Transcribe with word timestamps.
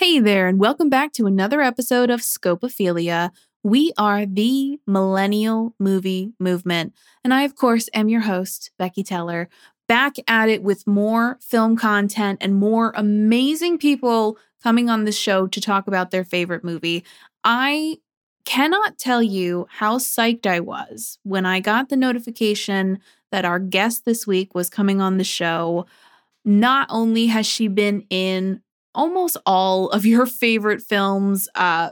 Hey 0.00 0.18
there, 0.18 0.48
and 0.48 0.58
welcome 0.58 0.88
back 0.88 1.12
to 1.12 1.26
another 1.26 1.60
episode 1.60 2.08
of 2.08 2.20
Scopophilia. 2.20 3.32
We 3.62 3.92
are 3.98 4.24
the 4.24 4.80
millennial 4.86 5.74
movie 5.78 6.32
movement. 6.38 6.94
And 7.22 7.34
I, 7.34 7.42
of 7.42 7.54
course, 7.54 7.90
am 7.92 8.08
your 8.08 8.22
host, 8.22 8.70
Becky 8.78 9.02
Teller, 9.02 9.50
back 9.88 10.14
at 10.26 10.48
it 10.48 10.62
with 10.62 10.86
more 10.86 11.38
film 11.42 11.76
content 11.76 12.38
and 12.40 12.54
more 12.54 12.94
amazing 12.96 13.76
people 13.76 14.38
coming 14.62 14.88
on 14.88 15.04
the 15.04 15.12
show 15.12 15.46
to 15.48 15.60
talk 15.60 15.86
about 15.86 16.12
their 16.12 16.24
favorite 16.24 16.64
movie. 16.64 17.04
I 17.44 17.98
cannot 18.46 18.96
tell 18.96 19.22
you 19.22 19.66
how 19.68 19.98
psyched 19.98 20.46
I 20.46 20.60
was 20.60 21.18
when 21.24 21.44
I 21.44 21.60
got 21.60 21.90
the 21.90 21.96
notification 21.96 23.00
that 23.32 23.44
our 23.44 23.58
guest 23.58 24.06
this 24.06 24.26
week 24.26 24.54
was 24.54 24.70
coming 24.70 25.02
on 25.02 25.18
the 25.18 25.24
show. 25.24 25.84
Not 26.42 26.86
only 26.88 27.26
has 27.26 27.44
she 27.44 27.68
been 27.68 28.06
in 28.08 28.62
almost 28.94 29.36
all 29.46 29.88
of 29.90 30.04
your 30.04 30.26
favorite 30.26 30.82
films, 30.82 31.48
uh, 31.54 31.90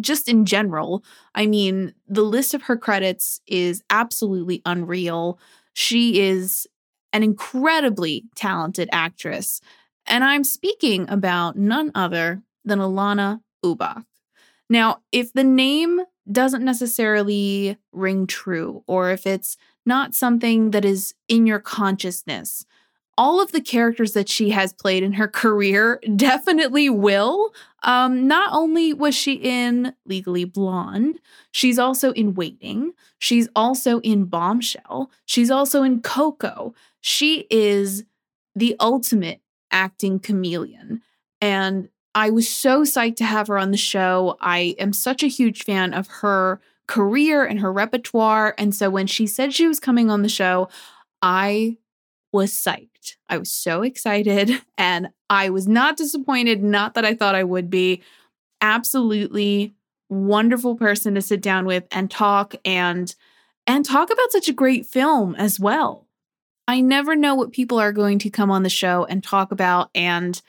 just 0.00 0.28
in 0.28 0.44
general. 0.44 1.04
I 1.34 1.46
mean, 1.46 1.94
the 2.08 2.22
list 2.22 2.54
of 2.54 2.62
her 2.62 2.76
credits 2.76 3.40
is 3.46 3.82
absolutely 3.90 4.62
unreal. 4.64 5.38
She 5.74 6.20
is 6.20 6.66
an 7.12 7.22
incredibly 7.22 8.24
talented 8.34 8.88
actress. 8.92 9.60
And 10.06 10.24
I'm 10.24 10.44
speaking 10.44 11.08
about 11.08 11.56
none 11.56 11.92
other 11.94 12.42
than 12.64 12.78
Alanna 12.78 13.40
Ubach. 13.64 14.04
Now, 14.68 15.02
if 15.12 15.32
the 15.32 15.44
name 15.44 16.00
doesn't 16.30 16.64
necessarily 16.64 17.76
ring 17.92 18.26
true, 18.26 18.82
or 18.86 19.10
if 19.10 19.26
it's 19.26 19.56
not 19.84 20.14
something 20.14 20.70
that 20.70 20.84
is 20.84 21.14
in 21.28 21.46
your 21.46 21.58
consciousness, 21.58 22.64
all 23.18 23.40
of 23.40 23.52
the 23.52 23.60
characters 23.60 24.12
that 24.12 24.28
she 24.28 24.50
has 24.50 24.72
played 24.72 25.02
in 25.02 25.12
her 25.12 25.28
career 25.42 26.00
definitely 26.16 26.88
will. 26.88 27.52
Um, 27.82 28.26
not 28.28 28.50
only 28.52 28.92
was 28.92 29.14
she 29.14 29.34
in 29.34 29.94
Legally 30.06 30.44
Blonde, 30.44 31.18
she's 31.50 31.78
also 31.78 32.12
in 32.12 32.34
Waiting. 32.34 32.92
She's 33.18 33.48
also 33.54 34.00
in 34.00 34.24
Bombshell. 34.24 35.10
She's 35.26 35.50
also 35.50 35.82
in 35.82 36.00
Coco. 36.00 36.74
She 37.00 37.46
is 37.50 38.04
the 38.54 38.76
ultimate 38.80 39.40
acting 39.70 40.20
chameleon. 40.20 41.02
And 41.40 41.88
I 42.14 42.30
was 42.30 42.48
so 42.48 42.82
psyched 42.82 43.16
to 43.16 43.24
have 43.24 43.48
her 43.48 43.58
on 43.58 43.70
the 43.70 43.76
show. 43.76 44.36
I 44.40 44.76
am 44.78 44.92
such 44.92 45.22
a 45.22 45.28
huge 45.28 45.64
fan 45.64 45.94
of 45.94 46.06
her 46.08 46.60
career 46.86 47.44
and 47.44 47.60
her 47.60 47.72
repertoire. 47.72 48.54
And 48.58 48.74
so 48.74 48.90
when 48.90 49.06
she 49.06 49.26
said 49.26 49.54
she 49.54 49.66
was 49.66 49.80
coming 49.80 50.10
on 50.10 50.22
the 50.22 50.28
show, 50.28 50.68
I 51.22 51.78
was 52.32 52.52
psyched. 52.52 52.91
I 53.28 53.38
was 53.38 53.50
so 53.50 53.82
excited 53.82 54.50
and 54.78 55.08
I 55.30 55.50
was 55.50 55.66
not 55.66 55.96
disappointed. 55.96 56.62
Not 56.62 56.94
that 56.94 57.04
I 57.04 57.14
thought 57.14 57.34
I 57.34 57.44
would 57.44 57.70
be. 57.70 58.02
Absolutely 58.60 59.74
wonderful 60.08 60.76
person 60.76 61.14
to 61.14 61.22
sit 61.22 61.40
down 61.40 61.64
with 61.64 61.84
and 61.90 62.10
talk 62.10 62.54
and 62.64 63.14
and 63.66 63.84
talk 63.84 64.10
about 64.10 64.32
such 64.32 64.48
a 64.48 64.52
great 64.52 64.86
film 64.86 65.34
as 65.36 65.58
well. 65.58 66.06
I 66.68 66.80
never 66.80 67.16
know 67.16 67.34
what 67.34 67.52
people 67.52 67.78
are 67.78 67.92
going 67.92 68.18
to 68.20 68.30
come 68.30 68.50
on 68.50 68.62
the 68.62 68.68
show 68.68 69.04
and 69.04 69.22
talk 69.22 69.52
about 69.52 69.90
and 69.94 70.40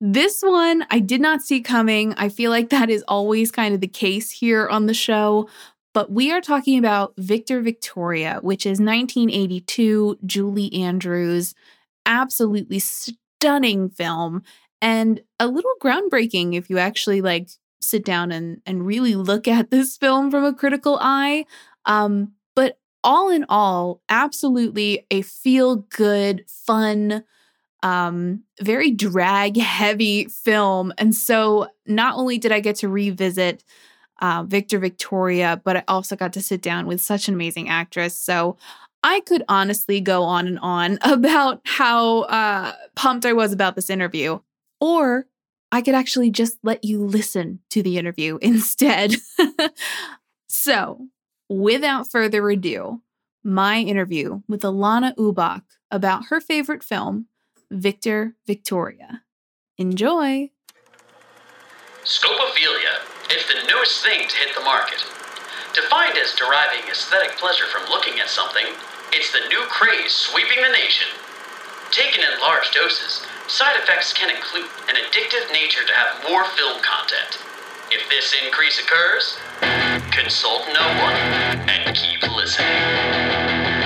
this 0.00 0.40
one 0.40 0.86
I 0.90 0.98
did 0.98 1.20
not 1.20 1.42
see 1.42 1.60
coming. 1.60 2.14
I 2.14 2.30
feel 2.30 2.50
like 2.50 2.70
that 2.70 2.88
is 2.88 3.04
always 3.06 3.50
kind 3.52 3.74
of 3.74 3.82
the 3.82 3.86
case 3.86 4.30
here 4.30 4.66
on 4.66 4.86
the 4.86 4.94
show, 4.94 5.48
but 5.92 6.10
we 6.10 6.32
are 6.32 6.40
talking 6.40 6.78
about 6.78 7.12
Victor 7.18 7.60
Victoria, 7.60 8.38
which 8.42 8.64
is 8.64 8.80
1982, 8.80 10.18
Julie 10.24 10.72
Andrews. 10.72 11.54
Absolutely 12.10 12.80
stunning 12.80 13.88
film 13.88 14.42
and 14.82 15.20
a 15.38 15.46
little 15.46 15.70
groundbreaking 15.80 16.54
if 16.54 16.68
you 16.68 16.78
actually 16.78 17.20
like 17.20 17.48
sit 17.80 18.04
down 18.04 18.32
and 18.32 18.60
and 18.66 18.84
really 18.84 19.14
look 19.14 19.48
at 19.48 19.70
this 19.70 19.96
film 19.96 20.30
from 20.30 20.44
a 20.44 20.52
critical 20.52 20.98
eye. 21.00 21.44
Um, 21.86 22.32
but 22.54 22.78
all 23.02 23.30
in 23.30 23.46
all, 23.48 24.02
absolutely 24.08 25.06
a 25.10 25.22
feel 25.22 25.76
good, 25.76 26.44
fun, 26.48 27.24
um, 27.82 28.42
very 28.60 28.90
drag 28.90 29.56
heavy 29.56 30.26
film. 30.26 30.92
And 30.98 31.14
so 31.14 31.68
not 31.86 32.16
only 32.16 32.38
did 32.38 32.52
I 32.52 32.60
get 32.60 32.76
to 32.76 32.88
revisit 32.88 33.64
uh, 34.20 34.44
Victor 34.46 34.78
Victoria, 34.78 35.60
but 35.64 35.78
I 35.78 35.84
also 35.88 36.14
got 36.16 36.34
to 36.34 36.42
sit 36.42 36.60
down 36.60 36.86
with 36.86 37.00
such 37.00 37.28
an 37.28 37.34
amazing 37.34 37.70
actress. 37.70 38.18
So 38.18 38.58
I 39.02 39.20
could 39.20 39.42
honestly 39.48 40.00
go 40.00 40.22
on 40.22 40.46
and 40.46 40.58
on 40.60 40.98
about 41.02 41.60
how 41.64 42.20
uh, 42.22 42.74
pumped 42.94 43.26
I 43.26 43.32
was 43.32 43.52
about 43.52 43.76
this 43.76 43.90
interview, 43.90 44.40
or 44.80 45.26
I 45.72 45.82
could 45.82 45.94
actually 45.94 46.30
just 46.30 46.58
let 46.62 46.84
you 46.84 47.04
listen 47.04 47.60
to 47.70 47.82
the 47.82 47.98
interview 47.98 48.38
instead. 48.42 49.16
so, 50.48 51.06
without 51.48 52.10
further 52.10 52.48
ado, 52.50 53.02
my 53.42 53.78
interview 53.78 54.42
with 54.48 54.62
Alanna 54.62 55.14
Ubach 55.16 55.62
about 55.90 56.26
her 56.26 56.40
favorite 56.40 56.84
film, 56.84 57.26
Victor 57.70 58.34
Victoria. 58.46 59.22
Enjoy! 59.78 60.50
Scopophilia 62.04 63.10
it's 63.30 63.46
the 63.46 63.62
newest 63.70 64.02
thing 64.02 64.26
to 64.26 64.36
hit 64.42 64.56
the 64.56 64.64
market. 64.66 64.98
Defined 65.72 66.18
as 66.18 66.34
deriving 66.34 66.82
aesthetic 66.90 67.38
pleasure 67.38 67.66
from 67.66 67.88
looking 67.88 68.18
at 68.18 68.28
something, 68.28 68.66
it's 69.12 69.32
the 69.32 69.48
new 69.48 69.62
craze 69.68 70.12
sweeping 70.12 70.62
the 70.62 70.70
nation. 70.70 71.08
Taken 71.90 72.22
in 72.22 72.40
large 72.40 72.70
doses, 72.70 73.26
side 73.48 73.76
effects 73.82 74.12
can 74.12 74.30
include 74.30 74.70
an 74.88 74.94
addictive 74.94 75.52
nature 75.52 75.84
to 75.84 75.92
have 75.92 76.22
more 76.28 76.44
film 76.56 76.80
content. 76.82 77.38
If 77.90 78.08
this 78.08 78.34
increase 78.44 78.78
occurs, 78.78 79.36
consult 80.12 80.68
no 80.72 80.86
one 81.02 81.16
and 81.68 81.96
keep 81.96 82.22
listening. 82.22 83.79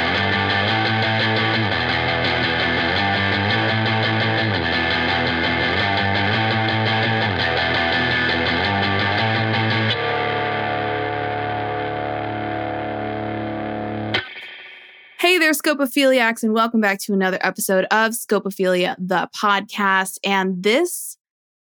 Hey 15.24 15.38
there, 15.38 15.52
Scopophiliacs, 15.52 16.42
and 16.42 16.52
welcome 16.52 16.82
back 16.82 16.98
to 16.98 17.14
another 17.14 17.38
episode 17.40 17.86
of 17.86 18.12
Scopophilia, 18.12 18.94
the 18.98 19.30
podcast. 19.34 20.18
And 20.22 20.62
this 20.62 21.16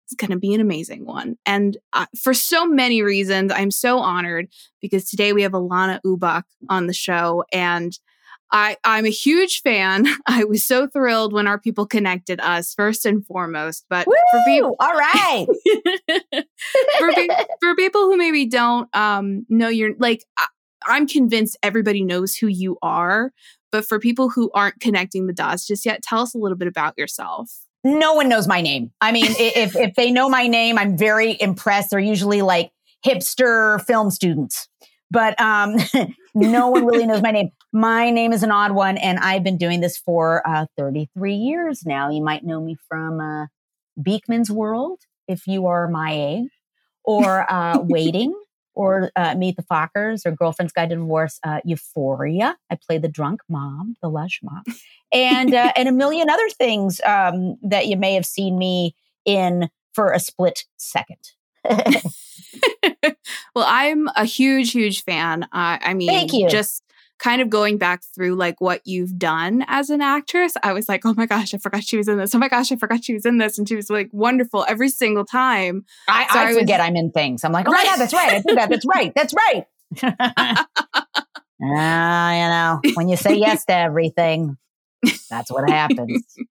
is 0.09 0.15
going 0.17 0.31
to 0.31 0.39
be 0.39 0.55
an 0.55 0.61
amazing 0.61 1.05
one. 1.05 1.37
And 1.45 1.77
uh, 1.93 2.07
for 2.23 2.35
so 2.35 2.67
many 2.69 3.03
reasons, 3.03 3.51
I'm 3.53 3.73
so 3.73 3.99
honored 3.99 4.47
because 4.81 5.11
today 5.11 5.33
we 5.33 5.43
have 5.43 5.51
Alanna 5.51 5.99
Ubach 6.07 6.45
on 6.69 6.87
the 6.87 6.93
show. 6.93 7.43
And 7.53 7.99
I, 8.53 8.77
I'm 8.85 9.07
a 9.07 9.11
huge 9.11 9.61
fan. 9.63 10.07
I 10.29 10.45
was 10.45 10.65
so 10.65 10.87
thrilled 10.87 11.33
when 11.33 11.49
our 11.49 11.59
people 11.59 11.85
connected 11.85 12.41
us, 12.41 12.73
first 12.75 13.05
and 13.07 13.27
foremost. 13.27 13.87
But 13.91 14.07
Woo! 14.07 14.15
for 14.31 14.41
people, 14.47 14.77
all 14.79 14.95
right. 14.95 15.47
for, 17.01 17.13
pe- 17.13 17.29
for 17.61 17.75
people 17.75 18.03
who 18.03 18.17
maybe 18.17 18.47
don't 18.47 18.89
um, 18.95 19.47
know 19.49 19.69
you're 19.69 19.97
like, 19.99 20.25
I'm 20.87 21.07
convinced 21.07 21.57
everybody 21.63 22.03
knows 22.03 22.37
who 22.37 22.47
you 22.47 22.79
are. 22.83 23.33
But 23.71 23.87
for 23.87 23.99
people 23.99 24.31
who 24.31 24.51
aren't 24.55 24.81
connecting 24.81 25.27
the 25.27 25.33
dots 25.33 25.67
just 25.67 25.85
yet, 25.85 26.03
tell 26.03 26.21
us 26.21 26.35
a 26.35 26.39
little 26.39 26.57
bit 26.57 26.69
about 26.69 26.95
yourself. 26.97 27.51
No 27.85 28.15
one 28.15 28.29
knows 28.29 28.49
my 28.49 28.61
name. 28.61 28.91
I 29.01 29.13
mean, 29.13 29.27
if, 29.29 29.77
if 29.77 29.95
they 29.95 30.11
know 30.11 30.29
my 30.29 30.47
name, 30.47 30.79
I'm 30.79 30.97
very 30.97 31.37
impressed. 31.41 31.91
They're 31.91 32.01
usually 32.01 32.43
like 32.43 32.73
hipster 33.07 33.85
film 33.85 34.11
students, 34.11 34.69
but 35.11 35.41
um, 35.41 35.77
no 36.35 36.69
one 36.69 36.87
really 36.87 37.07
knows 37.07 37.23
my 37.23 37.31
name. 37.31 37.51
My 37.73 38.11
name 38.11 38.33
is 38.33 38.43
an 38.43 38.51
odd 38.51 38.73
one, 38.73 38.97
and 38.97 39.19
I've 39.19 39.45
been 39.45 39.59
doing 39.59 39.81
this 39.81 39.97
for 39.97 40.47
uh, 40.49 40.67
33 40.77 41.35
years 41.35 41.85
now. 41.87 42.11
You 42.11 42.23
might 42.23 42.45
know 42.45 42.61
me 42.61 42.77
from 42.89 43.21
uh, 43.21 43.47
Beakman's 44.01 44.51
World 44.51 45.01
if 45.29 45.47
you 45.47 45.67
are 45.67 45.89
my 45.89 46.13
age, 46.13 46.51
or 47.05 47.51
uh, 47.51 47.79
Waiting 47.83 48.35
or 48.79 49.11
uh, 49.17 49.35
Meet 49.35 49.57
the 49.57 49.65
Fockers 49.65 50.25
or 50.25 50.31
Girlfriend's 50.31 50.73
Guide 50.73 50.91
to 50.91 50.95
Divorce, 50.95 51.41
uh, 51.43 51.61
Euphoria. 51.65 52.57
I 52.71 52.77
play 52.77 52.97
the 52.97 53.09
drunk 53.09 53.41
mom, 53.49 53.97
the 54.01 54.09
lush 54.09 54.39
mom, 54.41 54.63
and 55.13 55.53
uh, 55.53 55.73
and 55.75 55.89
a 55.89 55.93
million 55.93 56.31
other 56.31 56.49
things 56.51 57.01
um, 57.05 57.57
that 57.63 57.89
you 57.89 57.97
may 57.97 58.15
have 58.15 58.25
seen 58.25 58.57
me 58.57 58.95
in 59.25 59.69
for 59.95 60.13
a 60.13 60.21
split 60.21 60.65
second. 60.77 61.33
well, 61.69 63.67
I'm 63.67 64.09
a 64.15 64.25
huge, 64.25 64.71
huge 64.71 65.03
fan. 65.03 65.43
Uh, 65.43 65.79
I 65.83 65.95
mean, 65.95 66.09
Thank 66.09 66.33
you. 66.33 66.49
just 66.49 66.85
kind 67.19 67.43
of 67.43 67.51
going 67.51 67.79
back 67.79 68.03
through 68.15 68.35
like 68.35 68.61
what 68.61 68.81
you've 68.85 69.19
done 69.19 69.65
as 69.67 69.91
an 69.91 70.01
actress, 70.01 70.55
I 70.63 70.73
was 70.73 70.89
like, 70.89 71.05
oh 71.05 71.15
my 71.15 71.27
gosh, 71.27 71.53
I 71.53 71.59
forgot 71.59 71.85
she 71.85 71.97
was 71.97 72.09
in 72.09 72.19
this. 72.19 72.35
Oh 72.35 72.39
my 72.39 72.49
gosh, 72.49 72.71
I 72.73 72.77
forgot 72.77 73.05
she 73.05 73.15
was 73.15 73.27
in 73.27 73.39
this. 73.39 73.59
And 73.59 73.69
she 73.69 73.77
was 73.77 73.91
like 73.91 74.09
wonderful 74.13 74.65
every 74.69 74.89
single 74.89 75.25
time. 75.25 75.85
I, 76.09 76.27
so 76.33 76.39
I, 76.39 76.45
I 76.45 76.55
forget 76.55 76.81
was, 76.81 76.89
I'm 76.89 76.97
in 76.97 77.11
things. 77.11 77.45
I'm 77.45 77.53
like, 77.53 77.69
oh 77.69 77.73
right. 77.73 77.85
my 77.85 77.91
God, 77.91 78.01
that's 78.01 78.15
right. 78.15 78.33
I 78.35 78.43
did 78.47 78.57
that. 78.57 78.71
That's 78.71 78.87
right. 78.87 79.13
That's 79.15 79.35
right. 79.35 79.67
Ah, 81.61 82.29
uh, 82.29 82.33
you 82.35 82.85
know, 82.85 82.95
when 82.95 83.09
you 83.09 83.17
say 83.17 83.35
yes 83.35 83.65
to 83.65 83.75
everything, 83.75 84.57
that's 85.29 85.51
what 85.51 85.69
happens. 85.69 86.25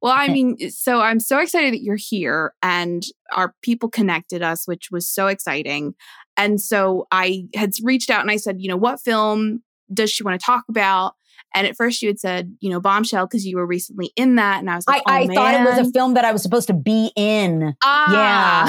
Well, 0.00 0.14
I 0.16 0.28
mean, 0.28 0.70
so 0.70 1.00
I'm 1.00 1.18
so 1.18 1.40
excited 1.40 1.74
that 1.74 1.82
you're 1.82 1.96
here 1.96 2.54
and 2.62 3.02
our 3.32 3.52
people 3.62 3.88
connected 3.88 4.42
us, 4.42 4.68
which 4.68 4.92
was 4.92 5.08
so 5.08 5.26
exciting. 5.26 5.94
And 6.36 6.60
so 6.60 7.08
I 7.10 7.48
had 7.54 7.72
reached 7.82 8.08
out 8.08 8.20
and 8.20 8.30
I 8.30 8.36
said, 8.36 8.60
you 8.60 8.68
know, 8.68 8.76
what 8.76 9.00
film 9.00 9.64
does 9.92 10.10
she 10.10 10.22
want 10.22 10.38
to 10.40 10.44
talk 10.44 10.64
about? 10.68 11.14
And 11.54 11.66
at 11.66 11.76
first 11.76 12.02
you 12.02 12.08
had 12.08 12.20
said, 12.20 12.54
you 12.60 12.68
know, 12.70 12.80
Bombshell 12.80 13.26
because 13.26 13.46
you 13.46 13.56
were 13.56 13.66
recently 13.66 14.12
in 14.16 14.36
that. 14.36 14.58
And 14.60 14.70
I 14.70 14.76
was 14.76 14.86
like, 14.86 15.02
I, 15.06 15.22
oh, 15.22 15.30
I 15.30 15.34
thought 15.34 15.54
it 15.54 15.78
was 15.78 15.88
a 15.88 15.92
film 15.92 16.14
that 16.14 16.24
I 16.24 16.32
was 16.32 16.42
supposed 16.42 16.66
to 16.68 16.74
be 16.74 17.10
in. 17.16 17.74
Ah. 17.82 18.12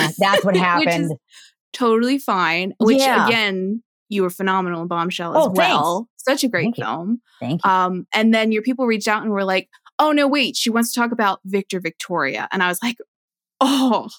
Yeah, 0.02 0.10
that's 0.18 0.46
what 0.46 0.56
happened. 0.58 1.12
totally 1.74 2.18
fine. 2.20 2.74
Which 2.80 3.00
Yeah. 3.00 3.28
again, 3.28 3.84
you 4.08 4.24
were 4.24 4.30
phenomenal 4.30 4.82
in 4.82 4.88
Bombshell 4.88 5.36
as 5.38 5.46
Oh, 5.46 5.54
thanks. 5.54 5.58
well. 5.58 6.10
Such 6.18 6.44
a 6.44 6.48
great 6.48 6.64
Thank 6.64 6.78
you. 6.78 6.84
film. 6.86 7.22
Thank 7.40 7.62
you. 7.66 7.70
Um, 7.70 8.08
and 8.14 8.34
then 8.34 8.52
your 8.52 8.62
people 8.62 8.86
reached 8.88 9.08
out 9.08 9.22
and 9.24 9.32
were 9.32 9.44
like, 9.44 9.68
oh, 10.00 10.12
no, 10.12 10.28
wait, 10.28 10.56
she 10.56 10.70
wants 10.70 10.94
to 10.94 11.00
talk 11.00 11.12
about 11.12 11.40
Victor 11.46 11.80
Victoria. 11.80 12.48
And 12.52 12.64
I 12.64 12.68
was 12.70 12.80
like, 12.82 12.98
oh, 13.62 14.10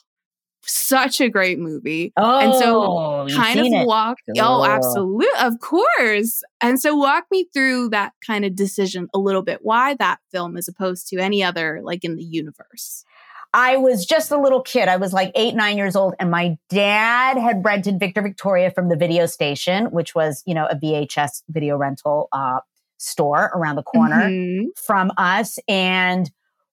such 0.62 1.20
a 1.20 1.28
great 1.28 1.58
movie. 1.58 2.12
oh, 2.16 2.38
and 2.38 2.54
so 2.54 3.26
kind 3.36 3.60
of 3.60 3.66
it. 3.66 3.86
walk, 3.86 4.18
oh, 4.38 4.64
absolutely, 4.64 5.26
of 5.40 5.58
course. 5.60 6.42
And 6.60 6.78
so 6.80 6.94
walk 6.96 7.24
me 7.30 7.48
through 7.52 7.90
that 7.90 8.12
kind 8.26 8.44
of 8.44 8.54
decision 8.54 9.08
a 9.14 9.18
little 9.18 9.42
bit. 9.42 9.60
Why 9.62 9.94
that 9.94 10.18
film 10.30 10.56
as 10.56 10.68
opposed 10.68 11.08
to 11.08 11.18
any 11.18 11.42
other 11.42 11.80
like 11.82 12.04
in 12.04 12.16
the 12.16 12.24
universe? 12.24 13.04
I 13.52 13.78
was 13.78 14.06
just 14.06 14.30
a 14.30 14.38
little 14.40 14.60
kid. 14.62 14.88
I 14.88 14.96
was 14.96 15.12
like 15.12 15.32
eight, 15.34 15.56
nine 15.56 15.76
years 15.76 15.96
old, 15.96 16.14
and 16.20 16.30
my 16.30 16.56
dad 16.68 17.36
had 17.36 17.64
rented 17.64 17.98
Victor 17.98 18.22
Victoria 18.22 18.70
from 18.70 18.88
the 18.90 18.96
video 18.96 19.26
station, 19.26 19.86
which 19.86 20.14
was, 20.14 20.44
you 20.46 20.54
know, 20.54 20.66
a 20.66 20.76
VHS 20.76 21.42
video 21.48 21.76
rental 21.76 22.28
uh, 22.30 22.60
store 22.98 23.50
around 23.54 23.74
the 23.76 23.82
corner 23.82 24.28
Mhm. 24.28 24.66
from 24.78 25.10
us. 25.16 25.58
And 25.66 26.30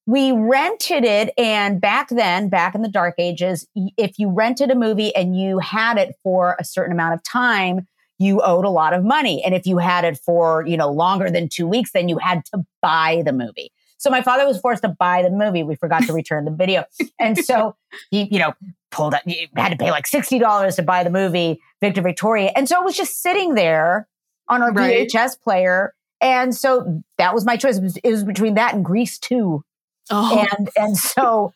we 0.07 0.31
rented 0.31 1.03
it. 1.03 1.33
And 1.37 1.79
back 1.79 2.09
then, 2.09 2.49
back 2.49 2.73
in 2.73 2.81
the 2.81 2.87
dark 2.89 3.15
ages, 3.19 3.67
if 3.75 4.17
you 4.17 4.29
rented 4.29 4.71
a 4.71 4.75
movie 4.75 5.13
and 5.15 5.37
you 5.39 5.59
had 5.59 5.97
it 5.97 6.15
for 6.23 6.55
a 6.59 6.63
certain 6.63 6.93
amount 6.93 7.13
of 7.13 7.23
time, 7.23 7.85
you 8.17 8.41
owed 8.41 8.65
a 8.65 8.69
lot 8.69 8.93
of 8.93 9.03
money. 9.03 9.43
And 9.43 9.53
if 9.53 9.67
you 9.67 9.77
had 9.77 10.05
it 10.05 10.17
for, 10.17 10.65
you 10.65 10.77
know, 10.77 10.89
longer 10.91 11.29
than 11.29 11.49
two 11.49 11.67
weeks, 11.67 11.91
then 11.91 12.09
you 12.09 12.17
had 12.17 12.43
to 12.45 12.65
buy 12.81 13.21
the 13.25 13.33
movie. 13.33 13.71
So 13.99 14.09
my 14.09 14.21
father 14.21 14.47
was 14.47 14.59
forced 14.59 14.83
to 14.83 14.89
buy 14.89 15.23
the 15.23 15.29
movie. 15.29 15.61
We 15.61 15.75
forgot 15.75 16.03
to 16.03 16.13
return 16.13 16.45
the 16.45 16.51
video. 16.51 16.85
And 17.19 17.37
so 17.37 17.75
he, 18.11 18.27
you 18.31 18.39
know, 18.39 18.53
pulled 18.91 19.13
up, 19.13 19.23
he 19.25 19.49
had 19.55 19.69
to 19.69 19.75
pay 19.75 19.91
like 19.91 20.05
$60 20.05 20.75
to 20.77 20.81
buy 20.83 21.03
the 21.03 21.09
movie, 21.09 21.59
Victor 21.81 22.01
Victoria. 22.01 22.51
And 22.55 22.69
so 22.69 22.79
it 22.81 22.85
was 22.85 22.95
just 22.95 23.21
sitting 23.21 23.55
there 23.55 24.07
on 24.47 24.61
our 24.61 24.71
Right. 24.71 25.09
VHS 25.09 25.41
player. 25.41 25.93
And 26.21 26.55
so 26.55 27.03
that 27.17 27.33
was 27.33 27.45
my 27.45 27.57
choice. 27.57 27.77
It 27.77 27.83
was, 27.83 27.97
it 27.97 28.09
was 28.09 28.23
between 28.23 28.53
that 28.53 28.73
and 28.73 28.85
Grease 28.85 29.19
2 29.19 29.63
Oh, 30.09 30.45
and 30.57 30.69
and 30.77 30.97
so 30.97 31.53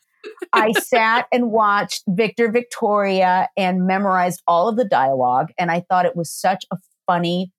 I 0.53 0.71
sat 0.73 1.27
and 1.31 1.51
watched 1.51 2.03
Victor 2.07 2.51
Victoria 2.51 3.49
and 3.57 3.87
memorized 3.87 4.41
all 4.47 4.67
of 4.67 4.75
the 4.75 4.85
dialogue 4.85 5.51
and 5.57 5.71
I 5.71 5.81
thought 5.81 6.05
it 6.05 6.15
was 6.15 6.31
such 6.31 6.65
a 6.71 6.77
funny 7.07 7.51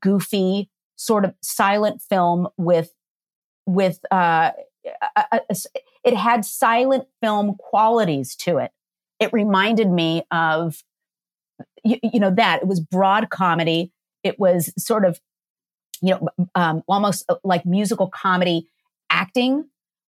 goofy 0.00 0.68
sort 0.96 1.24
of 1.24 1.34
silent 1.42 2.02
film 2.02 2.48
with 2.56 2.92
with 3.66 4.00
uh 4.10 4.50
a- 5.16 5.24
a- 5.32 5.40
a- 5.50 5.56
it 6.04 6.16
had 6.16 6.44
silent 6.44 7.04
film 7.22 7.54
qualities 7.58 8.34
to 8.36 8.58
it. 8.58 8.72
It 9.20 9.32
reminded 9.32 9.88
me 9.90 10.24
of 10.32 10.82
you, 11.84 11.98
you 12.02 12.20
know 12.20 12.30
that. 12.34 12.62
It 12.62 12.68
was 12.68 12.80
broad 12.80 13.30
comedy. 13.30 13.92
It 14.22 14.38
was 14.38 14.72
sort 14.78 15.04
of 15.04 15.20
you 16.00 16.14
know 16.14 16.28
um, 16.54 16.82
almost 16.88 17.24
uh, 17.28 17.36
like 17.44 17.64
musical 17.66 18.08
comedy 18.08 18.68
acting 19.10 19.66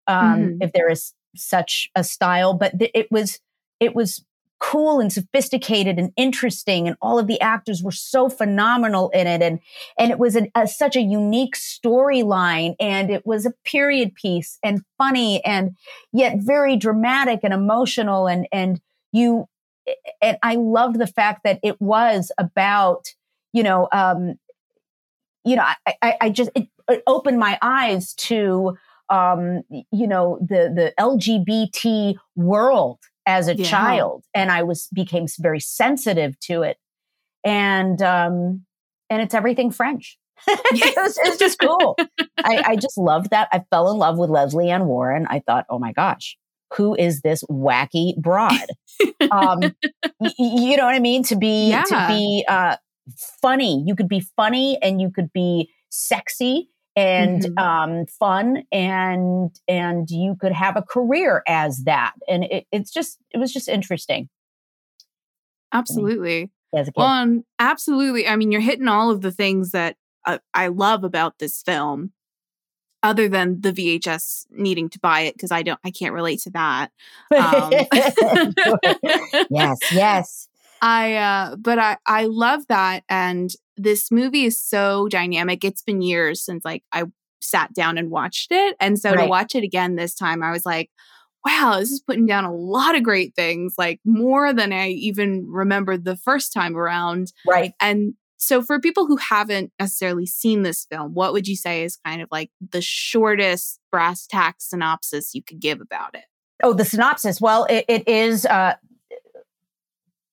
um, 0.07 0.39
Mhm. 0.41 0.57
if 0.61 0.71
there 0.73 0.89
is 0.89 1.13
such 1.35 1.89
a 1.95 2.03
style 2.03 2.53
but 2.53 2.77
th- 2.77 2.91
it 2.93 3.11
was 3.11 3.39
it 3.79 3.95
was 3.95 4.23
cool 4.59 5.01
and 5.01 5.11
sophisticated 5.11 5.99
and 5.99 6.13
interesting 6.15 6.87
and 6.87 6.95
all 7.01 7.19
of 7.19 7.27
the 7.27 7.41
actors 7.41 7.83
were 7.83 7.91
so 7.91 8.29
phenomenal 8.29 9.09
in 9.09 9.27
it 9.27 9.41
and 9.41 9.59
and 9.97 10.09
it 10.11 10.17
was 10.19 10.35
an, 10.37 10.47
a, 10.55 10.65
such 10.67 10.95
a 10.95 11.01
unique 11.01 11.55
storyline 11.55 12.73
and 12.79 13.09
it 13.11 13.25
was 13.25 13.45
a 13.45 13.53
period 13.65 14.13
piece 14.15 14.59
and 14.63 14.81
funny 14.97 15.43
and 15.43 15.75
yet 16.13 16.37
very 16.37 16.77
dramatic 16.77 17.41
and 17.43 17.53
emotional 17.53 18.27
and 18.27 18.47
and 18.53 18.79
you 19.11 19.47
and 20.21 20.37
I 20.43 20.55
loved 20.55 20.97
the 20.97 21.07
fact 21.07 21.41
that 21.43 21.59
it 21.61 21.81
was 21.81 22.31
about 22.37 23.07
you 23.51 23.63
know 23.63 23.89
um 23.91 24.35
you 25.43 25.55
know 25.55 25.63
I 25.63 25.95
I, 26.01 26.17
I 26.21 26.29
just 26.29 26.49
it, 26.55 26.67
it 26.89 27.03
opened 27.07 27.39
my 27.39 27.57
eyes 27.61 28.13
to 28.15 28.77
um 29.13 29.61
you 29.91 30.07
know 30.07 30.37
the 30.41 30.71
the 30.75 30.93
LGBT 30.99 32.15
world 32.35 32.99
as 33.25 33.47
a 33.47 33.55
Yeah. 33.55 33.69
child 33.69 34.23
and 34.33 34.51
I 34.51 34.63
was 34.63 34.87
became 34.93 35.27
very 35.39 35.59
sensitive 35.61 36.37
to 36.41 36.63
it 36.63 36.77
and 37.43 38.01
um 38.01 38.65
and 39.09 39.21
it's 39.21 39.33
everything 39.33 39.71
French 39.71 40.17
it 40.47 40.93
was, 40.97 41.17
it 41.17 41.29
was 41.29 41.37
just 41.37 41.59
cool. 41.59 42.01
I, 42.43 42.61
I 42.65 42.75
just 42.75 42.97
loved 42.97 43.29
that. 43.29 43.47
I 43.53 43.63
fell 43.69 43.89
in 43.91 43.97
love 43.97 44.17
with 44.17 44.29
Lesley 44.29 44.69
Ann 44.69 44.85
Warren. 44.85 45.25
I 45.29 45.39
thought, 45.39 45.65
oh 45.69 45.79
my 45.79 45.93
gosh, 45.93 46.37
who 46.75 46.95
is 46.95 47.21
this 47.21 47.43
wacky 47.45 48.17
broad? 48.17 48.67
um, 49.31 49.73
y- 50.19 50.33
you 50.37 50.75
know 50.75 50.85
what 50.85 50.95
I 50.95 50.99
mean? 50.99 51.23
To 51.25 51.35
be 51.37 51.71
to 51.85 52.05
be 52.07 52.43
uh, 52.49 52.75
funny. 53.41 53.83
You 53.85 53.95
could 53.95 54.09
be 54.09 54.21
funny 54.35 54.77
and 54.81 54.99
you 54.99 55.11
could 55.11 55.31
be 55.31 55.69
sexy 55.89 56.69
and 56.95 57.41
Mhm. 57.41 57.57
um, 57.61 58.05
fun 58.07 58.63
and 58.71 59.49
and 59.67 60.09
you 60.09 60.35
could 60.39 60.51
have 60.51 60.77
a 60.77 60.81
career 60.83 61.43
as 61.47 61.83
that. 61.85 62.13
And 62.27 62.43
it, 62.45 62.67
it's 62.71 62.91
just 62.91 63.19
it 63.31 63.37
was 63.37 63.51
just 63.51 63.67
interesting 63.67 64.29
absolutely. 65.71 66.51
as. 66.75 66.89
Well, 66.95 67.07
um, 67.07 67.43
absolutely. 67.59 68.27
I 68.27 68.35
mean, 68.35 68.51
you're 68.51 68.61
hitting 68.61 68.87
all 68.87 69.09
of 69.11 69.21
the 69.21 69.31
things 69.31 69.71
that 69.71 69.95
uh, 70.25 70.39
I 70.53 70.67
love 70.67 71.03
about 71.03 71.39
this 71.39 71.61
film, 71.61 72.11
other 73.01 73.27
than 73.27 73.61
the 73.61 73.73
VHS 73.73 74.45
needing 74.51 74.89
to 74.89 74.99
buy 74.99 75.21
it 75.21 75.35
because 75.35 75.51
I 75.51 75.61
don't, 75.63 75.79
I 75.83 75.91
can't 75.91 76.13
relate 76.13 76.39
to 76.41 76.51
that. 76.51 76.91
Um, 77.35 77.71
yes, 79.49 79.79
yes. 79.91 80.47
I, 80.81 81.15
uh, 81.15 81.55
but 81.57 81.79
I, 81.79 81.97
I 82.05 82.25
love 82.25 82.67
that, 82.67 83.03
and 83.09 83.49
this 83.77 84.11
movie 84.11 84.45
is 84.45 84.59
so 84.59 85.07
dynamic. 85.09 85.63
It's 85.63 85.81
been 85.81 86.01
years 86.01 86.43
since 86.43 86.63
like 86.63 86.83
I 86.91 87.03
sat 87.41 87.73
down 87.73 87.97
and 87.97 88.09
watched 88.09 88.51
it, 88.51 88.75
and 88.79 88.99
so 88.99 89.15
to 89.15 89.25
watch 89.25 89.55
it 89.55 89.63
again 89.63 89.95
this 89.95 90.15
time, 90.15 90.43
I 90.43 90.51
was 90.51 90.65
like. 90.65 90.89
Wow, 91.45 91.75
this 91.77 91.91
is 91.91 91.99
putting 91.99 92.25
down 92.25 92.45
a 92.45 92.55
lot 92.55 92.95
of 92.95 93.03
great 93.03 93.35
things, 93.35 93.73
like 93.77 93.99
more 94.05 94.53
than 94.53 94.71
I 94.71 94.91
even 94.91 95.45
remembered 95.45 96.05
the 96.05 96.15
first 96.15 96.53
time 96.53 96.77
around. 96.77 97.33
Right. 97.45 97.73
And 97.81 98.13
so, 98.43 98.61
for 98.61 98.77
people 98.77 99.05
who 99.07 99.15
haven't 99.15 99.71
necessarily 99.79 100.25
seen 100.25 100.63
this 100.63 100.85
film, 100.91 101.13
what 101.13 101.31
would 101.31 101.47
you 101.47 101.55
say 101.55 101.83
is 101.83 101.97
kind 102.05 102.21
of 102.21 102.27
like 102.29 102.51
the 102.71 102.81
shortest 102.81 103.79
brass 103.89 104.27
tack 104.27 104.55
synopsis 104.59 105.33
you 105.33 105.41
could 105.41 105.61
give 105.61 105.79
about 105.79 106.13
it? 106.13 106.25
Oh, 106.61 106.73
the 106.73 106.83
synopsis. 106.83 107.39
Well, 107.39 107.65
it, 107.69 107.85
it 107.87 108.07
is 108.07 108.45
uh, 108.45 108.73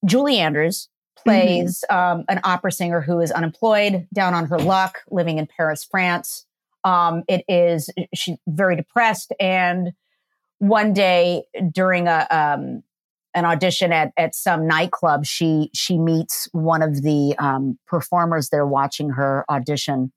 Julie 0.05 0.39
Andrews 0.39 0.89
plays 1.25 1.85
um, 1.91 2.25
an 2.29 2.41
opera 2.45 2.73
singer 2.73 3.01
who 3.01 3.21
is 3.21 3.31
unemployed, 3.31 4.07
down 4.13 4.35
on 4.35 4.47
her 4.47 4.59
luck, 4.59 4.99
living 5.11 5.39
in 5.39 5.47
Paris, 5.47 5.85
France. 5.89 6.47
Um, 6.85 7.25
it 7.29 7.45
is 7.49 7.91
she's 8.15 8.39
very 8.49 8.77
depressed, 8.77 9.33
and 9.39 9.93
one 10.59 10.93
day 10.93 11.43
during 11.73 12.09
a 12.09 12.27
um, 12.31 12.83
an 13.35 13.45
audition 13.45 13.93
at 13.93 14.13
at 14.17 14.35
some 14.35 14.67
nightclub, 14.67 15.25
she 15.25 15.71
she 15.75 15.99
meets 15.99 16.49
one 16.53 16.83
of 16.83 17.03
the 17.03 17.35
um, 17.39 17.79
performers 17.87 18.49
there 18.49 18.67
watching 18.67 19.11
her 19.11 19.45
audition, 19.51 20.13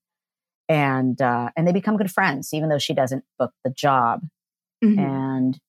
and 0.69 1.21
uh, 1.21 1.49
and 1.55 1.67
they 1.67 1.73
become 1.73 1.97
good 1.97 2.11
friends, 2.11 2.53
even 2.53 2.69
though 2.69 2.79
she 2.79 2.93
doesn't 2.93 3.23
book 3.37 3.51
the 3.63 3.69
job 3.69 4.21
Mhm. 4.83 4.99
and 4.99 5.59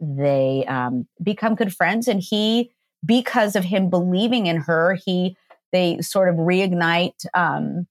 they 0.00 0.64
um, 0.66 1.06
become 1.22 1.54
good 1.54 1.74
friends 1.74 2.06
and 2.08 2.20
he 2.20 2.70
because 3.04 3.56
of 3.56 3.64
him 3.64 3.90
believing 3.90 4.46
in 4.46 4.56
her 4.56 4.94
he 4.94 5.36
they 5.72 6.00
sort 6.00 6.28
of 6.28 6.36
reignite 6.36 7.26
um, 7.34 7.86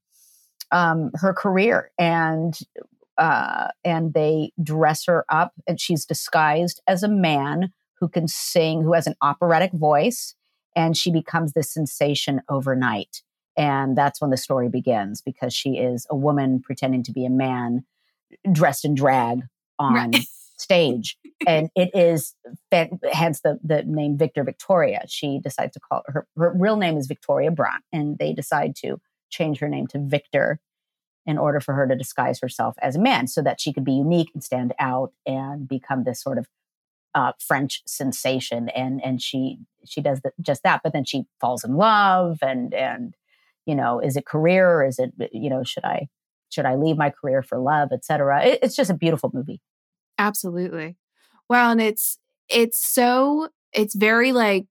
um, 0.71 1.11
her 1.15 1.33
career 1.33 1.91
and 1.99 2.59
uh, 3.17 3.67
and 3.83 4.13
they 4.13 4.51
dress 4.61 5.05
her 5.05 5.23
up 5.29 5.53
and 5.67 5.79
she's 5.79 6.05
disguised 6.05 6.81
as 6.87 7.03
a 7.03 7.07
man 7.07 7.71
who 7.99 8.07
can 8.07 8.27
sing 8.27 8.81
who 8.81 8.93
has 8.93 9.05
an 9.05 9.15
operatic 9.21 9.71
voice 9.73 10.35
and 10.75 10.97
she 10.97 11.11
becomes 11.11 11.53
this 11.53 11.71
sensation 11.71 12.41
overnight 12.49 13.21
and 13.55 13.95
that's 13.95 14.19
when 14.19 14.31
the 14.31 14.37
story 14.37 14.69
begins 14.69 15.21
because 15.21 15.53
she 15.53 15.71
is 15.71 16.07
a 16.09 16.15
woman 16.15 16.59
pretending 16.59 17.03
to 17.03 17.11
be 17.11 17.25
a 17.25 17.29
man 17.29 17.85
dressed 18.51 18.83
in 18.83 18.95
drag 18.95 19.41
on 19.77 19.93
Right. 19.93 20.25
Stage 20.63 21.17
and 21.45 21.69
it 21.75 21.91
is 21.93 22.33
hence 23.11 23.41
the 23.41 23.59
the 23.63 23.83
name 23.83 24.17
Victor 24.17 24.43
Victoria 24.43 25.03
she 25.07 25.39
decides 25.43 25.73
to 25.73 25.79
call 25.79 26.01
her 26.07 26.25
her 26.37 26.53
real 26.55 26.77
name 26.77 26.97
is 26.97 27.07
Victoria 27.07 27.51
Braun 27.51 27.81
and 27.91 28.17
they 28.17 28.33
decide 28.33 28.75
to 28.77 28.99
change 29.29 29.59
her 29.59 29.69
name 29.69 29.87
to 29.87 29.99
Victor 29.99 30.59
in 31.25 31.37
order 31.37 31.59
for 31.59 31.73
her 31.73 31.87
to 31.87 31.95
disguise 31.95 32.39
herself 32.39 32.75
as 32.81 32.95
a 32.95 32.99
man 32.99 33.27
so 33.27 33.41
that 33.41 33.61
she 33.61 33.71
could 33.73 33.85
be 33.85 33.93
unique 33.93 34.29
and 34.33 34.43
stand 34.43 34.73
out 34.79 35.11
and 35.25 35.67
become 35.67 36.03
this 36.03 36.21
sort 36.21 36.37
of 36.37 36.47
uh, 37.15 37.31
French 37.39 37.81
sensation. 37.85 38.69
And 38.69 39.03
and 39.03 39.21
she 39.21 39.59
she 39.85 40.01
does 40.01 40.21
the, 40.21 40.31
just 40.41 40.63
that, 40.63 40.81
but 40.83 40.93
then 40.93 41.05
she 41.05 41.25
falls 41.39 41.63
in 41.63 41.75
love 41.75 42.39
and 42.41 42.73
and 42.73 43.15
you 43.65 43.75
know 43.75 43.99
is 43.99 44.17
it 44.17 44.25
career 44.25 44.83
is 44.83 44.99
it 44.99 45.13
you 45.31 45.49
know 45.49 45.63
should 45.63 45.85
I 45.85 46.07
should 46.49 46.65
I 46.65 46.75
leave 46.75 46.97
my 46.97 47.09
career 47.09 47.41
for 47.41 47.57
love, 47.57 47.91
etc. 47.91 48.45
It, 48.45 48.59
it's 48.61 48.75
just 48.75 48.91
a 48.91 48.95
beautiful 48.95 49.31
movie. 49.33 49.61
Absolutely. 50.17 50.97
Well, 51.49 51.71
and 51.71 51.81
it's 51.81 52.17
it's 52.49 52.77
so 52.77 53.49
it's 53.71 53.95
very 53.95 54.31
like 54.31 54.67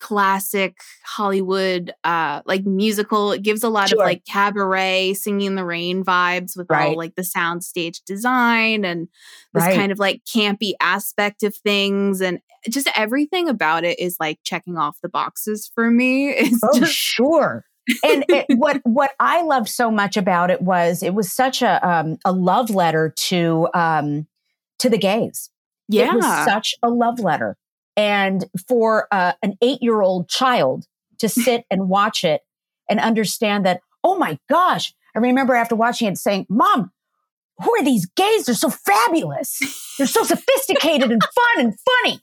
classic 0.00 0.78
Hollywood 1.04 1.92
uh 2.02 2.42
like 2.44 2.64
musical. 2.64 3.32
It 3.32 3.42
gives 3.42 3.62
a 3.62 3.68
lot 3.68 3.90
sure. 3.90 4.00
of 4.00 4.04
like 4.04 4.24
cabaret 4.24 5.14
singing 5.14 5.46
in 5.46 5.54
the 5.54 5.64
rain 5.64 6.04
vibes 6.04 6.56
with 6.56 6.66
right. 6.68 6.88
all 6.88 6.96
like 6.96 7.14
the 7.14 7.22
soundstage 7.22 8.00
design 8.04 8.84
and 8.84 9.08
this 9.54 9.62
right. 9.62 9.76
kind 9.76 9.92
of 9.92 9.98
like 9.98 10.22
campy 10.24 10.72
aspect 10.80 11.44
of 11.44 11.54
things 11.54 12.20
and 12.20 12.40
just 12.68 12.88
everything 12.96 13.48
about 13.48 13.84
it 13.84 13.98
is 13.98 14.16
like 14.20 14.38
checking 14.44 14.76
off 14.76 14.98
the 15.02 15.08
boxes 15.08 15.70
for 15.74 15.90
me. 15.90 16.30
It's 16.42 16.60
oh, 16.62 16.78
just, 16.78 16.92
sure. 16.92 17.64
and 18.04 18.24
it, 18.28 18.46
what 18.58 18.80
what 18.84 19.12
I 19.20 19.42
loved 19.42 19.68
so 19.68 19.90
much 19.90 20.16
about 20.16 20.50
it 20.50 20.62
was 20.62 21.02
it 21.02 21.14
was 21.14 21.32
such 21.32 21.62
a 21.62 21.88
um, 21.88 22.18
a 22.24 22.32
love 22.32 22.70
letter 22.70 23.12
to 23.16 23.68
um, 23.74 24.26
to 24.82 24.90
the 24.90 24.98
gays. 24.98 25.50
Yeah, 25.88 26.12
it 26.12 26.16
was 26.16 26.44
such 26.44 26.74
a 26.82 26.88
love 26.88 27.18
letter, 27.18 27.56
and 27.96 28.44
for 28.68 29.08
uh, 29.10 29.32
an 29.42 29.56
eight 29.62 29.82
year 29.82 30.00
old 30.00 30.28
child 30.28 30.86
to 31.18 31.28
sit 31.28 31.64
and 31.70 31.88
watch 31.88 32.24
it 32.24 32.42
and 32.88 33.00
understand 33.00 33.66
that, 33.66 33.80
oh 34.04 34.16
my 34.16 34.38
gosh! 34.48 34.94
I 35.14 35.18
remember 35.18 35.54
after 35.54 35.74
watching 35.74 36.08
it 36.08 36.18
saying, 36.18 36.46
"Mom, 36.48 36.92
who 37.62 37.74
are 37.76 37.84
these 37.84 38.06
gays? 38.06 38.46
They're 38.46 38.54
so 38.54 38.70
fabulous. 38.70 39.58
They're 39.98 40.06
so 40.06 40.24
sophisticated 40.24 41.10
and 41.10 41.22
fun 41.56 41.64
and 41.64 41.74
funny." 42.02 42.20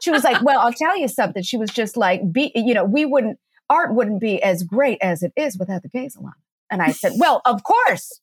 She 0.00 0.10
was 0.10 0.24
like, 0.24 0.42
"Well, 0.42 0.60
I'll 0.60 0.72
tell 0.72 0.98
you 0.98 1.08
something." 1.08 1.42
She 1.42 1.56
was 1.56 1.70
just 1.70 1.96
like, 1.96 2.32
"Be, 2.32 2.52
you 2.54 2.74
know, 2.74 2.84
we 2.84 3.04
wouldn't." 3.04 3.38
art 3.72 3.94
wouldn't 3.94 4.20
be 4.20 4.42
as 4.42 4.62
great 4.62 4.98
as 5.00 5.22
it 5.22 5.32
is 5.34 5.56
without 5.58 5.82
the 5.82 5.88
gay 5.88 6.08
salon. 6.08 6.34
And 6.70 6.82
I 6.82 6.92
said, 6.92 7.12
well, 7.16 7.40
of 7.44 7.62
course. 7.64 8.20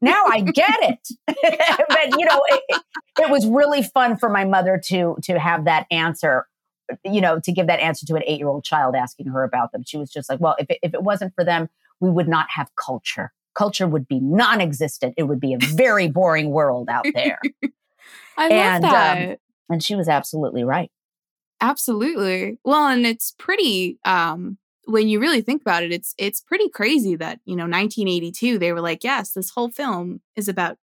Now 0.00 0.24
I 0.26 0.40
get 0.40 0.76
it. 0.80 1.08
but 1.88 2.18
you 2.18 2.24
know, 2.24 2.42
it, 2.48 2.82
it, 3.20 3.30
was 3.30 3.46
really 3.46 3.82
fun 3.82 4.16
for 4.16 4.28
my 4.28 4.44
mother 4.44 4.80
to 4.86 5.16
to 5.22 5.38
have 5.38 5.64
that 5.64 5.86
answer. 5.90 6.46
You 7.04 7.20
know, 7.20 7.40
to 7.40 7.52
give 7.52 7.66
that 7.66 7.80
answer 7.80 8.06
to 8.06 8.14
an 8.14 8.22
eight 8.26 8.38
year 8.38 8.48
old 8.48 8.64
child 8.64 8.94
asking 8.94 9.26
her 9.26 9.42
about 9.42 9.72
them. 9.72 9.82
She 9.84 9.96
was 9.96 10.10
just 10.10 10.30
like, 10.30 10.40
well, 10.40 10.54
if 10.58 10.70
it, 10.70 10.78
if 10.82 10.94
it 10.94 11.02
wasn't 11.02 11.34
for 11.34 11.44
them, 11.44 11.68
we 12.00 12.10
would 12.10 12.28
not 12.28 12.46
have 12.50 12.70
culture. 12.76 13.32
Culture 13.54 13.88
would 13.88 14.06
be 14.06 14.20
non 14.20 14.60
existent. 14.60 15.14
It 15.16 15.24
would 15.24 15.40
be 15.40 15.54
a 15.54 15.58
very 15.58 16.08
boring 16.12 16.50
world 16.50 16.88
out 16.88 17.06
there. 17.12 17.40
I 18.36 18.48
and, 18.48 18.84
love 18.84 18.92
um, 18.92 18.98
that. 18.98 19.28
Um, 19.30 19.36
and 19.68 19.82
she 19.82 19.96
was 19.96 20.08
absolutely 20.08 20.62
right. 20.62 20.90
Absolutely. 21.60 22.58
Well, 22.64 22.86
and 22.88 23.06
it's 23.06 23.34
pretty 23.38 23.98
um 24.04 24.58
when 24.86 25.08
you 25.08 25.20
really 25.20 25.42
think 25.42 25.62
about 25.62 25.82
it, 25.82 25.92
it's 25.92 26.14
it's 26.16 26.40
pretty 26.40 26.68
crazy 26.68 27.16
that 27.16 27.40
you 27.44 27.56
know 27.56 27.64
1982 27.64 28.58
they 28.58 28.72
were 28.72 28.80
like, 28.80 29.04
yes, 29.04 29.32
this 29.32 29.50
whole 29.50 29.70
film 29.70 30.20
is 30.36 30.48
about 30.48 30.78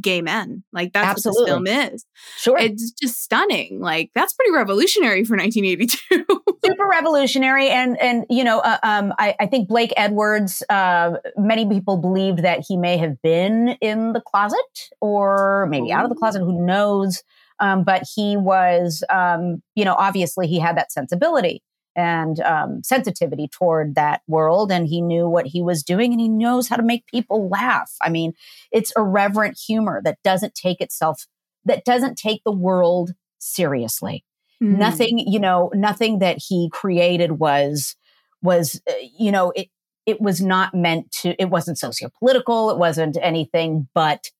gay 0.00 0.20
men. 0.20 0.64
Like 0.72 0.92
that's 0.92 1.08
Absolutely. 1.08 1.52
what 1.52 1.64
this 1.64 1.74
film 1.74 1.92
is. 1.94 2.06
Sure, 2.38 2.58
it's 2.58 2.92
just 2.92 3.22
stunning. 3.22 3.80
Like 3.80 4.10
that's 4.14 4.32
pretty 4.32 4.52
revolutionary 4.52 5.24
for 5.24 5.36
1982. 5.36 6.24
Super 6.64 6.86
revolutionary, 6.86 7.68
and 7.68 8.00
and 8.00 8.24
you 8.30 8.44
know, 8.44 8.60
uh, 8.60 8.78
um, 8.82 9.12
I, 9.18 9.34
I, 9.40 9.46
think 9.46 9.68
Blake 9.68 9.92
Edwards. 9.96 10.62
Uh, 10.68 11.12
many 11.36 11.68
people 11.68 11.96
believed 11.96 12.38
that 12.42 12.64
he 12.66 12.76
may 12.76 12.96
have 12.96 13.20
been 13.22 13.76
in 13.80 14.12
the 14.12 14.20
closet 14.20 14.58
or 15.00 15.66
maybe 15.70 15.92
out 15.92 16.04
of 16.04 16.10
the 16.10 16.16
closet. 16.16 16.40
Who 16.40 16.64
knows? 16.64 17.22
Um, 17.60 17.84
but 17.84 18.02
he 18.16 18.36
was, 18.36 19.04
um, 19.08 19.62
you 19.76 19.84
know, 19.84 19.94
obviously 19.94 20.48
he 20.48 20.58
had 20.58 20.76
that 20.76 20.90
sensibility 20.90 21.62
and 21.94 22.40
um, 22.40 22.82
sensitivity 22.82 23.48
toward 23.48 23.94
that 23.94 24.22
world. 24.26 24.72
And 24.72 24.86
he 24.86 25.00
knew 25.00 25.28
what 25.28 25.46
he 25.46 25.62
was 25.62 25.82
doing 25.82 26.12
and 26.12 26.20
he 26.20 26.28
knows 26.28 26.68
how 26.68 26.76
to 26.76 26.82
make 26.82 27.06
people 27.06 27.48
laugh. 27.48 27.92
I 28.00 28.08
mean, 28.08 28.32
it's 28.70 28.92
irreverent 28.96 29.58
humor 29.58 30.00
that 30.04 30.18
doesn't 30.24 30.54
take 30.54 30.80
itself, 30.80 31.26
that 31.64 31.84
doesn't 31.84 32.16
take 32.16 32.42
the 32.44 32.52
world 32.52 33.12
seriously. 33.38 34.24
Mm-hmm. 34.62 34.78
Nothing, 34.78 35.18
you 35.18 35.40
know, 35.40 35.70
nothing 35.74 36.20
that 36.20 36.38
he 36.38 36.70
created 36.72 37.32
was, 37.32 37.96
was, 38.42 38.80
uh, 38.88 38.94
you 39.18 39.32
know, 39.32 39.50
it, 39.54 39.68
it 40.06 40.20
was 40.20 40.40
not 40.40 40.74
meant 40.74 41.10
to, 41.12 41.34
it 41.38 41.50
wasn't 41.50 41.78
sociopolitical. 41.78 42.72
It 42.72 42.78
wasn't 42.78 43.16
anything 43.20 43.88
but 43.94 44.30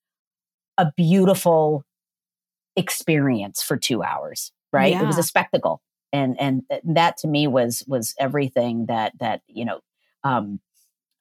a 0.79 0.93
beautiful 0.97 1.85
experience 2.77 3.63
for 3.63 3.77
two 3.77 4.03
hours, 4.03 4.53
right? 4.73 4.93
Yeah. 4.93 5.03
It 5.03 5.07
was 5.07 5.19
a 5.19 5.23
spectacle 5.23 5.83
and 6.13 6.37
and 6.41 6.63
that 6.85 7.17
to 7.19 7.29
me 7.29 7.47
was 7.47 7.85
was 7.87 8.15
everything 8.19 8.87
that 8.87 9.13
that 9.19 9.43
you 9.47 9.65
know 9.65 9.81
um, 10.25 10.61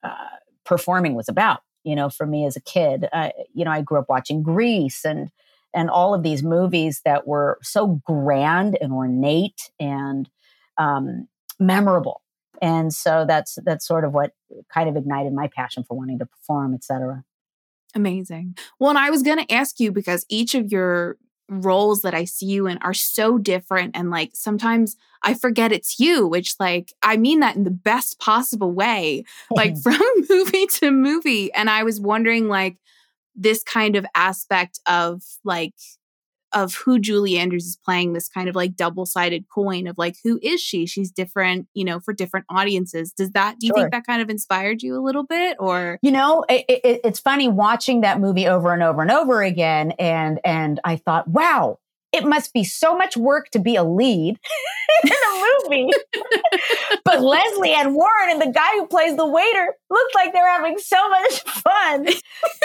uh, 0.03 0.37
performing 0.65 1.15
was 1.15 1.29
about. 1.29 1.61
You 1.83 1.95
know, 1.95 2.09
for 2.09 2.27
me 2.27 2.45
as 2.45 2.55
a 2.55 2.61
kid, 2.61 3.07
uh, 3.11 3.29
you 3.53 3.65
know, 3.65 3.71
I 3.71 3.81
grew 3.81 3.97
up 3.99 4.09
watching 4.09 4.43
Grease 4.43 5.03
and 5.03 5.31
and 5.73 5.89
all 5.89 6.13
of 6.13 6.23
these 6.23 6.43
movies 6.43 7.01
that 7.05 7.25
were 7.25 7.57
so 7.61 8.01
grand 8.05 8.77
and 8.81 8.91
ornate 8.91 9.71
and 9.79 10.29
um, 10.77 11.27
memorable. 11.59 12.21
And 12.61 12.93
so 12.93 13.25
that's 13.27 13.57
that's 13.63 13.87
sort 13.87 14.05
of 14.05 14.13
what 14.13 14.33
kind 14.71 14.89
of 14.89 14.95
ignited 14.95 15.33
my 15.33 15.47
passion 15.47 15.83
for 15.83 15.97
wanting 15.97 16.19
to 16.19 16.25
perform, 16.25 16.73
et 16.75 16.83
cetera. 16.83 17.23
Amazing. 17.95 18.57
Well, 18.79 18.91
and 18.91 18.99
I 18.99 19.09
was 19.09 19.23
going 19.23 19.45
to 19.45 19.53
ask 19.53 19.79
you 19.79 19.91
because 19.91 20.25
each 20.29 20.55
of 20.55 20.71
your 20.71 21.17
roles 21.51 22.01
that 22.01 22.13
I 22.13 22.25
see 22.25 22.45
you 22.45 22.65
in 22.65 22.77
are 22.79 22.93
so 22.93 23.37
different. 23.37 23.95
And 23.95 24.09
like 24.09 24.31
sometimes 24.33 24.95
I 25.21 25.33
forget 25.33 25.71
it's 25.71 25.99
you, 25.99 26.25
which 26.25 26.55
like 26.59 26.93
I 27.03 27.17
mean 27.17 27.41
that 27.41 27.55
in 27.55 27.65
the 27.65 27.71
best 27.71 28.19
possible 28.19 28.71
way, 28.71 29.25
like 29.51 29.77
from 29.83 30.01
movie 30.29 30.65
to 30.67 30.91
movie. 30.91 31.53
And 31.53 31.69
I 31.69 31.83
was 31.83 31.99
wondering 31.99 32.47
like 32.47 32.77
this 33.35 33.63
kind 33.63 33.95
of 33.95 34.05
aspect 34.15 34.79
of 34.87 35.21
like 35.43 35.75
of 36.53 36.75
who 36.75 36.99
Julie 36.99 37.37
Andrews 37.37 37.65
is 37.65 37.77
playing 37.83 38.13
this 38.13 38.27
kind 38.27 38.49
of 38.49 38.55
like 38.55 38.75
double 38.75 39.05
sided 39.05 39.45
coin 39.53 39.87
of 39.87 39.97
like, 39.97 40.15
who 40.23 40.39
is 40.41 40.61
she? 40.61 40.85
She's 40.85 41.11
different, 41.11 41.67
you 41.73 41.83
know, 41.83 41.99
for 41.99 42.13
different 42.13 42.45
audiences. 42.49 43.11
Does 43.11 43.31
that, 43.31 43.59
do 43.59 43.67
you 43.67 43.73
sure. 43.75 43.83
think 43.83 43.91
that 43.91 44.05
kind 44.05 44.21
of 44.21 44.29
inspired 44.29 44.81
you 44.81 44.97
a 44.97 45.03
little 45.03 45.23
bit 45.23 45.57
or? 45.59 45.99
You 46.01 46.11
know, 46.11 46.45
it, 46.49 46.65
it, 46.67 47.01
it's 47.03 47.19
funny 47.19 47.47
watching 47.47 48.01
that 48.01 48.19
movie 48.19 48.47
over 48.47 48.73
and 48.73 48.83
over 48.83 49.01
and 49.01 49.11
over 49.11 49.41
again. 49.41 49.91
And, 49.99 50.39
and 50.43 50.79
I 50.83 50.95
thought, 50.95 51.27
wow, 51.27 51.77
it 52.11 52.25
must 52.25 52.53
be 52.53 52.63
so 52.63 52.97
much 52.97 53.15
work 53.15 53.49
to 53.51 53.59
be 53.59 53.75
a 53.75 53.83
lead 53.83 54.37
in 55.03 55.11
a 55.11 55.45
movie. 55.63 55.89
but 57.05 57.21
Lesley 57.21 57.71
Ann 57.71 57.93
Warren 57.93 58.29
and 58.29 58.41
the 58.41 58.51
guy 58.51 58.69
who 58.73 58.85
plays 58.87 59.15
the 59.15 59.25
waiter 59.25 59.73
looked 59.89 60.15
like 60.15 60.33
they're 60.33 60.49
having 60.49 60.77
so 60.77 61.09
much 61.09 61.41
fun. 61.43 62.07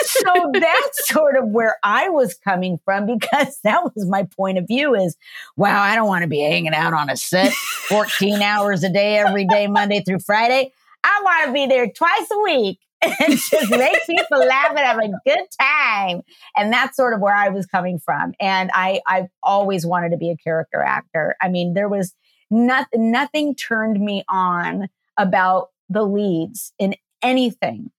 so 0.01 0.51
that's 0.53 1.07
sort 1.13 1.37
of 1.37 1.47
where 1.49 1.75
I 1.83 2.09
was 2.09 2.35
coming 2.35 2.79
from 2.83 3.05
because 3.05 3.59
that 3.63 3.83
was 3.83 4.05
my 4.07 4.27
point 4.35 4.57
of 4.57 4.67
view 4.67 4.95
is, 4.95 5.15
wow, 5.55 5.81
I 5.81 5.95
don't 5.95 6.07
want 6.07 6.23
to 6.23 6.29
be 6.29 6.41
hanging 6.41 6.73
out 6.73 6.93
on 6.93 7.09
a 7.09 7.15
set 7.15 7.53
14 7.53 8.41
hours 8.41 8.83
a 8.83 8.89
day, 8.89 9.17
every 9.17 9.45
day, 9.45 9.67
Monday 9.67 10.03
through 10.03 10.19
Friday. 10.19 10.73
I 11.03 11.21
want 11.23 11.47
to 11.47 11.53
be 11.53 11.67
there 11.67 11.89
twice 11.89 12.27
a 12.31 12.39
week 12.41 12.79
and 13.01 13.37
just 13.37 13.69
make 13.69 14.05
people 14.05 14.39
laugh 14.39 14.69
and 14.69 14.79
have 14.79 14.97
a 14.97 15.09
good 15.25 15.45
time. 15.59 16.21
And 16.55 16.71
that's 16.71 16.95
sort 16.95 17.13
of 17.13 17.19
where 17.19 17.35
I 17.35 17.49
was 17.49 17.65
coming 17.65 17.99
from. 17.99 18.33
And 18.39 18.71
I, 18.73 19.01
I've 19.05 19.27
always 19.43 19.85
wanted 19.85 20.09
to 20.11 20.17
be 20.17 20.29
a 20.31 20.37
character 20.37 20.81
actor. 20.81 21.35
I 21.41 21.49
mean, 21.49 21.73
there 21.73 21.89
was 21.89 22.13
nothing, 22.49 23.11
nothing 23.11 23.55
turned 23.55 23.99
me 23.99 24.23
on 24.27 24.87
about 25.17 25.69
the 25.89 26.03
leads 26.03 26.73
in 26.79 26.95
anything. 27.21 27.91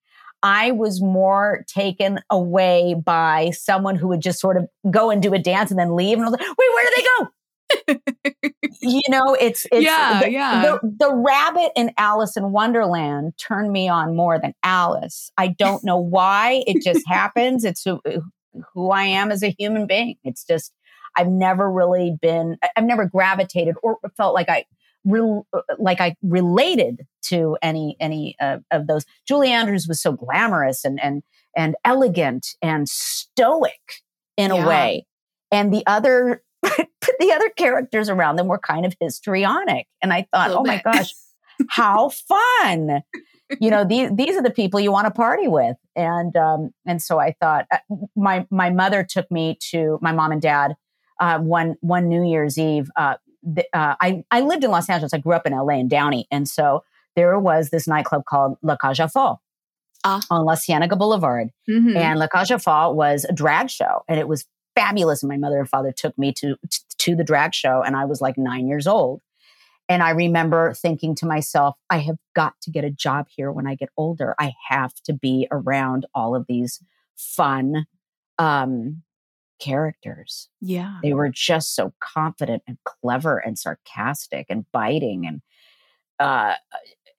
I 0.42 0.70
was 0.70 1.02
more 1.02 1.64
taken 1.66 2.20
away 2.30 2.94
by 2.94 3.50
someone 3.50 3.96
who 3.96 4.08
would 4.08 4.20
just 4.20 4.40
sort 4.40 4.56
of 4.56 4.68
go 4.88 5.10
and 5.10 5.20
do 5.20 5.34
a 5.34 5.38
dance 5.38 5.70
and 5.70 5.78
then 5.78 5.96
leave. 5.96 6.16
And 6.16 6.26
I 6.26 6.30
was 6.30 6.38
like, 6.38 6.48
wait, 6.48 6.56
where 6.74 6.84
do 6.84 6.92
they 6.96 7.02
go? 7.02 7.28
you 8.80 9.02
know, 9.08 9.34
it's, 9.34 9.66
it's 9.72 9.84
yeah, 9.84 10.20
the, 10.22 10.30
yeah. 10.30 10.62
The, 10.62 10.96
the 10.98 11.14
rabbit 11.14 11.72
in 11.76 11.92
Alice 11.96 12.36
in 12.36 12.52
Wonderland 12.52 13.34
turned 13.38 13.72
me 13.72 13.88
on 13.88 14.16
more 14.16 14.38
than 14.38 14.54
Alice. 14.62 15.30
I 15.36 15.48
don't 15.48 15.84
know 15.84 15.98
why. 15.98 16.62
It 16.66 16.82
just 16.82 17.06
happens. 17.08 17.64
It's 17.64 17.82
who, 17.84 18.00
who 18.74 18.90
I 18.90 19.04
am 19.04 19.30
as 19.30 19.42
a 19.42 19.54
human 19.58 19.86
being. 19.86 20.16
It's 20.24 20.44
just 20.44 20.72
I've 21.16 21.28
never 21.28 21.70
really 21.70 22.16
been. 22.20 22.58
I've 22.76 22.84
never 22.84 23.06
gravitated 23.06 23.74
or 23.82 23.98
felt 24.16 24.34
like 24.34 24.48
I 24.48 24.64
Real, 25.04 25.46
like 25.78 26.00
I 26.00 26.16
related 26.22 27.06
to 27.26 27.56
any 27.62 27.96
any 28.00 28.36
uh, 28.40 28.58
of 28.70 28.88
those. 28.88 29.06
Julie 29.26 29.50
Andrews 29.50 29.86
was 29.88 30.02
so 30.02 30.12
glamorous 30.12 30.84
and 30.84 31.00
and 31.00 31.22
and 31.56 31.76
elegant 31.84 32.48
and 32.60 32.88
stoic 32.88 34.02
in 34.36 34.52
yeah. 34.52 34.62
a 34.62 34.68
way, 34.68 35.06
and 35.52 35.72
the 35.72 35.84
other 35.86 36.42
the 37.20 37.32
other 37.32 37.48
characters 37.50 38.08
around 38.08 38.36
them 38.36 38.48
were 38.48 38.58
kind 38.58 38.84
of 38.86 38.94
histrionic. 39.00 39.86
And 40.02 40.12
I 40.12 40.26
thought, 40.32 40.50
oh 40.50 40.62
my 40.64 40.80
gosh, 40.84 41.12
how 41.70 42.08
fun. 42.60 43.02
you 43.60 43.70
know, 43.70 43.84
these 43.84 44.10
these 44.14 44.36
are 44.36 44.42
the 44.42 44.50
people 44.50 44.78
you 44.80 44.92
want 44.92 45.06
to 45.06 45.10
party 45.10 45.48
with. 45.48 45.76
And 45.96 46.36
um, 46.36 46.70
and 46.86 47.00
so 47.02 47.18
I 47.18 47.34
thought 47.40 47.66
uh, 47.72 47.78
my 48.16 48.46
my 48.50 48.70
mother 48.70 49.06
took 49.08 49.30
me 49.30 49.56
to 49.70 49.98
my 50.02 50.12
mom 50.12 50.32
and 50.32 50.42
dad 50.42 50.74
uh, 51.20 51.38
one 51.38 51.76
one 51.80 52.08
New 52.08 52.24
Year's 52.28 52.58
Eve. 52.58 52.90
Uh, 52.96 53.14
the, 53.42 53.64
uh, 53.72 53.94
I 54.00 54.24
I 54.30 54.40
lived 54.42 54.64
in 54.64 54.70
Los 54.70 54.88
Angeles. 54.90 55.14
I 55.14 55.18
grew 55.18 55.32
up 55.34 55.46
in 55.46 55.52
LA 55.52 55.74
in 55.78 55.88
Downey, 55.88 56.26
and 56.30 56.48
so 56.48 56.84
there 57.16 57.38
was 57.38 57.70
this 57.70 57.88
nightclub 57.88 58.24
called 58.26 58.56
La 58.62 58.76
aux 58.82 59.08
Folles 59.08 59.38
Ah. 60.04 60.20
on 60.30 60.44
La 60.44 60.54
Cienega 60.54 60.94
Boulevard, 60.96 61.48
Mhm. 61.68 61.96
and 61.96 62.18
La 62.20 62.26
aux 62.34 62.58
Folles 62.58 62.94
was 62.94 63.24
a 63.28 63.32
drag 63.32 63.70
show, 63.70 64.02
and 64.08 64.20
it 64.20 64.28
was 64.28 64.44
fabulous. 64.78 65.22
And 65.22 65.28
my 65.28 65.36
mother 65.36 65.58
and 65.58 65.68
father 65.68 65.92
took 65.92 66.16
me 66.16 66.32
to 66.34 66.56
to 66.98 67.16
the 67.16 67.24
drag 67.24 67.54
show, 67.54 67.82
and 67.82 67.96
I 67.96 68.04
was 68.04 68.20
like 68.20 68.38
nine 68.38 68.68
years 68.68 68.86
old. 68.86 69.22
And 69.88 70.02
I 70.02 70.10
remember 70.10 70.74
thinking 70.74 71.14
to 71.16 71.26
myself, 71.26 71.76
I 71.88 71.98
have 71.98 72.18
got 72.36 72.54
to 72.62 72.70
get 72.70 72.84
a 72.84 72.90
job 72.90 73.26
here 73.34 73.50
when 73.50 73.66
I 73.66 73.74
get 73.74 73.88
older. 73.96 74.34
I 74.38 74.52
have 74.68 74.94
to 75.04 75.14
be 75.14 75.48
around 75.50 76.04
all 76.14 76.36
of 76.36 76.44
these 76.46 76.82
fun 77.16 77.86
um, 78.38 79.02
characters. 79.58 80.50
yeah. 80.60 80.98
They 81.02 81.14
were 81.14 81.30
just 81.30 81.74
so 81.74 81.94
confident 82.00 82.62
and 82.68 82.76
clever 82.84 83.38
and 83.38 83.58
sarcastic 83.58 84.46
and 84.50 84.66
biting 84.72 85.26
and 85.26 85.42
uh, 86.20 86.54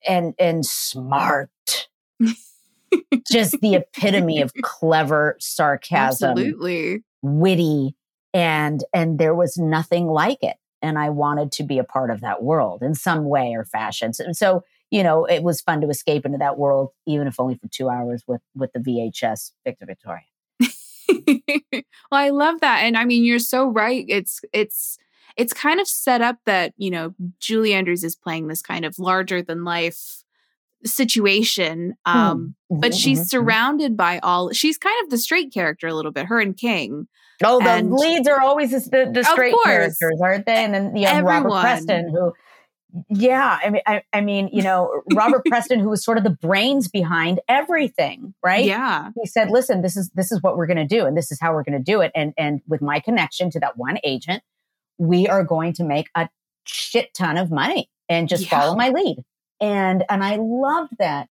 and 0.07 0.33
and 0.39 0.65
smart. 0.65 1.49
just 3.31 3.59
the 3.61 3.75
epitome 3.75 4.41
of 4.41 4.51
clever 4.61 5.35
sarcasm 5.39 6.31
Absolutely. 6.31 7.03
Witty 7.21 7.95
and 8.33 8.83
and 8.93 9.19
there 9.19 9.35
was 9.35 9.57
nothing 9.57 10.07
like 10.07 10.41
it 10.41 10.57
and 10.81 10.97
i 10.97 11.09
wanted 11.09 11.51
to 11.51 11.63
be 11.63 11.79
a 11.79 11.83
part 11.83 12.09
of 12.09 12.21
that 12.21 12.43
world 12.43 12.81
in 12.81 12.93
some 12.93 13.25
way 13.25 13.53
or 13.55 13.65
fashion 13.65 14.13
so, 14.13 14.25
so 14.31 14.63
you 14.91 15.03
know 15.03 15.25
it 15.25 15.43
was 15.43 15.61
fun 15.61 15.81
to 15.81 15.89
escape 15.89 16.25
into 16.25 16.37
that 16.37 16.57
world 16.57 16.91
even 17.05 17.27
if 17.27 17.39
only 17.39 17.55
for 17.55 17.67
two 17.69 17.89
hours 17.89 18.23
with 18.27 18.41
with 18.55 18.71
the 18.73 18.79
vhs 18.79 19.51
victor 19.65 19.85
victoria 19.85 20.23
well, 21.27 21.83
I 22.11 22.29
love 22.29 22.61
that. 22.61 22.79
And 22.83 22.97
I 22.97 23.05
mean, 23.05 23.23
you're 23.23 23.39
so 23.39 23.67
right. 23.67 24.05
It's 24.07 24.41
it's 24.53 24.97
it's 25.37 25.53
kind 25.53 25.79
of 25.79 25.87
set 25.87 26.21
up 26.21 26.37
that, 26.45 26.73
you 26.77 26.91
know, 26.91 27.13
Julie 27.39 27.73
Andrews 27.73 28.03
is 28.03 28.15
playing 28.15 28.47
this 28.47 28.61
kind 28.61 28.85
of 28.85 28.99
larger 28.99 29.41
than 29.41 29.63
life 29.63 30.23
situation. 30.85 31.95
Um, 32.05 32.55
but 32.69 32.91
Mhm, 32.91 32.99
she's 33.01 33.19
mhm, 33.19 33.23
mhm. 33.23 33.27
surrounded 33.29 33.97
by 33.97 34.19
all 34.19 34.51
she's 34.51 34.77
kind 34.77 34.95
of 35.03 35.09
the 35.09 35.17
straight 35.17 35.53
character 35.53 35.87
a 35.87 35.93
little 35.93 36.11
bit, 36.11 36.25
her 36.27 36.39
and 36.39 36.55
King. 36.55 37.07
oh 37.43 37.59
the 37.63 37.69
and- 37.69 37.91
leads 37.93 38.27
are 38.27 38.41
always 38.41 38.71
the, 38.71 39.09
the 39.13 39.23
straight 39.23 39.55
characters 39.63 40.19
aren't 40.21 40.45
they 40.45 40.63
and 40.65 40.73
then 40.73 40.95
you 40.95 41.07
robert 41.21 41.61
preston 41.61 42.09
who 42.09 42.33
yeah 43.09 43.57
i 43.63 43.69
mean 43.69 43.81
I, 43.87 44.01
I 44.11 44.19
mean 44.19 44.49
you 44.51 44.61
know 44.61 45.01
robert 45.13 45.45
preston 45.47 45.79
who 45.79 45.87
was 45.89 46.03
sort 46.03 46.17
of 46.17 46.25
the 46.25 46.31
brains 46.31 46.89
behind 46.89 47.39
everything 47.47 48.33
right 48.43 48.65
Yeah. 48.65 49.11
he 49.15 49.25
said 49.25 49.51
listen 49.51 49.81
this 49.81 49.95
is 49.95 50.09
this 50.15 50.31
is 50.33 50.41
what 50.43 50.57
we're 50.57 50.67
going 50.67 50.85
to 50.85 50.85
do 50.97 51.05
and 51.05 51.15
this 51.15 51.31
is 51.31 51.39
how 51.39 51.53
we're 51.53 51.63
going 51.63 51.77
to 51.77 51.83
do 51.83 52.01
it 52.01 52.11
and 52.13 52.33
and 52.37 52.61
with 52.67 52.81
my 52.81 52.99
connection 52.99 53.49
to 53.51 53.59
that 53.61 53.77
one 53.77 53.99
agent 54.03 54.43
we 54.97 55.27
are 55.29 55.43
going 55.45 55.71
to 55.73 55.83
make 55.85 56.09
a 56.15 56.27
shit 56.65 57.13
ton 57.13 57.37
of 57.37 57.51
money 57.51 57.89
and 58.09 58.27
just 58.27 58.43
Yeah. 58.51 58.59
follow 58.59 58.75
my 58.75 58.89
lead 58.89 59.17
and 59.61 60.03
and 60.09 60.23
i 60.23 60.37
loved 60.37 60.93
that! 60.99 61.29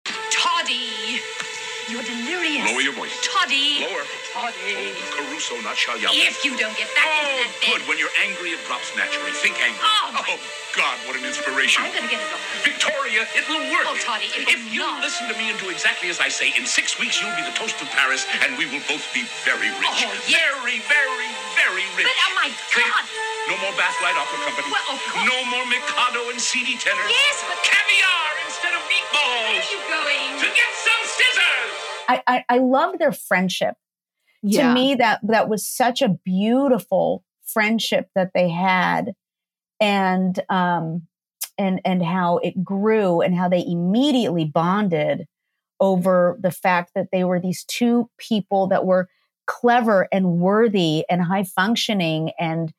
You're 1.94 2.02
delirious. 2.02 2.66
Lower 2.66 2.82
your 2.82 2.96
voice. 2.98 3.14
Toddy! 3.22 3.86
Lower. 3.86 4.02
Toddy! 4.34 4.90
Oh, 4.98 5.14
Caruso, 5.14 5.54
not 5.62 5.78
Chaliapin. 5.78 6.26
If 6.26 6.42
you 6.42 6.58
don't 6.58 6.74
get 6.74 6.90
back 6.98 7.06
into 7.06 7.22
Oh, 7.22 7.38
that 7.38 7.54
bed, 7.62 7.70
good. 7.70 7.80
When 7.86 8.02
you're 8.02 8.10
angry, 8.26 8.50
it 8.50 8.58
drops 8.66 8.90
naturally. 8.98 9.30
Think 9.38 9.54
angry. 9.62 9.78
Oh, 9.78 10.10
my- 10.10 10.26
oh, 10.26 10.42
God, 10.74 10.98
what 11.06 11.14
an 11.14 11.22
inspiration. 11.22 11.86
I'm 11.86 11.94
gonna 11.94 12.10
get 12.10 12.18
it 12.18 12.26
over. 12.34 12.42
Victoria, 12.66 13.22
it 13.38 13.46
will 13.46 13.62
work. 13.70 13.86
Oh, 13.86 13.94
Toddy, 14.02 14.26
it 14.34 14.50
if 14.50 14.58
you 14.74 14.82
not. 14.82 15.06
listen 15.06 15.30
to 15.30 15.38
me 15.38 15.54
and 15.54 15.58
do 15.62 15.70
exactly 15.70 16.10
as 16.10 16.18
I 16.18 16.26
say, 16.34 16.50
in 16.58 16.66
six 16.66 16.98
weeks 16.98 17.22
you'll 17.22 17.30
be 17.38 17.46
the 17.46 17.54
toast 17.54 17.78
of 17.78 17.86
Paris, 17.94 18.26
and 18.42 18.58
we 18.58 18.66
will 18.66 18.82
both 18.90 19.06
be 19.14 19.22
very 19.46 19.70
rich. 19.78 19.94
Oh, 20.02 20.10
yeah. 20.26 20.34
Very, 20.50 20.82
very, 20.90 21.30
very 21.54 21.86
rich. 21.94 22.10
But 22.10 22.18
oh 22.26 22.34
my 22.34 22.50
God! 22.74 23.04
No 23.46 23.54
more 23.62 23.74
Bathlight 23.78 24.18
Opera 24.18 24.38
Company. 24.50 24.66
Well, 24.74 24.82
oh, 24.90 24.98
of 24.98 25.02
course. 25.14 25.22
No 25.30 25.38
more 25.46 25.62
Mikado 25.70 26.26
and 26.34 26.40
CD 26.42 26.74
tenors. 26.74 27.06
Yes, 27.06 27.38
but 27.46 27.54
Caviar 27.62 28.30
instead 28.50 28.74
of 28.74 28.82
meatballs. 28.90 29.46
where 29.46 29.62
are 29.62 29.70
you 29.70 29.78
going? 29.86 30.30
To 30.42 30.48
get 30.58 30.70
some 30.74 31.02
scissors. 31.06 31.53
I 32.08 32.22
i, 32.26 32.44
I 32.48 32.58
loved 32.58 32.98
their 32.98 33.12
friendship. 33.12 33.74
Yeah. 34.46 34.68
to 34.68 34.74
me 34.74 34.94
that 34.96 35.20
that 35.22 35.48
was 35.48 35.66
such 35.66 36.02
a 36.02 36.18
beautiful 36.22 37.24
friendship 37.46 38.08
that 38.14 38.32
they 38.34 38.50
had 38.50 39.14
and 39.80 40.38
um 40.50 41.02
and 41.56 41.80
and 41.84 42.02
how 42.02 42.38
it 42.38 42.62
grew 42.62 43.20
and 43.20 43.34
how 43.34 43.48
they 43.48 43.64
immediately 43.66 44.44
bonded 44.44 45.26
over 45.80 46.38
the 46.40 46.50
fact 46.50 46.92
that 46.94 47.08
they 47.12 47.24
were 47.24 47.40
these 47.40 47.64
two 47.64 48.08
people 48.18 48.66
that 48.68 48.84
were 48.84 49.08
clever 49.46 50.08
and 50.12 50.38
worthy 50.38 51.04
and 51.10 51.22
high 51.22 51.44
functioning 51.44 52.30
and 52.38 52.72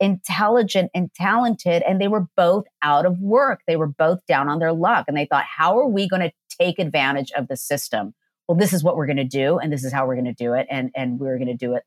intelligent 0.00 0.90
and 0.94 1.12
talented 1.14 1.82
and 1.82 2.00
they 2.00 2.08
were 2.08 2.26
both 2.36 2.64
out 2.82 3.06
of 3.06 3.20
work. 3.20 3.60
They 3.66 3.76
were 3.76 3.86
both 3.86 4.24
down 4.26 4.48
on 4.48 4.58
their 4.58 4.72
luck 4.72 5.04
and 5.08 5.16
they 5.16 5.26
thought 5.26 5.44
how 5.44 5.78
are 5.78 5.86
we 5.86 6.08
going 6.08 6.22
to 6.22 6.32
take 6.60 6.78
advantage 6.78 7.30
of 7.36 7.48
the 7.48 7.56
system 7.56 8.14
well 8.48 8.56
this 8.56 8.72
is 8.72 8.82
what 8.82 8.96
we're 8.96 9.06
going 9.06 9.16
to 9.16 9.24
do 9.24 9.58
and 9.58 9.72
this 9.72 9.84
is 9.84 9.92
how 9.92 10.06
we're 10.06 10.14
going 10.14 10.24
to 10.24 10.32
do 10.32 10.52
it 10.54 10.66
and 10.70 10.90
and 10.94 11.18
we're 11.18 11.38
going 11.38 11.48
to 11.48 11.54
do 11.54 11.74
it 11.74 11.84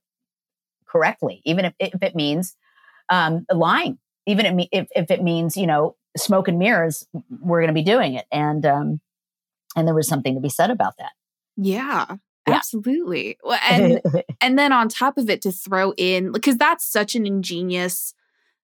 correctly 0.85 1.41
even 1.45 1.65
if, 1.65 1.73
if 1.79 2.01
it 2.01 2.15
means 2.15 2.55
um, 3.09 3.45
lying 3.53 3.97
even 4.25 4.45
if, 4.45 4.67
if 4.71 4.87
if 4.95 5.11
it 5.11 5.23
means 5.23 5.57
you 5.57 5.67
know 5.67 5.95
smoke 6.17 6.47
and 6.47 6.57
mirrors 6.57 7.05
we're 7.41 7.59
going 7.59 7.67
to 7.67 7.73
be 7.73 7.83
doing 7.83 8.13
it 8.13 8.25
and 8.31 8.65
um 8.65 9.01
and 9.75 9.87
there 9.87 9.95
was 9.95 10.07
something 10.07 10.35
to 10.35 10.41
be 10.41 10.49
said 10.49 10.71
about 10.71 10.97
that 10.97 11.11
Yeah. 11.57 12.05
Yeah. 12.47 12.55
Absolutely. 12.55 13.37
Well, 13.43 13.59
and 13.69 14.01
and 14.41 14.57
then 14.57 14.71
on 14.71 14.87
top 14.89 15.17
of 15.17 15.29
it 15.29 15.41
to 15.43 15.51
throw 15.51 15.93
in 15.97 16.31
because 16.31 16.57
that's 16.57 16.85
such 16.85 17.15
an 17.15 17.25
ingenious 17.25 18.13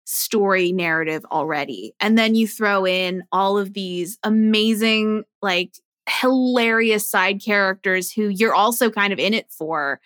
story 0.06 0.72
narrative 0.72 1.24
already 1.32 1.94
and 2.00 2.18
then 2.18 2.34
you 2.34 2.48
throw 2.48 2.86
in 2.86 3.24
all 3.32 3.60
of 3.60 3.74
these 3.74 4.18
amazing 4.24 5.24
like 5.44 5.74
hilarious 6.10 7.10
side 7.10 7.42
characters 7.44 8.12
who 8.12 8.28
you're 8.30 8.56
also 8.56 8.90
kind 8.90 9.14
of 9.14 9.20
in 9.20 9.34
it 9.34 9.46
for 9.52 10.00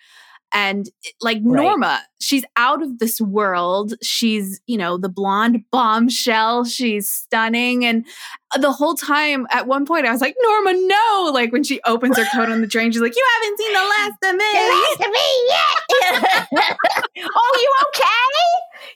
and 0.52 0.88
eh, 1.06 1.10
like 1.20 1.38
Right. 1.44 1.62
Norma 1.62 2.02
she's 2.20 2.44
out 2.56 2.82
of 2.82 2.98
this 2.98 3.20
world 3.20 3.94
she's 4.02 4.60
you 4.66 4.76
know 4.78 4.96
the 4.98 5.08
blonde 5.08 5.64
bombshell 5.72 6.64
she's 6.64 7.08
stunning 7.10 7.84
and 7.84 8.06
uh, 8.54 8.58
the 8.58 8.70
whole 8.72 8.94
time 8.94 9.46
at 9.50 9.66
one 9.66 9.84
point 9.86 10.06
I 10.06 10.12
was 10.12 10.20
like 10.20 10.36
Norma 10.42 10.74
no 10.74 11.30
like 11.32 11.50
when 11.52 11.64
she 11.64 11.80
opens 11.86 12.16
her 12.18 12.24
coat 12.34 12.50
on 12.50 12.60
the 12.60 12.66
train 12.68 12.92
she's 12.92 13.00
like 13.00 13.16
you 13.16 13.26
haven't 13.40 13.58
seen 13.58 13.72
the 13.72 13.78
last 13.78 14.24
of 14.24 14.36
me 14.36 14.54
last 14.54 15.00
of 15.00 15.12
me 15.12 15.48
yet. 15.48 17.28
oh, 17.34 17.58
you 17.60 17.72
okay? 17.88 18.00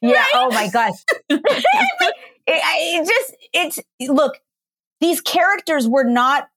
Yeah. 0.15 0.25
Oh 0.35 0.49
my 0.51 0.69
gosh. 0.69 0.95
it, 1.31 1.43
I- 2.47 3.01
it 3.03 3.07
just 3.09 3.37
it's 3.53 3.79
look. 4.13 4.39
These 5.01 5.21
characters 5.21 5.89
were 5.89 6.05
not 6.05 6.49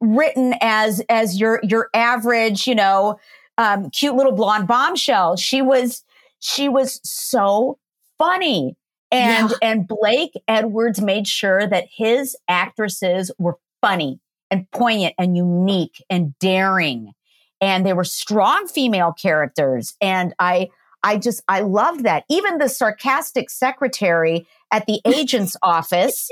written 0.00 0.54
as 0.60 1.02
as 1.08 1.38
your 1.38 1.60
your 1.62 1.88
average, 1.94 2.66
you 2.66 2.74
know, 2.74 3.18
um, 3.56 3.90
cute 3.90 4.14
little 4.14 4.32
blonde 4.32 4.66
bombshell. 4.66 5.36
She 5.36 5.62
was 5.62 6.04
she 6.40 6.68
was 6.68 7.00
so 7.02 7.78
funny. 8.18 8.76
And 9.10 9.50
Yeah. 9.50 9.56
and 9.62 9.88
Blake 9.88 10.32
Edwards 10.46 11.00
made 11.00 11.26
sure 11.26 11.66
that 11.66 11.86
his 11.90 12.36
actresses 12.46 13.30
were 13.38 13.56
funny 13.80 14.20
and 14.50 14.70
poignant 14.70 15.14
and 15.18 15.36
unique 15.36 16.04
and 16.10 16.38
daring 16.38 17.12
and 17.60 17.84
they 17.84 17.92
were 17.92 18.04
strong 18.04 18.66
female 18.66 19.12
characters 19.12 19.94
and 20.00 20.34
i 20.38 20.68
i 21.02 21.16
just 21.16 21.42
i 21.48 21.60
loved 21.60 22.04
that 22.04 22.24
even 22.28 22.58
the 22.58 22.68
sarcastic 22.68 23.50
secretary 23.50 24.46
at 24.72 24.86
the 24.86 25.00
agent's 25.06 25.56
office 25.62 26.30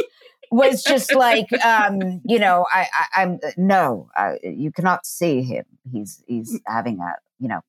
was 0.51 0.83
just 0.83 1.15
like 1.15 1.47
um 1.65 2.21
you 2.25 2.39
know 2.39 2.67
i, 2.73 2.87
I 2.93 3.23
i'm 3.23 3.41
no 3.57 4.09
I, 4.17 4.39
you 4.43 4.71
cannot 4.71 5.07
see 5.07 5.43
him. 5.43 5.65
He's 5.93 6.23
he's 6.27 6.61
having 6.67 7.01
a 7.01 7.15
you 7.39 7.49
know 7.49 7.61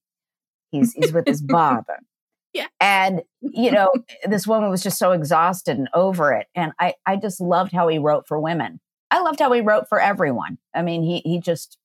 he's 0.71 0.93
he's 0.93 1.13
with 1.13 1.27
his 1.27 1.41
barber 1.41 1.99
Yeah. 2.53 2.67
and 2.79 3.21
you 3.41 3.71
know 3.71 3.91
this 4.25 4.47
woman 4.47 4.69
was 4.69 4.81
just 4.81 4.97
so 4.97 5.11
exhausted 5.11 5.77
and 5.77 5.89
over 5.93 6.33
it. 6.33 6.47
And 6.55 6.71
i 6.79 6.95
i 7.05 7.15
just 7.15 7.39
loved 7.41 7.71
how 7.71 7.87
he 7.87 7.97
wrote 7.97 8.27
for 8.27 8.39
women. 8.39 8.79
I 9.11 9.21
loved 9.21 9.39
how 9.39 9.51
he 9.51 9.61
wrote 9.61 9.87
for 9.89 9.99
everyone. 9.99 10.57
I 10.73 10.81
mean 10.81 11.03
he 11.03 11.19
he 11.19 11.39
just 11.39 11.77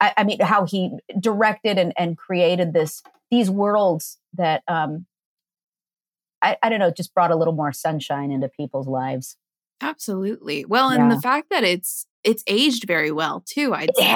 I, 0.00 0.12
I 0.18 0.24
mean, 0.24 0.40
how 0.40 0.66
he 0.66 0.90
directed 1.18 1.78
and, 1.78 1.92
and 1.96 2.18
created 2.18 2.72
this 2.72 3.02
these 3.30 3.50
worlds 3.50 4.18
that 4.34 4.62
um, 4.68 5.06
I, 6.42 6.56
I 6.62 6.68
don't 6.68 6.78
know, 6.78 6.90
just 6.90 7.14
brought 7.14 7.30
a 7.30 7.36
little 7.36 7.54
more 7.54 7.72
sunshine 7.72 8.30
into 8.30 8.48
people's 8.48 8.86
lives. 8.86 9.36
Absolutely. 9.80 10.64
Well, 10.64 10.90
and 10.90 11.10
the 11.10 11.20
fact 11.20 11.50
that 11.50 11.64
it's 11.64 12.06
it's 12.22 12.42
aged 12.46 12.86
very 12.86 13.10
well 13.12 13.44
too. 13.46 13.74
I'd 13.74 13.90
It 13.90 13.96
say. 13.98 14.04
Like, 14.04 14.12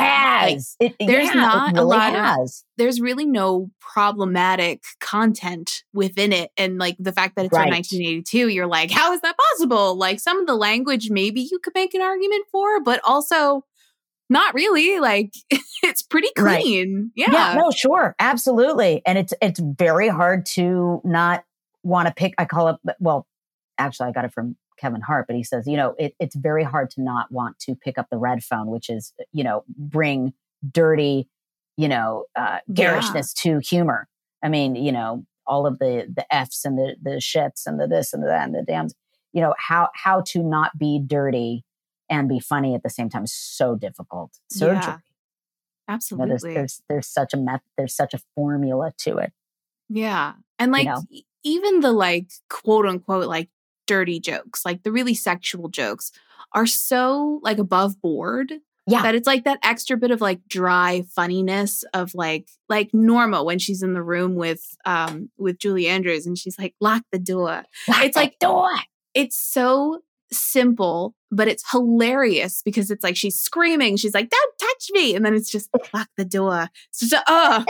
has. 0.55 0.77
It, 0.81 0.95
there's 0.99 1.27
yeah, 1.27 1.35
not 1.35 1.73
a 1.73 1.75
really 1.75 1.87
lot 1.87 2.15
of- 2.15 2.25
has. 2.25 2.65
there's 2.79 3.01
really 3.03 3.27
no 3.27 3.71
problematic 3.81 4.83
content 5.01 5.83
within 5.93 6.33
it, 6.33 6.51
and 6.57 6.79
like 6.79 6.97
the 6.99 7.13
fact 7.13 7.37
that 7.37 7.45
it's 7.47 7.55
from 7.55 7.69
1982, 7.69 8.49
you're 8.49 8.67
like, 8.67 8.91
how 8.91 9.13
is 9.13 9.21
that 9.21 9.37
possible? 9.37 9.95
Like 9.97 10.21
some 10.21 10.41
of 10.41 10.47
the 10.47 10.55
language, 10.57 11.11
maybe 11.11 11.43
you 11.43 11.59
could 11.59 11.75
make 11.75 11.93
an 11.95 12.01
argument 12.01 12.47
for, 12.51 12.81
but 12.83 13.01
also 13.05 13.65
not 14.31 14.55
really. 14.55 15.01
Like 15.01 15.33
it's 15.83 16.03
pretty 16.03 16.29
Right. 16.39 16.63
clean. 16.63 17.11
Yeah. 17.15 17.31
Yeah, 17.33 17.55
no, 17.61 17.71
sure, 17.73 18.15
absolutely. 18.19 19.03
And 19.05 19.19
it's 19.19 19.35
it's 19.43 19.61
very 19.61 20.09
hard 20.09 20.47
to 20.55 21.03
not 21.05 21.45
want 21.83 22.09
to 22.09 22.15
pick. 22.15 22.33
I 22.39 22.47
call 22.47 22.69
it 22.69 22.77
well, 23.01 23.27
actually, 23.77 24.09
I 24.09 24.13
got 24.13 24.25
it 24.25 24.33
from 24.33 24.57
Kevin 24.79 25.01
Hart, 25.01 25.27
but 25.27 25.37
he 25.37 25.45
says, 25.45 25.67
you 25.67 25.77
know, 25.77 25.95
it, 25.99 26.15
it's 26.21 26.35
very 26.37 26.65
hard 26.65 26.91
to 26.93 27.03
not 27.03 27.31
want 27.31 27.59
to 27.61 27.75
pick 27.75 27.99
up 27.99 28.07
the 28.11 28.17
red 28.19 28.43
phone, 28.45 28.69
which 28.69 28.89
is, 28.89 29.13
you 29.33 29.45
know, 29.45 29.65
bring 29.77 30.33
dirty, 30.71 31.29
you 31.77 31.89
know, 31.89 32.25
uh, 32.37 32.59
Yeah. 32.67 32.75
garishness 32.75 33.33
to 33.35 33.59
humor. 33.59 34.09
I 34.43 34.49
mean, 34.49 34.77
you 34.77 34.93
know, 34.93 35.25
all 35.47 35.67
of 35.67 35.79
the 35.79 36.07
the 36.15 36.27
F's 36.35 36.65
and 36.65 36.79
the 36.79 36.97
the 37.03 37.17
shits 37.17 37.67
and 37.67 37.81
the 37.81 37.87
this 37.87 38.13
and 38.13 38.23
the 38.23 38.27
that 38.29 38.45
and 38.47 38.55
the 38.55 38.63
dams. 38.63 38.95
You 39.33 39.43
know 39.43 39.55
how 39.59 39.89
how 39.95 40.23
to 40.29 40.43
not 40.43 40.77
be 40.79 40.99
dirty 41.05 41.65
and 42.11 42.29
be 42.29 42.41
funny 42.41 42.75
at 42.75 42.83
the 42.83 42.91
same 42.91 43.09
time 43.11 43.25
is 43.25 43.33
so 43.33 43.75
difficult. 43.77 44.39
Surgery. 44.51 44.77
Yeah, 44.77 44.91
You 44.91 44.93
know, 45.89 45.95
Absolutely. 45.95 46.29
there's 46.29 46.43
there's 46.55 46.83
there's 46.89 47.07
such 47.09 47.35
a 47.35 47.37
meth 47.37 47.63
there's 47.77 47.95
such 47.95 48.15
a 48.15 48.19
formula 48.35 48.93
to 48.99 49.19
it. 49.19 49.33
Yeah. 49.89 50.35
And 50.59 50.73
like 50.73 50.87
know? 50.87 51.03
e- 51.11 51.25
even 51.45 51.81
the 51.81 51.93
like 51.93 52.31
quote 52.51 52.87
unquote 52.87 53.27
like 53.27 53.49
dirty 53.89 54.21
jokes, 54.21 54.65
like 54.65 54.85
the 54.85 54.93
really 54.93 55.15
sexual 55.15 55.69
jokes 55.69 56.13
are 56.53 56.67
so 56.67 57.41
like 57.43 57.59
above 57.59 58.01
board 58.01 58.53
Yeah. 58.87 59.03
that 59.03 59.15
it's 59.17 59.27
like 59.27 59.43
that 59.45 59.59
extra 59.65 59.97
bit 59.97 60.13
of 60.13 60.21
like 60.21 60.41
dry 60.49 61.05
funniness 61.15 61.83
of 61.93 62.15
like 62.15 62.49
like 62.69 62.91
Norma 62.95 63.43
when 63.43 63.59
she's 63.59 63.83
in 63.83 63.95
the 63.95 64.03
room 64.03 64.37
with 64.37 64.65
um 64.85 65.31
with 65.37 65.59
Julie 65.59 65.89
Andrews 65.89 66.27
and 66.27 66.39
she's 66.39 66.57
like 66.59 66.75
lock 66.81 67.03
the 67.13 67.19
door. 67.19 67.65
Lock 67.89 68.05
It's 68.05 68.15
that 68.15 68.21
like- 68.21 68.39
door. 68.39 68.71
It's 69.15 69.37
so 69.37 70.01
simple 70.31 71.15
but 71.31 71.49
it's 71.49 71.65
hilarious 71.71 72.61
because 72.63 72.91
it's 72.91 73.03
like 73.03 73.17
she's 73.17 73.41
screaming 73.41 73.97
she's 73.97 74.13
like 74.13 74.29
don't 74.29 74.59
touch 74.59 74.89
me 74.93 75.15
and 75.15 75.25
then 75.25 75.33
it's 75.35 75.51
just 75.51 75.71
lock 75.95 76.07
the 76.19 76.25
door 76.25 76.69
it's 76.91 77.01
just 77.01 77.15
uh, 77.15 77.23
ah. 77.27 77.65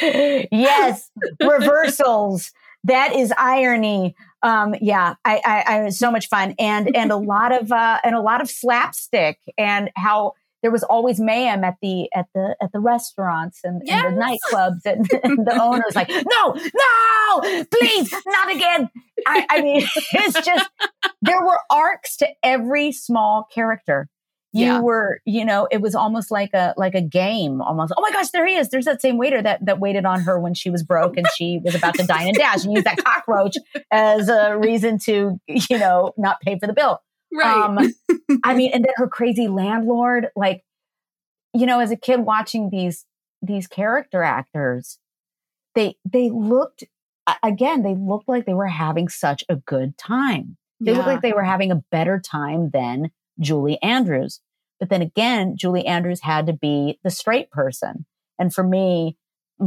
yes, 0.00 1.10
reversals. 1.42 2.52
That 2.84 3.14
is 3.14 3.32
irony. 3.36 4.14
Um, 4.42 4.74
yeah, 4.80 5.14
I, 5.24 5.40
I, 5.44 5.64
I 5.66 5.82
was 5.82 5.98
so 5.98 6.10
much 6.10 6.28
fun, 6.28 6.54
and 6.58 6.94
and 6.96 7.10
a 7.10 7.16
lot 7.16 7.52
of 7.52 7.72
uh, 7.72 7.98
and 8.04 8.14
a 8.14 8.20
lot 8.20 8.40
of 8.40 8.50
slapstick, 8.50 9.38
and 9.58 9.90
how 9.96 10.34
there 10.62 10.70
was 10.70 10.82
always 10.82 11.20
mayhem 11.20 11.64
at 11.64 11.76
the 11.82 12.08
at 12.14 12.26
the 12.34 12.56
at 12.62 12.72
the 12.72 12.80
restaurants 12.80 13.60
and, 13.64 13.82
and 13.88 14.16
the 14.16 14.20
nightclubs, 14.20 14.80
and, 14.84 15.10
and 15.24 15.46
the 15.46 15.58
owners 15.60 15.94
like, 15.94 16.08
no, 16.08 16.54
no, 16.54 17.64
please, 17.70 18.14
not 18.26 18.54
again. 18.54 18.90
I, 19.26 19.46
I 19.50 19.62
mean, 19.62 19.82
it's 20.12 20.44
just 20.44 20.68
there 21.22 21.42
were 21.42 21.58
arcs 21.70 22.16
to 22.18 22.28
every 22.42 22.92
small 22.92 23.46
character 23.52 24.08
you 24.52 24.64
Yeah. 24.66 24.80
were 24.80 25.20
you 25.24 25.44
know 25.44 25.68
it 25.70 25.80
was 25.80 25.94
almost 25.94 26.30
like 26.30 26.50
a 26.54 26.74
like 26.76 26.94
a 26.94 27.00
game 27.00 27.60
almost. 27.62 27.92
Oh 27.96 28.00
my 28.02 28.10
gosh 28.10 28.30
there 28.30 28.46
he 28.46 28.56
is. 28.56 28.68
There's 28.70 28.84
that 28.86 29.00
same 29.00 29.16
waiter 29.18 29.40
that 29.42 29.64
that 29.64 29.78
waited 29.80 30.04
on 30.04 30.20
her 30.22 30.38
when 30.40 30.54
she 30.54 30.70
was 30.70 30.82
broke 30.82 31.16
and 31.16 31.26
she 31.36 31.60
was 31.64 31.74
about 31.74 31.94
to 31.94 32.06
dine 32.06 32.28
and 32.28 32.36
dash 32.36 32.64
and 32.64 32.74
use 32.74 32.84
that 32.84 32.98
cockroach 33.04 33.54
as 33.90 34.28
a 34.28 34.56
reason 34.56 34.98
to 35.00 35.38
you 35.46 35.78
know 35.78 36.12
not 36.16 36.40
pay 36.40 36.58
for 36.58 36.66
the 36.66 36.72
bill. 36.72 37.00
Right. 37.32 37.64
Um 37.64 37.78
i 38.44 38.54
mean 38.54 38.72
and 38.72 38.84
then 38.84 38.92
her 38.96 39.06
crazy 39.08 39.46
landlord 39.48 40.28
like 40.36 40.62
you 41.54 41.66
know 41.66 41.78
as 41.80 41.90
a 41.90 41.96
kid 41.96 42.20
watching 42.20 42.70
these 42.70 43.06
these 43.42 43.66
character 43.68 44.22
actors 44.22 44.98
they 45.74 45.96
they 46.04 46.28
looked 46.30 46.84
again 47.44 47.82
they 47.82 47.94
looked 47.94 48.28
like 48.28 48.46
they 48.46 48.54
were 48.54 48.66
having 48.66 49.08
such 49.08 49.44
a 49.48 49.54
good 49.56 49.96
time. 49.96 50.56
They 50.80 50.94
looked 50.94 51.06
like 51.06 51.20
they 51.22 51.32
were 51.34 51.44
having 51.44 51.70
a 51.70 51.82
better 51.92 52.18
time 52.18 52.70
than 52.70 53.10
Julie 53.40 53.80
Andrews. 53.82 54.40
But 54.78 54.88
then 54.88 55.02
again, 55.02 55.56
Julie 55.56 55.86
Andrews 55.86 56.20
had 56.22 56.46
to 56.46 56.52
be 56.52 56.98
the 57.04 57.10
straight 57.10 57.50
person. 57.50 58.06
And 58.38 58.52
for 58.54 58.64
me, 58.64 59.16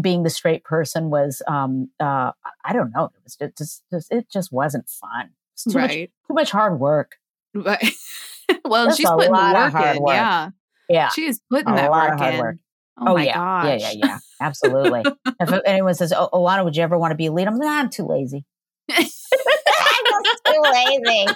being 0.01 0.23
the 0.23 0.29
straight 0.29 0.63
person 0.63 1.09
was 1.11 1.41
um 1.47 1.89
uh 1.99 2.31
I 2.65 2.73
don't 2.73 2.91
know, 2.95 3.05
it 3.05 3.11
was 3.23 3.35
just, 3.35 3.83
just, 3.91 4.11
it 4.11 4.27
just 4.31 4.51
wasn't 4.51 4.89
fun. 4.89 5.29
Too 5.55 5.69
much 5.79 5.89
right 5.89 6.11
too 6.27 6.33
much 6.33 6.49
hard 6.51 6.79
work. 6.79 7.17
Right. 7.53 7.93
well, 8.65 8.91
she's 8.93 9.07
a 9.07 9.13
putting 9.13 9.31
the 9.31 9.37
lot 9.37 9.53
work 9.55 9.67
of 9.67 9.73
hard 9.73 9.95
in. 9.97 10.01
work. 10.03 10.13
Yeah. 10.15 10.49
Yeah. 10.89 11.09
She 11.09 11.25
is 11.25 11.39
putting 11.49 11.71
A 11.73 11.75
that 11.75 11.91
lot 11.91 12.05
work 12.05 12.13
of 12.13 12.19
hard 12.19 12.33
in. 12.33 12.39
work. 12.39 12.57
Oh, 12.97 13.13
my 13.15 13.25
yeah. 13.25 13.33
gosh. 13.33 13.81
Yeah, 13.81 13.91
yeah, 13.91 13.91
yeah. 14.05 14.19
Absolutely. 14.41 15.03
if 15.39 15.61
anyone 15.65 15.93
says, 15.95 16.13
oh, 16.15 16.29
Alanna, 16.33 16.63
would 16.63 16.75
you 16.75 16.83
ever 16.83 16.97
want 16.97 17.11
to 17.11 17.15
be 17.15 17.27
a 17.27 17.31
lead? 17.31 17.47
I'm 17.47 17.57
like, 17.57 17.65
"Nah, 17.65 17.79
I'm 17.79 17.89
too 17.89 18.05
lazy. 18.05 18.45
I'm 20.65 20.71
just 20.71 20.93
too 20.93 21.03
lazy. 21.05 21.27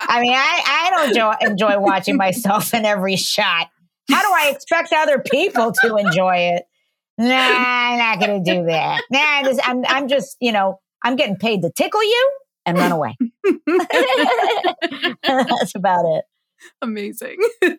I 0.00 0.20
mean, 0.20 0.32
I, 0.34 0.62
I 0.66 0.90
don't 0.90 1.08
enjoy, 1.08 1.34
enjoy 1.40 1.78
watching 1.80 2.16
myself 2.16 2.74
in 2.74 2.84
every 2.84 3.16
shot. 3.16 3.68
How 4.10 4.20
do 4.20 4.28
I 4.34 4.50
expect 4.54 4.92
other 4.92 5.18
people 5.18 5.72
to 5.82 5.96
enjoy 5.96 6.36
it? 6.36 6.64
Nah, 7.16 7.26
I'm 7.28 7.98
not 7.98 8.20
going 8.20 8.44
to 8.44 8.52
do 8.54 8.66
that. 8.66 9.02
Nah, 9.10 9.42
this, 9.42 9.60
I'm, 9.62 9.84
I'm 9.86 10.08
just, 10.08 10.36
you 10.40 10.52
know, 10.52 10.80
I'm 11.02 11.16
getting 11.16 11.36
paid 11.36 11.62
to 11.62 11.70
tickle 11.70 12.02
you 12.02 12.30
and 12.66 12.76
run 12.76 12.92
away. 12.92 13.16
That's 15.22 15.74
about 15.74 16.04
it. 16.06 16.24
Amazing. 16.82 17.36
I 17.62 17.76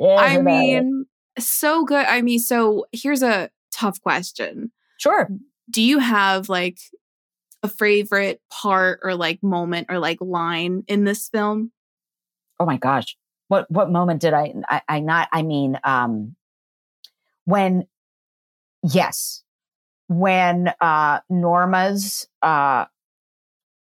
about 0.00 0.36
it. 0.36 0.42
mean, 0.42 1.06
so 1.38 1.84
good. 1.84 2.06
I 2.06 2.22
mean, 2.22 2.38
so 2.38 2.86
here's 2.92 3.22
a 3.22 3.50
tough 3.72 4.00
question. 4.00 4.70
sure. 4.98 5.28
Do 5.68 5.82
you 5.82 5.98
have 5.98 6.48
like 6.48 6.78
a 7.66 7.68
favorite 7.68 8.40
part 8.50 9.00
or 9.02 9.14
like 9.14 9.42
moment 9.42 9.88
or 9.90 9.98
like 9.98 10.18
line 10.20 10.84
in 10.88 11.04
this 11.04 11.28
film? 11.28 11.72
oh 12.58 12.66
my 12.66 12.76
gosh. 12.76 13.16
What 13.48 13.70
what 13.70 13.90
moment 13.90 14.20
did 14.20 14.34
I, 14.34 14.54
I 14.68 14.82
i 14.88 15.00
not 15.00 15.28
i 15.32 15.42
mean 15.42 15.78
um 15.84 16.34
when 17.44 17.86
yes 18.82 19.44
when 20.08 20.72
uh 20.80 21.20
norma's 21.30 22.26
uh 22.42 22.86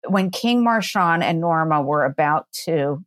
when 0.07 0.31
king 0.31 0.63
marchand 0.63 1.25
and 1.25 1.41
norma 1.41 1.81
were 1.81 2.05
about 2.05 2.47
to 2.65 3.03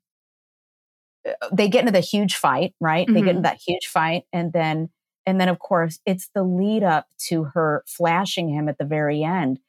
uh, 1.27 1.49
they 1.53 1.69
get 1.69 1.81
into 1.81 1.91
the 1.91 1.99
huge 1.99 2.35
fight 2.35 2.73
right? 2.79 3.07
They 3.07 3.21
get 3.21 3.35
into 3.35 3.43
that 3.43 3.61
huge 3.63 3.85
fight 3.85 4.23
and 4.33 4.51
then 4.51 4.89
and 5.27 5.39
then 5.39 5.47
of 5.47 5.59
course 5.59 5.99
it's 6.07 6.29
the 6.33 6.43
lead 6.43 6.81
up 6.81 7.05
to 7.27 7.43
her 7.53 7.83
flashing 7.85 8.49
him 8.49 8.67
at 8.67 8.79
the 8.79 8.85
very 8.85 9.23
end. 9.23 9.59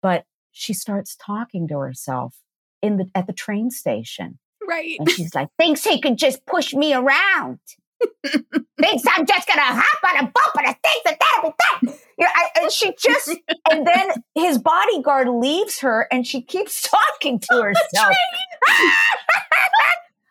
But 0.00 0.24
she 0.52 0.72
starts 0.72 1.16
talking 1.16 1.66
to 1.68 1.78
herself 1.78 2.36
in 2.82 2.96
the 2.96 3.06
at 3.14 3.26
the 3.26 3.32
train 3.32 3.70
station 3.70 4.38
Right. 4.66 4.96
and 4.98 5.10
she's 5.10 5.34
like, 5.34 5.48
thinks 5.58 5.84
he 5.84 6.00
could 6.00 6.16
just 6.16 6.44
push 6.46 6.72
me 6.74 6.94
around. 6.94 7.58
thinks 8.80 9.04
I'm 9.14 9.26
just 9.26 9.46
gonna 9.48 9.60
hop 9.62 10.14
on 10.14 10.24
a 10.24 10.30
bump 10.32 10.66
and 10.66 10.76
thinks 10.82 11.02
that 11.04 11.18
that'll 11.20 11.50
be 11.50 11.56
that. 11.58 11.98
You 12.18 12.24
know, 12.24 12.30
I, 12.34 12.48
and 12.62 12.70
she 12.72 12.94
just, 12.98 13.36
and 13.70 13.86
then 13.86 14.10
his 14.34 14.58
bodyguard 14.58 15.28
leaves 15.28 15.80
her 15.80 16.06
and 16.10 16.26
she 16.26 16.40
keeps 16.42 16.80
talking 16.88 17.38
to 17.40 17.62
herself. 17.62 18.14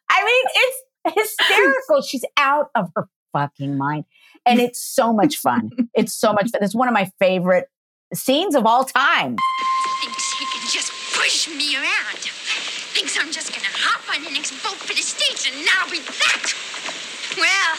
I 0.10 0.26
mean, 0.26 0.46
it's 1.16 1.38
hysterical. 1.38 2.02
She's 2.02 2.26
out 2.38 2.70
of 2.76 2.90
her 2.96 3.08
fucking 3.34 3.78
mind. 3.78 4.06
And 4.46 4.60
it's 4.60 4.82
so 4.82 5.14
much 5.14 5.38
fun. 5.38 5.70
It's 5.94 6.14
so 6.14 6.34
much 6.34 6.50
fun. 6.52 6.64
It's 6.64 6.74
one 6.76 6.88
of 6.88 6.94
my 6.94 7.12
favorite 7.20 7.68
scenes 8.14 8.56
of 8.56 8.66
all 8.66 8.84
time. 8.86 9.36
Push 11.30 11.48
me 11.48 11.78
around. 11.78 12.18
Thinks 12.98 13.14
I'm 13.22 13.30
just 13.30 13.54
gonna 13.54 13.70
hop 13.70 14.02
on 14.10 14.26
the 14.26 14.34
next 14.34 14.50
boat 14.66 14.82
for 14.82 14.98
the 14.98 15.06
States 15.06 15.46
and 15.46 15.62
that'll 15.62 15.94
be 15.94 16.02
that. 16.02 16.46
Well, 17.38 17.74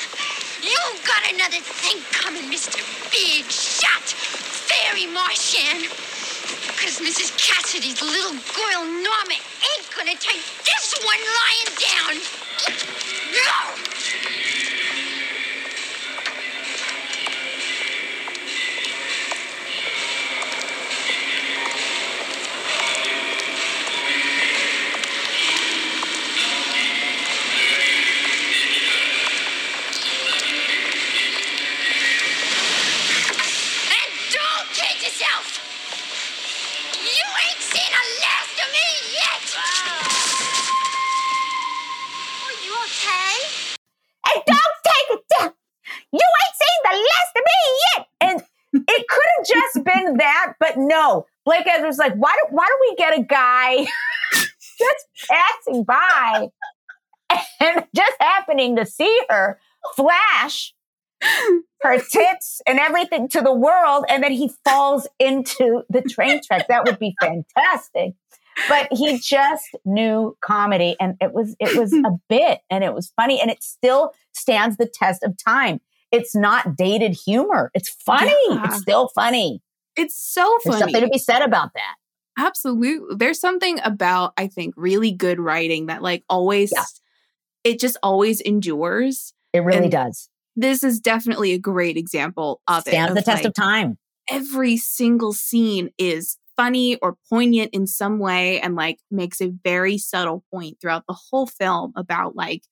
you 0.63 0.79
got 1.03 1.27
another 1.35 1.59
thing 1.59 1.99
coming, 2.15 2.47
Mr. 2.47 2.79
Big 3.11 3.43
Shot, 3.51 4.07
Fairy 4.07 5.11
Martian. 5.11 5.83
Because 6.79 7.03
Mrs. 7.03 7.35
Cassidy's 7.43 7.99
little 7.99 8.39
girl 8.55 8.87
Norma 8.87 9.35
ain't 9.35 9.89
gonna 9.99 10.15
take 10.15 10.47
this 10.63 10.95
one 11.03 11.19
lying 11.19 11.75
down. 11.75 12.23
No! 13.35 14.60
Okay? 43.01 43.77
and 44.35 44.43
don't 44.47 44.77
take 44.85 45.19
it. 45.19 45.55
You 46.13 46.21
ain't 46.21 46.57
seen 46.57 46.81
the 46.85 46.97
last 46.97 47.37
of 47.37 47.43
me 47.47 47.79
yet. 47.97 48.07
And 48.21 48.85
it 48.89 49.09
could 49.09 49.27
have 49.39 49.47
just 49.47 49.85
been 49.85 50.17
that, 50.19 50.55
but 50.61 50.77
no. 50.77 51.27
Blake 51.45 51.67
Edwards 51.67 51.97
was 51.97 51.99
like, 51.99 52.15
why 52.15 52.37
do, 52.43 52.55
why 52.55 52.67
do 52.67 52.77
we 52.81 52.97
get 52.97 53.19
a 53.19 53.23
guy 53.23 53.87
just 54.33 55.29
passing 55.29 55.85
by 55.85 56.49
and 57.61 57.87
just 57.95 58.17
happening 58.21 58.77
to 58.77 58.87
see 58.87 59.21
her 59.29 59.59
flash 59.97 60.75
her 61.83 61.99
tits 61.99 62.61
and 62.67 62.79
everything 62.79 63.29
to 63.29 63.41
the 63.41 63.53
world, 63.53 64.05
and 64.09 64.23
then 64.23 64.33
he 64.33 64.51
falls 64.65 65.07
into 65.19 65.83
the 65.89 66.03
train 66.03 66.41
track. 66.43 66.69
That 66.69 66.85
would 66.85 66.99
be 66.99 67.15
fantastic. 67.21 68.15
But 68.68 68.88
he 68.92 69.18
just 69.18 69.68
knew 69.85 70.37
comedy, 70.42 70.96
and 71.01 71.16
it 71.20 71.33
was 71.33 71.57
it 71.61 71.77
was 71.77 71.92
a 71.92 72.12
bit, 72.29 72.61
and 72.70 72.85
it 72.85 72.94
was 72.94 73.12
funny, 73.16 73.40
and 73.40 73.51
it 73.51 73.62
still 73.62 74.12
stands 74.33 74.77
the 74.77 74.87
test 74.87 75.23
of 75.23 75.35
time. 75.42 75.81
It's 76.12 76.35
not 76.35 76.77
dated 76.77 77.12
humor. 77.12 77.70
It's 77.75 77.88
funny. 77.88 78.35
Yeah. 78.49 78.64
It's 78.64 78.79
still 78.79 79.09
funny. 79.14 79.62
It's 79.96 80.16
so 80.16 80.42
funny. 80.64 80.79
There's 80.79 80.79
something 80.81 81.01
to 81.03 81.09
be 81.09 81.18
said 81.18 81.42
about 81.42 81.70
that. 81.75 81.94
Absolutely. 82.38 83.16
There's 83.16 83.40
something 83.40 83.79
about, 83.85 84.33
I 84.37 84.46
think, 84.46 84.75
really 84.77 85.12
good 85.12 85.38
writing 85.38 85.87
that, 85.87 86.03
like, 86.03 86.25
always, 86.29 86.73
Yeah. 86.75 86.85
it 87.64 87.79
just 87.81 87.96
always 88.03 88.40
endures. 88.40 89.35
It 89.53 89.61
really 89.61 89.85
And 89.85 89.92
does. 89.92 90.29
This 90.57 90.83
is 90.83 91.01
definitely 91.01 91.53
a 91.53 91.59
great 91.59 91.96
example 91.96 92.61
of 92.66 92.87
it. 92.87 92.90
Stands 92.90 93.14
the 93.14 93.23
test 93.23 93.44
like, 93.44 93.49
of 93.49 93.55
time. 93.55 93.99
Every 94.29 94.77
single 94.77 95.33
scene 95.33 95.90
is 95.99 96.38
funny 96.61 96.96
or 96.96 97.16
poignant 97.29 97.70
in 97.73 97.87
some 97.87 98.18
way 98.18 98.61
and, 98.61 98.75
like, 98.77 98.99
makes 99.11 99.40
a 99.40 99.53
very 99.64 99.96
subtle 99.99 100.44
point 100.53 100.77
throughout 100.81 101.05
the 101.09 101.16
whole 101.31 101.46
film 101.46 101.92
about, 101.96 102.35
like, 102.37 102.62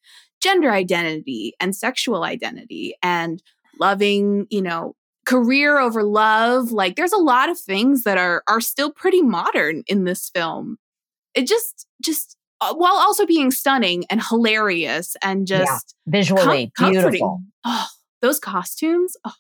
gender 0.43 0.71
identity 0.71 1.55
and 1.61 1.75
sexual 1.75 2.23
identity 2.25 2.95
and 3.03 3.43
loving, 3.81 4.47
you 4.51 4.63
know, 4.63 4.95
career 5.27 5.79
over 5.79 6.03
love 6.05 6.73
like 6.73 6.97
there's 6.97 7.13
a 7.13 7.19
lot 7.19 7.51
of 7.51 7.59
things 7.61 8.05
that 8.05 8.17
are 8.17 8.43
are 8.49 8.63
still 8.63 8.91
pretty 8.91 9.21
modern 9.21 9.83
in 9.87 10.05
this 10.05 10.31
film 10.35 10.79
it 11.35 11.47
just 11.47 11.87
just 12.03 12.35
uh, 12.63 12.73
while 12.75 12.97
also 12.97 13.27
being 13.27 13.51
stunning 13.51 14.07
and 14.09 14.23
hilarious 14.27 15.17
and 15.23 15.47
Yeah. 15.51 15.59
just 15.59 15.95
Visually 16.07 16.73
com- 16.79 16.93
beautiful. 16.93 17.43
oh 17.67 17.87
those 18.23 18.39
costumes 18.41 19.17
oh 19.27 19.35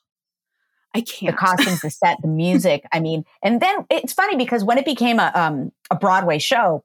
i 0.98 1.00
The 1.00 1.06
can't 1.06 1.36
costumes, 1.36 1.80
the 1.80 1.90
set, 1.90 2.20
the 2.22 2.28
music. 2.28 2.84
I 2.92 3.00
mean, 3.00 3.24
and 3.42 3.60
then 3.60 3.86
it's 3.90 4.12
funny 4.12 4.36
because 4.36 4.64
when 4.64 4.78
it 4.78 4.84
became 4.84 5.18
a 5.18 5.30
um 5.34 5.72
a 5.90 5.96
Broadway 5.96 6.38
show, 6.38 6.84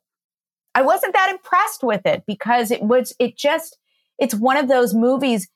I 0.76 0.82
wasn't 0.82 1.13
that 1.13 1.30
impressed 1.30 1.84
with 1.84 2.06
it 2.06 2.23
because 2.28 2.71
it 2.71 2.82
was 2.84 3.13
it 3.19 3.38
just 3.38 3.78
it's 4.19 4.36
one 4.36 4.58
of 4.58 4.67
those 4.67 4.93
movies. 4.93 5.47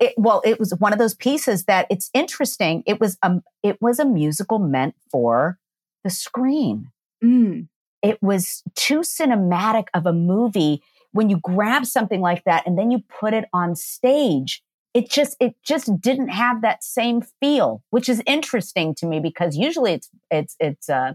It, 0.00 0.14
well, 0.16 0.42
it 0.44 0.58
was 0.58 0.74
one 0.78 0.92
of 0.92 0.98
those 0.98 1.14
pieces 1.14 1.64
that 1.64 1.86
it's 1.90 2.10
interesting. 2.14 2.82
It 2.86 3.00
was 3.00 3.18
um 3.22 3.42
it 3.62 3.80
was 3.80 3.98
a 3.98 4.04
musical 4.04 4.58
meant 4.58 4.94
for 5.10 5.58
the 6.04 6.10
screen. 6.10 6.90
Mm, 7.22 7.68
it 8.02 8.22
was 8.22 8.62
too 8.74 9.00
cinematic 9.00 9.86
of 9.94 10.06
a 10.06 10.12
movie 10.12 10.82
when 11.12 11.30
you 11.30 11.38
grab 11.38 11.86
something 11.86 12.20
like 12.20 12.44
that 12.44 12.66
and 12.66 12.78
then 12.78 12.90
you 12.90 13.02
put 13.20 13.34
it 13.34 13.46
on 13.52 13.74
stage 13.74 14.62
it 14.96 15.10
just 15.10 15.36
it 15.40 15.54
just 15.62 16.00
didn't 16.00 16.28
have 16.28 16.62
that 16.62 16.82
same 16.82 17.20
feel 17.40 17.82
which 17.90 18.08
is 18.08 18.22
interesting 18.26 18.94
to 18.94 19.06
me 19.06 19.20
because 19.20 19.56
usually 19.56 19.92
it's 19.92 20.08
it's 20.30 20.56
it's 20.58 20.88
uh 20.88 21.12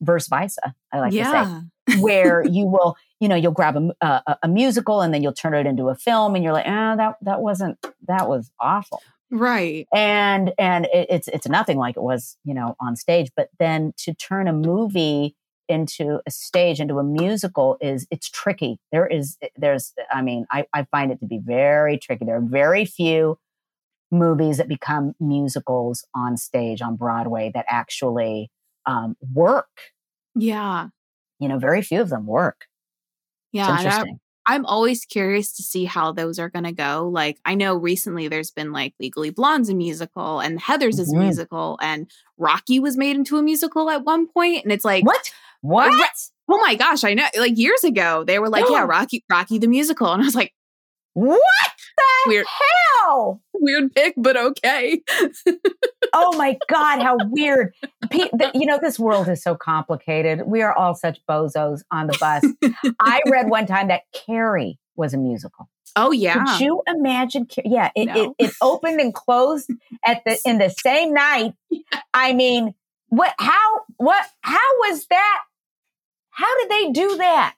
verse 0.00 0.28
visa. 0.28 0.74
i 0.92 0.98
like 0.98 1.12
yeah 1.12 1.60
to 1.86 1.92
say 1.94 2.00
where 2.00 2.44
you 2.50 2.66
will 2.66 2.96
you 3.20 3.28
know 3.28 3.36
you'll 3.36 3.52
grab 3.52 3.76
a, 3.76 4.04
uh, 4.04 4.20
a, 4.26 4.36
a 4.42 4.48
musical 4.48 5.00
and 5.00 5.14
then 5.14 5.22
you'll 5.22 5.32
turn 5.32 5.54
it 5.54 5.66
into 5.66 5.88
a 5.88 5.94
film 5.94 6.34
and 6.34 6.42
you're 6.42 6.52
like 6.52 6.66
oh 6.66 6.96
that 6.96 7.14
that 7.22 7.40
wasn't 7.40 7.78
that 8.08 8.28
was 8.28 8.50
awful 8.58 9.00
right 9.30 9.86
and 9.94 10.52
and 10.58 10.86
it, 10.86 11.06
it's 11.08 11.28
it's 11.28 11.48
nothing 11.48 11.78
like 11.78 11.96
it 11.96 12.02
was 12.02 12.36
you 12.44 12.52
know 12.52 12.74
on 12.80 12.96
stage 12.96 13.30
but 13.36 13.48
then 13.60 13.92
to 13.96 14.12
turn 14.12 14.48
a 14.48 14.52
movie 14.52 15.36
into 15.70 16.20
a 16.26 16.30
stage 16.30 16.80
into 16.80 16.98
a 16.98 17.04
musical 17.04 17.76
is 17.80 18.06
it's 18.10 18.28
tricky. 18.28 18.78
There 18.92 19.06
is 19.06 19.38
there's 19.56 19.94
i 20.12 20.20
mean 20.20 20.44
i, 20.50 20.66
I 20.74 20.84
find 20.90 21.10
it 21.12 21.20
to 21.20 21.26
be 21.26 21.38
very 21.38 21.96
tricky. 21.98 22.24
There 22.26 22.36
are 22.36 22.40
very 22.42 22.84
few 22.84 23.38
movies 24.10 24.56
that 24.58 24.68
become 24.68 25.14
musicals 25.20 26.04
on 26.14 26.36
stage 26.36 26.82
on 26.82 26.96
broadway 26.96 27.50
that 27.54 27.64
actually 27.68 28.50
um, 28.86 29.16
work. 29.32 29.68
Yeah. 30.34 30.88
You 31.38 31.48
know 31.48 31.58
very 31.58 31.80
few 31.82 32.00
of 32.00 32.10
them 32.10 32.26
work. 32.26 32.66
Yeah 33.52 33.68
I- 33.68 33.76
interesting. 33.78 34.20
I'm 34.46 34.66
always 34.66 35.04
curious 35.04 35.52
to 35.58 35.62
see 35.62 35.84
how 35.84 36.10
those 36.10 36.38
are 36.40 36.48
going 36.48 36.64
to 36.64 36.72
go. 36.72 37.08
Like, 37.12 37.38
I 37.44 37.54
know 37.54 37.76
recently 37.76 38.26
there's 38.26 38.50
been 38.50 38.72
like 38.72 38.94
Legally 38.98 39.30
Blonde's 39.30 39.68
a 39.68 39.74
musical 39.74 40.40
and 40.40 40.58
Heather's 40.58 40.98
is 40.98 41.12
a 41.12 41.16
Mhm. 41.16 41.20
musical 41.24 41.78
and 41.80 42.10
Rocky 42.36 42.80
was 42.80 42.96
made 42.96 43.14
into 43.16 43.36
a 43.36 43.42
musical 43.42 43.90
at 43.90 44.02
one 44.04 44.26
point, 44.26 44.64
And 44.64 44.72
it's 44.72 44.84
like, 44.84 45.04
what 45.04 45.30
what 45.62 45.92
oh 46.48 46.58
my 46.58 46.74
gosh, 46.74 47.04
I 47.04 47.14
know. 47.14 47.26
Like 47.38 47.56
years 47.56 47.84
ago, 47.84 48.24
they 48.24 48.38
were 48.38 48.48
like, 48.48 48.64
yeah, 48.68 48.82
Rocky, 48.88 49.24
Rocky 49.30 49.58
the 49.58 49.68
musical. 49.68 50.12
And 50.12 50.20
I 50.22 50.24
was 50.24 50.34
like, 50.34 50.52
what 51.14 51.40
the 51.96 52.04
Weird. 52.30 52.46
hell 53.04 53.42
weird 53.54 53.94
pick, 53.94 54.14
but 54.16 54.36
okay. 54.36 55.02
oh 56.14 56.36
my 56.36 56.56
god 56.68 57.02
how 57.02 57.16
weird 57.28 57.74
the- 58.10 58.50
you 58.54 58.64
know 58.66 58.78
this 58.80 58.98
world 58.98 59.28
is 59.28 59.42
so 59.42 59.54
complicated 59.54 60.42
we 60.46 60.62
are 60.62 60.72
all 60.76 60.94
such 60.94 61.20
bozos 61.28 61.82
on 61.92 62.06
the 62.08 62.16
bus 62.18 62.42
i 63.00 63.20
read 63.30 63.48
one 63.48 63.66
time 63.66 63.88
that 63.88 64.02
carrie 64.12 64.78
was 64.96 65.14
a 65.14 65.18
musical 65.18 65.68
Oh, 65.96 66.12
yeah. 66.12 66.44
could 66.44 66.60
you 66.60 66.82
imagine 66.86 67.46
yeah 67.64 67.90
it, 67.96 68.06
No. 68.06 68.34
it, 68.38 68.46
it 68.46 68.52
opened 68.62 69.00
and 69.00 69.12
closed 69.14 69.70
at 70.06 70.22
the 70.24 70.38
in 70.44 70.58
the 70.58 70.70
same 70.70 71.12
night 71.12 71.52
i 72.14 72.32
mean 72.32 72.74
what 73.08 73.34
how 73.38 73.80
what 73.98 74.24
how 74.40 74.58
was 74.80 75.06
that 75.10 75.40
how 76.40 76.58
did 76.60 76.70
they 76.70 76.90
do 76.92 77.16
that 77.18 77.54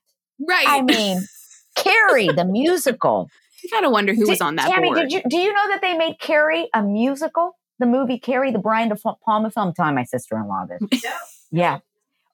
right. 0.49 0.67
i 0.69 0.83
mean 0.83 1.21
carrie 1.77 2.29
the 2.29 2.45
musical 2.45 3.29
you 3.63 3.71
gotta 3.71 3.91
wonder 3.91 4.13
who 4.15 4.29
was 4.29 4.41
on 4.41 4.57
that 4.57 4.69
Tammy, 4.69 4.89
board. 4.89 4.99
did 5.09 5.13
you 5.13 5.23
do 5.29 5.37
you 5.37 5.53
know 5.53 5.69
that 5.69 5.81
they 5.81 5.97
made 5.97 6.19
Carrie 6.19 6.69
a 6.75 6.83
musical? 6.83 7.57
The 7.79 7.87
movie 7.87 8.19
Carrie, 8.19 8.51
the 8.51 8.59
Brian 8.59 8.89
De 8.89 8.97
Palma 9.25 9.53
film. 9.53 9.69
I'm 9.69 9.73
telling 9.75 9.95
my 9.95 10.03
sister 10.03 10.37
in 10.37 10.49
law 10.49 10.67
this. 10.67 11.05
Yeah, 11.53 11.79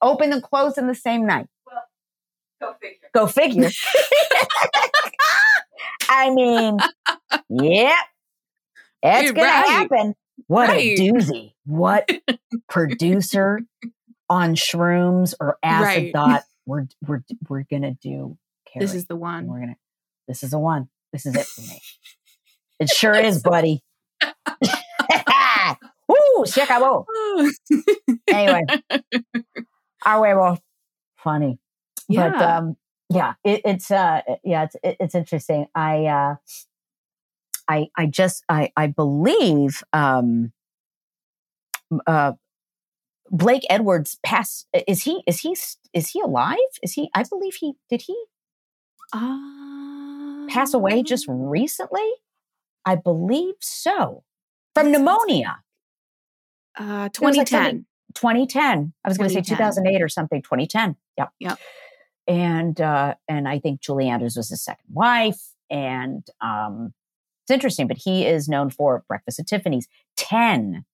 open 0.01 0.33
and 0.33 0.41
close 0.41 0.75
in 0.79 0.87
the 0.87 0.95
same 0.95 1.27
night. 1.27 1.45
Well, 1.67 1.83
Go 2.59 2.73
figure. 2.81 3.09
Go 3.13 3.27
figure. 3.27 3.69
I 6.09 6.31
mean, 6.31 6.79
yeah, 7.49 7.95
That's 9.03 9.25
You're 9.25 9.33
gonna 9.33 9.47
right. 9.47 9.67
happen. 9.67 10.15
What 10.47 10.69
Right. 10.69 10.97
a 10.97 11.01
doozy! 11.01 11.53
What 11.65 12.09
producer 12.67 13.59
on 14.29 14.55
shrooms 14.55 15.33
or 15.39 15.57
acid 15.63 16.03
Right. 16.03 16.13
thought 16.13 16.43
we're 16.65 16.87
we're 17.05 17.23
we're 17.49 17.63
gonna 17.69 17.93
do 17.93 18.37
Carrie? 18.65 18.85
this 18.85 18.93
is 18.95 19.05
the 19.05 19.15
one. 19.15 19.47
we're 19.47 19.59
gonna. 19.59 19.77
This 20.27 20.43
is 20.43 20.51
the 20.51 20.59
one. 20.59 20.89
This 21.11 21.25
is 21.25 21.35
it 21.35 21.45
for 21.45 21.61
me. 21.61 21.81
It 22.79 22.89
sure 22.89 23.13
is, 23.15 23.41
buddy. 23.43 23.83
Woo! 26.07 26.45
Se 26.45 26.61
acabó. 26.61 27.05
Anyway, 28.29 28.61
our 30.05 30.21
way 30.21 30.33
well, 30.33 30.57
funny, 31.17 31.59
but 32.07 32.15
Yeah. 32.15 32.57
um, 32.57 32.77
yeah, 33.09 33.33
it, 33.43 33.61
it's 33.65 33.91
uh, 33.91 34.21
yeah, 34.43 34.63
it's 34.63 34.75
it, 34.83 34.97
it's 34.99 35.15
interesting. 35.15 35.67
I 35.75 36.05
uh, 36.05 36.35
I 37.67 37.89
I 37.97 38.05
just 38.05 38.43
I 38.47 38.71
I 38.77 38.87
believe 38.87 39.83
um, 39.93 40.53
uh, 42.07 42.33
Blake 43.31 43.65
Edwards 43.69 44.17
passed. 44.23 44.67
Is 44.87 45.03
he 45.03 45.23
is 45.27 45.39
he 45.39 45.55
is 45.93 46.09
he 46.09 46.21
alive? 46.21 46.57
Is 46.83 46.93
he? 46.93 47.09
I 47.13 47.23
believe 47.23 47.55
he 47.55 47.73
did 47.89 48.01
he 48.01 48.15
pass 50.49 50.73
away 50.73 51.03
just 51.03 51.25
recently? 51.29 52.07
I 52.85 52.95
believe 52.95 53.55
so. 53.59 54.23
From 54.75 54.91
pneumonia. 54.91 55.59
uh, 56.77 57.09
was 57.21 57.35
like 57.35 57.47
2010. 57.47 57.85
2010. 58.15 58.93
I 59.03 59.07
was 59.07 59.17
going 59.17 59.29
to 59.29 59.33
say 59.33 59.41
2008 59.41 60.01
or 60.01 60.09
something. 60.09 60.41
2010. 60.41 60.95
Yep. 61.17 61.29
Yep. 61.39 61.59
And 62.27 62.79
uh, 62.79 63.15
and 63.27 63.47
I 63.47 63.59
think 63.59 63.81
Julie 63.81 64.07
Andrews 64.07 64.35
was 64.37 64.49
his 64.49 64.63
second 64.63 64.85
wife. 64.91 65.41
And 65.69 66.25
um, 66.41 66.93
it's 67.43 67.51
interesting, 67.51 67.87
but 67.87 67.97
he 67.97 68.25
is 68.25 68.47
known 68.47 68.69
for 68.69 69.03
Breakfast 69.07 69.39
at 69.39 69.47
Tiffany's 69.47 69.87
10, 70.17 70.85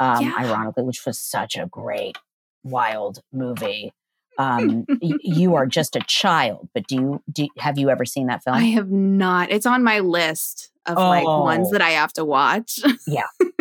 um, 0.00 0.22
Yeah. 0.24 0.34
ironically, 0.38 0.84
which 0.84 1.04
was 1.06 1.18
such 1.18 1.56
a 1.56 1.66
great, 1.66 2.18
wild 2.62 3.20
movie. 3.32 3.92
Um, 4.36 4.84
you 5.00 5.54
are 5.54 5.64
just 5.64 5.94
a 5.94 6.00
child, 6.08 6.68
but 6.74 6.88
do 6.88 6.96
you 6.96 7.22
do? 7.32 7.46
Have 7.58 7.78
you 7.78 7.88
ever 7.88 8.04
seen 8.04 8.26
that 8.26 8.42
film? 8.42 8.56
I 8.56 8.64
have 8.70 8.90
not. 8.90 9.52
It's 9.52 9.64
on 9.64 9.84
my 9.84 10.00
list 10.00 10.72
of 10.86 10.96
like 10.96 11.24
ones 11.24 11.68
Oh. 11.68 11.70
that 11.70 11.80
I 11.80 11.90
have 11.90 12.12
to 12.14 12.24
watch. 12.24 12.80
Yeah, 13.06 13.28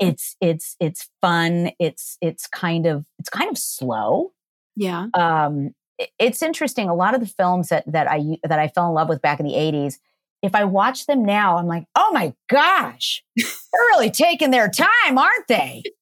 it's 0.00 0.34
it's 0.40 0.74
it's 0.80 1.08
fun. 1.20 1.70
It's 1.78 2.18
it's 2.20 2.48
kind 2.48 2.86
of 2.86 3.04
it's 3.20 3.28
kind 3.28 3.48
of 3.50 3.56
slow. 3.56 4.32
yeah. 4.74 5.06
um, 5.14 5.76
it's 6.18 6.42
interesting. 6.42 6.88
A 6.88 6.94
lot 6.94 7.14
of 7.14 7.20
the 7.20 7.28
films 7.28 7.68
that 7.68 7.84
that 7.86 8.10
I 8.10 8.38
that 8.42 8.58
I 8.58 8.66
fell 8.66 8.88
in 8.88 8.94
love 8.94 9.08
with 9.08 9.22
back 9.22 9.38
in 9.38 9.46
the 9.46 9.52
'80s, 9.54 9.98
if 10.42 10.54
I 10.54 10.64
watch 10.64 11.06
them 11.06 11.24
now, 11.24 11.58
I'm 11.58 11.66
like, 11.66 11.84
oh 11.94 12.10
my 12.12 12.34
gosh, 12.48 13.22
they're 13.36 13.46
really 13.90 14.10
taking 14.10 14.50
their 14.50 14.68
time, 14.70 15.18
aren't 15.18 15.48
they? 15.48 15.82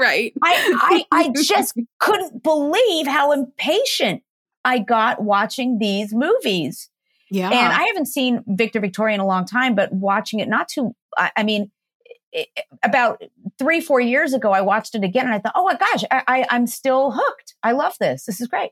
Right. 0.00 0.32
I 0.44 1.04
I, 1.10 1.24
I 1.24 1.32
just 1.42 1.74
couldn't 1.98 2.44
believe 2.44 3.08
how 3.08 3.32
impatient 3.32 4.22
I 4.64 4.78
got 4.78 5.20
watching 5.20 5.78
these 5.80 6.14
movies. 6.14 6.88
Yeah. 7.32 7.48
And 7.48 7.72
I 7.72 7.82
haven't 7.82 8.06
seen 8.06 8.44
Victor 8.46 8.78
Victoria 8.78 9.14
in 9.14 9.20
a 9.20 9.26
long 9.26 9.44
time, 9.44 9.74
but 9.74 9.92
watching 9.92 10.38
it 10.38 10.48
not 10.48 10.68
too, 10.68 10.94
I, 11.16 11.32
I 11.36 11.42
mean, 11.42 11.72
it, 12.32 12.48
about 12.84 13.22
three, 13.58 13.80
four 13.80 14.00
years 14.00 14.34
ago, 14.34 14.52
I 14.52 14.60
watched 14.60 14.94
it 14.94 15.02
again 15.02 15.26
and 15.26 15.34
I 15.34 15.38
thought, 15.38 15.54
oh 15.56 15.64
my 15.64 15.74
gosh, 15.74 16.04
I, 16.10 16.22
I, 16.28 16.46
I'm 16.50 16.66
still 16.66 17.12
hooked. 17.12 17.54
I 17.62 17.72
love 17.72 17.94
this. 17.98 18.24
This 18.24 18.40
is 18.40 18.46
great. 18.46 18.70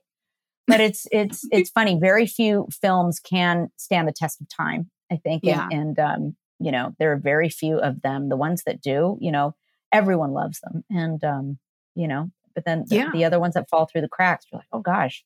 But 0.66 0.80
it's 0.80 1.06
it's 1.12 1.46
it's 1.50 1.70
funny. 1.74 1.98
Very 2.00 2.26
few 2.26 2.68
films 2.70 3.20
can 3.20 3.70
stand 3.76 4.08
the 4.08 4.12
test 4.12 4.40
of 4.40 4.48
time. 4.48 4.90
I 5.10 5.16
think. 5.16 5.42
Yeah. 5.44 5.68
And, 5.70 5.98
and 5.98 5.98
um, 5.98 6.36
you 6.58 6.72
know, 6.72 6.94
there 6.98 7.12
are 7.12 7.16
very 7.18 7.48
few 7.48 7.78
of 7.78 8.02
them. 8.02 8.28
The 8.28 8.36
ones 8.36 8.62
that 8.64 8.80
do, 8.80 9.18
you 9.20 9.30
know, 9.30 9.54
everyone 9.92 10.32
loves 10.32 10.60
them. 10.60 10.84
And 10.90 11.22
um, 11.24 11.58
you 11.94 12.08
know, 12.08 12.30
but 12.54 12.64
then 12.64 12.84
the, 12.88 12.96
Yeah. 12.96 13.10
the 13.12 13.24
other 13.24 13.38
ones 13.40 13.54
that 13.54 13.68
fall 13.68 13.86
through 13.86 14.00
the 14.02 14.08
cracks, 14.08 14.46
you're 14.50 14.58
like, 14.58 14.68
oh 14.72 14.80
gosh. 14.80 15.24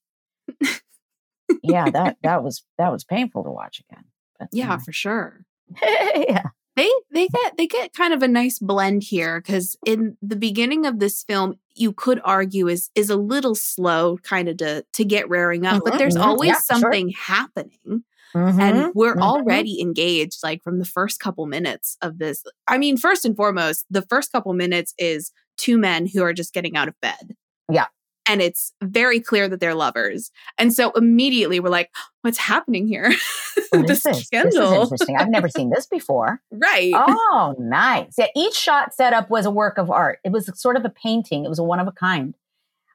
yeah, 1.63 1.91
that 1.91 2.17
that 2.23 2.43
was 2.43 2.63
that 2.79 2.93
was 2.93 3.05
painful 3.05 3.45
to 3.45 3.51
watch 3.51 3.81
again. 3.91 4.05
But, 4.39 4.49
yeah, 4.53 4.79
for 4.79 4.93
sure. 4.93 5.45
yeah. 5.83 6.45
They 6.77 6.91
they 7.13 7.27
get 7.29 7.57
they 7.59 7.67
get 7.67 7.93
kind 7.93 8.15
of 8.15 8.23
a 8.23 8.29
nice 8.29 8.59
blend 8.59 9.03
here 9.03 9.41
because 9.41 9.77
in 9.85 10.17
the 10.23 10.37
beginning 10.37 10.87
of 10.87 10.99
this 10.99 11.25
film, 11.25 11.57
you 11.75 11.93
could 11.93 12.21
argue 12.25 12.69
is 12.69 12.91
is 12.95 13.11
a 13.11 13.17
little 13.17 13.55
slow, 13.55 14.17
kind 14.19 14.49
of 14.49 14.57
to 14.59 14.85
to 14.95 15.05
get 15.05 15.29
raring 15.29 15.67
up, 15.67 15.83
but 15.85 15.95
Mhm, 15.95 15.99
there's 15.99 16.17
always 16.17 16.49
yeah, 16.49 16.55
sure. 16.55 16.63
something 16.79 17.09
happening. 17.11 18.05
Mhm, 18.35 18.61
and 18.61 18.93
we're 18.95 19.17
mhm. 19.17 19.23
already 19.23 19.81
engaged 19.81 20.39
like 20.43 20.63
from 20.63 20.79
the 20.79 20.85
first 20.85 21.21
couple 21.21 21.47
minutes 21.47 21.97
of 22.03 22.19
this 22.19 22.45
i 22.69 22.79
mean 22.79 22.97
first 22.97 23.25
and 23.25 23.37
foremost 23.37 23.87
the 23.91 24.03
first 24.03 24.31
couple 24.33 24.53
minutes 24.55 24.95
is 24.99 25.33
two 25.57 25.77
men 25.79 26.07
who 26.07 26.23
are 26.23 26.33
just 26.33 26.53
getting 26.55 26.77
out 26.77 26.89
of 26.89 26.95
bed 27.01 27.35
Yeah. 27.71 27.87
and 28.27 28.41
it's 28.41 28.73
very 28.83 29.21
clear 29.21 29.49
that 29.49 29.59
they're 29.61 29.75
lovers 29.75 30.31
and 30.59 30.73
so 30.73 30.91
immediately 30.93 31.61
we're 31.61 31.71
like 31.71 31.91
what's 32.23 32.39
happening 32.39 32.87
here 32.87 33.13
What 33.71 33.87
the 33.87 33.93
is 33.93 34.03
this? 34.03 34.29
This 34.31 34.55
is 34.55 34.73
interesting. 34.73 35.17
I've 35.17 35.29
never 35.29 35.49
seen 35.49 35.71
this 35.71 35.87
before. 35.87 36.41
right 36.51 36.93
Oh, 36.95 37.55
nice. 37.59 38.15
Yeah, 38.19 38.27
each 38.35 38.55
shot 38.55 38.93
setup 38.93 39.31
was 39.31 39.47
a 39.47 39.51
work 39.51 39.79
of 39.79 39.93
art. 39.93 40.19
It 40.25 40.33
was 40.33 40.51
sort 40.61 40.77
of 40.77 40.85
a 40.85 40.89
painting. 40.91 41.45
It 41.45 41.49
was 41.49 41.61
a 41.61 41.63
one 41.63 41.79
of 41.79 41.87
a 41.87 41.93
kind. 41.93 42.35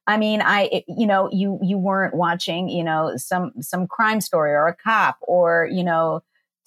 I 0.07 0.17
mean, 0.17 0.41
I 0.41 0.63
it- 0.71 0.85
you 0.87 1.07
know, 1.07 1.29
you 1.31 1.59
you 1.61 1.77
weren't 1.77 2.13
watching, 2.15 2.69
you 2.69 2.83
know, 2.83 3.13
some 3.17 3.51
some 3.61 3.87
crime 3.87 4.21
story 4.21 4.51
or 4.51 4.67
a 4.67 4.75
cop 4.75 5.17
or, 5.21 5.67
you 5.71 5.83
know, 5.83 6.21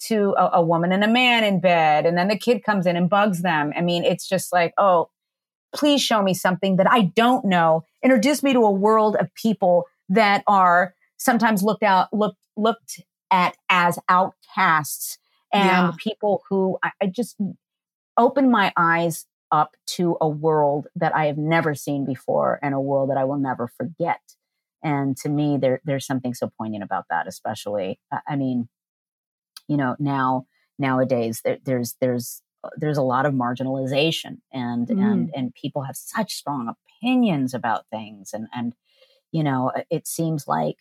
to 0.07 0.33
a, 0.37 0.49
a 0.55 0.61
woman 0.61 0.91
and 0.91 1.03
a 1.03 1.07
man 1.07 1.43
in 1.43 1.59
bed 1.59 2.05
and 2.05 2.17
then 2.17 2.27
the 2.29 2.37
kid 2.37 2.63
comes 2.63 2.85
in 2.85 2.95
and 2.95 3.09
bugs 3.09 3.41
them. 3.41 3.73
I 3.75 3.81
mean, 3.81 4.03
it's 4.05 4.27
just 4.27 4.51
like, 4.53 4.73
oh, 4.77 5.09
please 5.75 6.01
show 6.01 6.21
me 6.21 6.33
something 6.33 6.77
that 6.77 6.89
I 6.89 7.03
don't 7.15 7.45
know. 7.45 7.85
Introduce 8.03 8.41
me 8.43 8.53
to 8.53 8.59
a 8.61 8.71
world 8.71 9.15
of 9.17 9.33
people 9.35 9.85
that 10.09 10.43
are 10.47 10.95
sometimes 11.17 11.63
looked 11.63 11.83
out 11.83 12.11
looked 12.13 12.39
looked 12.57 13.01
at 13.31 13.55
as 13.69 13.99
outcasts 14.09 15.17
and 15.53 15.65
Yeah. 15.67 15.91
people 15.97 16.43
who 16.49 16.77
I, 16.83 16.91
I 17.01 17.05
just 17.07 17.37
open 18.17 18.49
my 18.51 18.73
eyes 18.75 19.25
up 19.51 19.75
to 19.87 20.17
a 20.21 20.27
world 20.29 20.87
that 20.95 21.15
I 21.15 21.25
have 21.25 21.37
never 21.37 21.75
seen 21.75 22.05
before 22.05 22.59
and 22.61 22.73
a 22.75 22.79
world 22.79 23.09
that 23.09 23.17
I 23.17 23.25
will 23.25 23.37
never 23.39 23.67
forget. 23.67 24.21
And 24.83 25.17
to 25.17 25.29
me, 25.29 25.57
there 25.57 25.81
there's 25.85 26.05
something 26.05 26.33
so 26.33 26.51
poignant 26.57 26.83
about 26.83 27.05
that, 27.09 27.27
especially. 27.27 27.99
I- 28.11 28.35
mean, 28.35 28.69
you 29.67 29.77
know, 29.77 29.95
now 29.99 30.45
nowadays 30.77 31.41
there, 31.43 31.57
there's 31.63 31.95
there's 32.01 32.41
there's 32.77 32.97
a 32.97 33.01
lot 33.03 33.25
of 33.25 33.33
marginalization 33.33 34.39
and 34.51 34.87
Mm. 34.87 35.01
and 35.11 35.29
and 35.35 35.53
people 35.53 35.83
have 35.83 35.95
such 35.95 36.33
strong 36.33 36.73
opinions 37.01 37.53
about 37.53 37.85
things 37.91 38.31
and 38.33 38.47
and 38.53 38.73
you 39.31 39.43
know 39.43 39.71
it 39.89 40.07
seems 40.07 40.47
like 40.47 40.77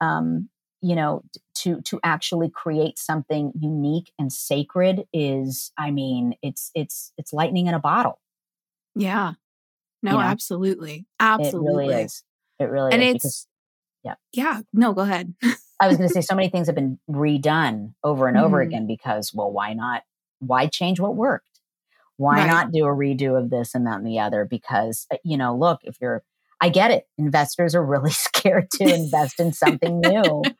um 0.00 0.48
you 0.82 0.96
know 0.96 1.22
to 1.58 1.80
to 1.82 2.00
actually 2.04 2.50
create 2.50 2.98
something 2.98 3.52
unique 3.58 4.12
and 4.18 4.32
sacred 4.32 5.04
is 5.12 5.72
i 5.78 5.90
mean 5.90 6.34
it's 6.42 6.70
it's 6.74 7.12
it's 7.18 7.32
lightning 7.32 7.66
in 7.66 7.74
a 7.74 7.78
bottle. 7.80 8.20
Yeah. 8.94 9.32
No 10.02 10.12
You 10.12 10.16
know? 10.18 10.22
absolutely. 10.24 11.06
Absolutely 11.20 11.84
it 11.84 11.88
really 11.88 12.04
is. 12.04 12.24
It 12.58 12.64
really 12.64 12.92
and 12.92 13.02
is 13.02 13.14
it's 13.14 13.24
because 13.24 13.46
yeah. 14.04 14.14
yeah. 14.32 14.60
No 14.72 14.92
go 14.92 15.02
ahead. 15.02 15.34
I 15.80 15.88
was 15.88 15.96
going 15.96 16.08
to 16.08 16.12
say 16.14 16.20
so 16.20 16.34
many 16.34 16.48
things 16.48 16.66
have 16.66 16.76
been 16.76 16.98
redone 17.10 17.94
over 18.04 18.28
and 18.28 18.36
over 18.36 18.58
Mhm. 18.58 18.66
again 18.66 18.86
because 18.86 19.32
well 19.34 19.50
why 19.52 19.74
not 19.74 20.02
why 20.40 20.66
change 20.66 21.00
what 21.00 21.16
worked? 21.16 21.46
Why 22.16 22.38
Right. 22.38 22.46
not 22.46 22.72
do 22.72 22.84
a 22.84 22.88
redo 22.88 23.38
of 23.38 23.50
this 23.50 23.74
and 23.74 23.86
that 23.86 23.98
and 23.98 24.06
the 24.06 24.18
other? 24.20 24.44
Because 24.44 25.06
uh, 25.12 25.16
you 25.24 25.36
know 25.36 25.54
look 25.56 25.80
if 25.84 25.96
you're 26.00 26.22
i 26.60 26.68
get 26.68 26.90
it. 26.90 27.06
Investors 27.18 27.74
are 27.74 27.84
really 27.84 28.10
scared 28.28 28.70
to 28.72 28.84
invest 28.84 29.38
in 29.40 29.52
something 29.52 30.00
new 30.00 30.50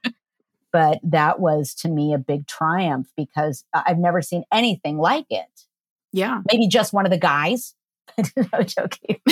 but 0.73 0.99
that 1.03 1.41
was 1.41 1.75
to 1.75 1.89
me 1.89 2.13
a 2.13 2.19
big 2.19 2.47
triumph 2.47 3.09
because 3.17 3.65
i've 3.75 3.99
never 3.99 4.23
seen 4.23 4.45
anything 4.53 4.99
like 4.99 5.27
it 5.31 5.67
yeah 6.13 6.41
maybe 6.51 6.69
just 6.69 6.93
one 6.93 7.05
of 7.05 7.11
the 7.11 7.19
guys. 7.19 7.75
no 8.37 8.63
joking, 8.63 9.21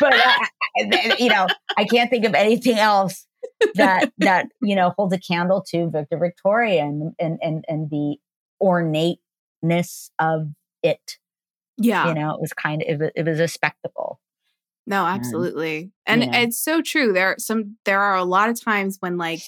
but 0.00 0.14
uh, 0.14 1.16
you 1.18 1.28
know, 1.28 1.46
I 1.76 1.84
can't 1.84 2.08
think 2.08 2.24
of 2.24 2.34
anything 2.34 2.78
else 2.78 3.26
that 3.74 4.12
that 4.18 4.46
you 4.62 4.76
know 4.76 4.94
holds 4.96 5.12
a 5.12 5.18
candle 5.18 5.64
to 5.70 5.90
Victor 5.90 6.18
Victoria 6.18 6.84
and 6.84 7.12
and 7.18 7.38
and, 7.42 7.64
and 7.68 7.90
the 7.90 8.16
ornateness 8.60 10.10
of 10.18 10.48
it. 10.82 11.18
yeah 11.76 12.08
You 12.08 12.14
know, 12.14 12.34
it 12.34 12.40
was 12.40 12.52
kind 12.52 12.82
of 12.82 12.88
it 12.88 12.98
was, 12.98 13.10
it 13.14 13.26
was 13.26 13.40
a 13.40 13.48
spectacle. 13.48 14.20
No, 14.86 15.04
absolutely. 15.04 15.90
And 16.06 16.22
you 16.22 16.30
know. 16.30 16.38
it's 16.38 16.58
so 16.60 16.80
true. 16.80 17.12
There 17.12 17.30
are 17.30 17.36
some 17.38 17.76
there 17.84 18.00
are 18.00 18.16
a 18.16 18.24
lot 18.24 18.48
of 18.48 18.62
times 18.62 18.98
when 19.00 19.18
like 19.18 19.42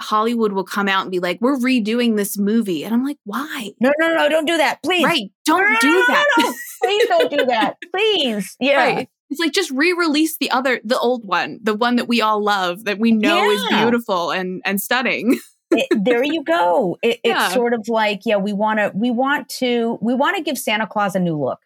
Hollywood 0.00 0.52
will 0.52 0.64
come 0.64 0.88
out 0.88 1.02
and 1.02 1.10
be 1.10 1.18
like, 1.20 1.38
"We're 1.40 1.56
redoing 1.56 2.16
this 2.16 2.36
movie." 2.38 2.84
And 2.84 2.94
I'm 2.94 3.04
like, 3.04 3.18
"Why?" 3.24 3.70
No, 3.80 3.92
no, 3.98 4.14
no, 4.14 4.28
don't 4.28 4.46
do 4.46 4.56
that, 4.56 4.82
please. 4.82 5.04
Right. 5.04 5.30
Don't 5.44 5.62
No, 5.62 5.68
no, 5.72 5.78
do 5.80 5.92
no, 5.92 6.04
that. 6.08 6.26
no. 6.38 6.54
Please 6.82 7.06
don't 7.08 7.30
do 7.30 7.44
that, 7.46 7.74
please. 7.94 8.56
Yeah. 8.60 8.76
Right. 8.76 9.08
It's 9.30 9.40
like 9.40 9.52
just 9.52 9.70
re-release 9.72 10.36
the 10.38 10.50
other 10.50 10.80
the 10.84 10.98
old 10.98 11.24
one, 11.26 11.58
the 11.62 11.74
one 11.74 11.96
that 11.96 12.06
we 12.08 12.20
all 12.20 12.42
love 12.44 12.84
that 12.84 12.98
we 12.98 13.10
know 13.12 13.50
is 13.50 13.64
beautiful 13.70 14.30
and 14.30 14.62
and 14.64 14.80
stunning. 14.80 15.38
It- 15.72 16.04
there 16.04 16.22
you 16.22 16.44
go. 16.44 16.96
It, 17.02 17.18
Yeah. 17.24 17.46
It's 17.46 17.54
sort 17.54 17.74
of 17.74 17.88
like, 17.88 18.20
yeah, 18.24 18.36
we 18.36 18.52
want 18.52 18.78
to, 18.78 18.92
we 18.94 19.10
want 19.10 19.48
to, 19.58 19.98
we 20.00 20.14
want 20.14 20.36
to 20.36 20.42
give 20.44 20.56
Santa 20.56 20.86
Claus 20.86 21.16
a 21.16 21.18
new 21.18 21.36
look. 21.36 21.58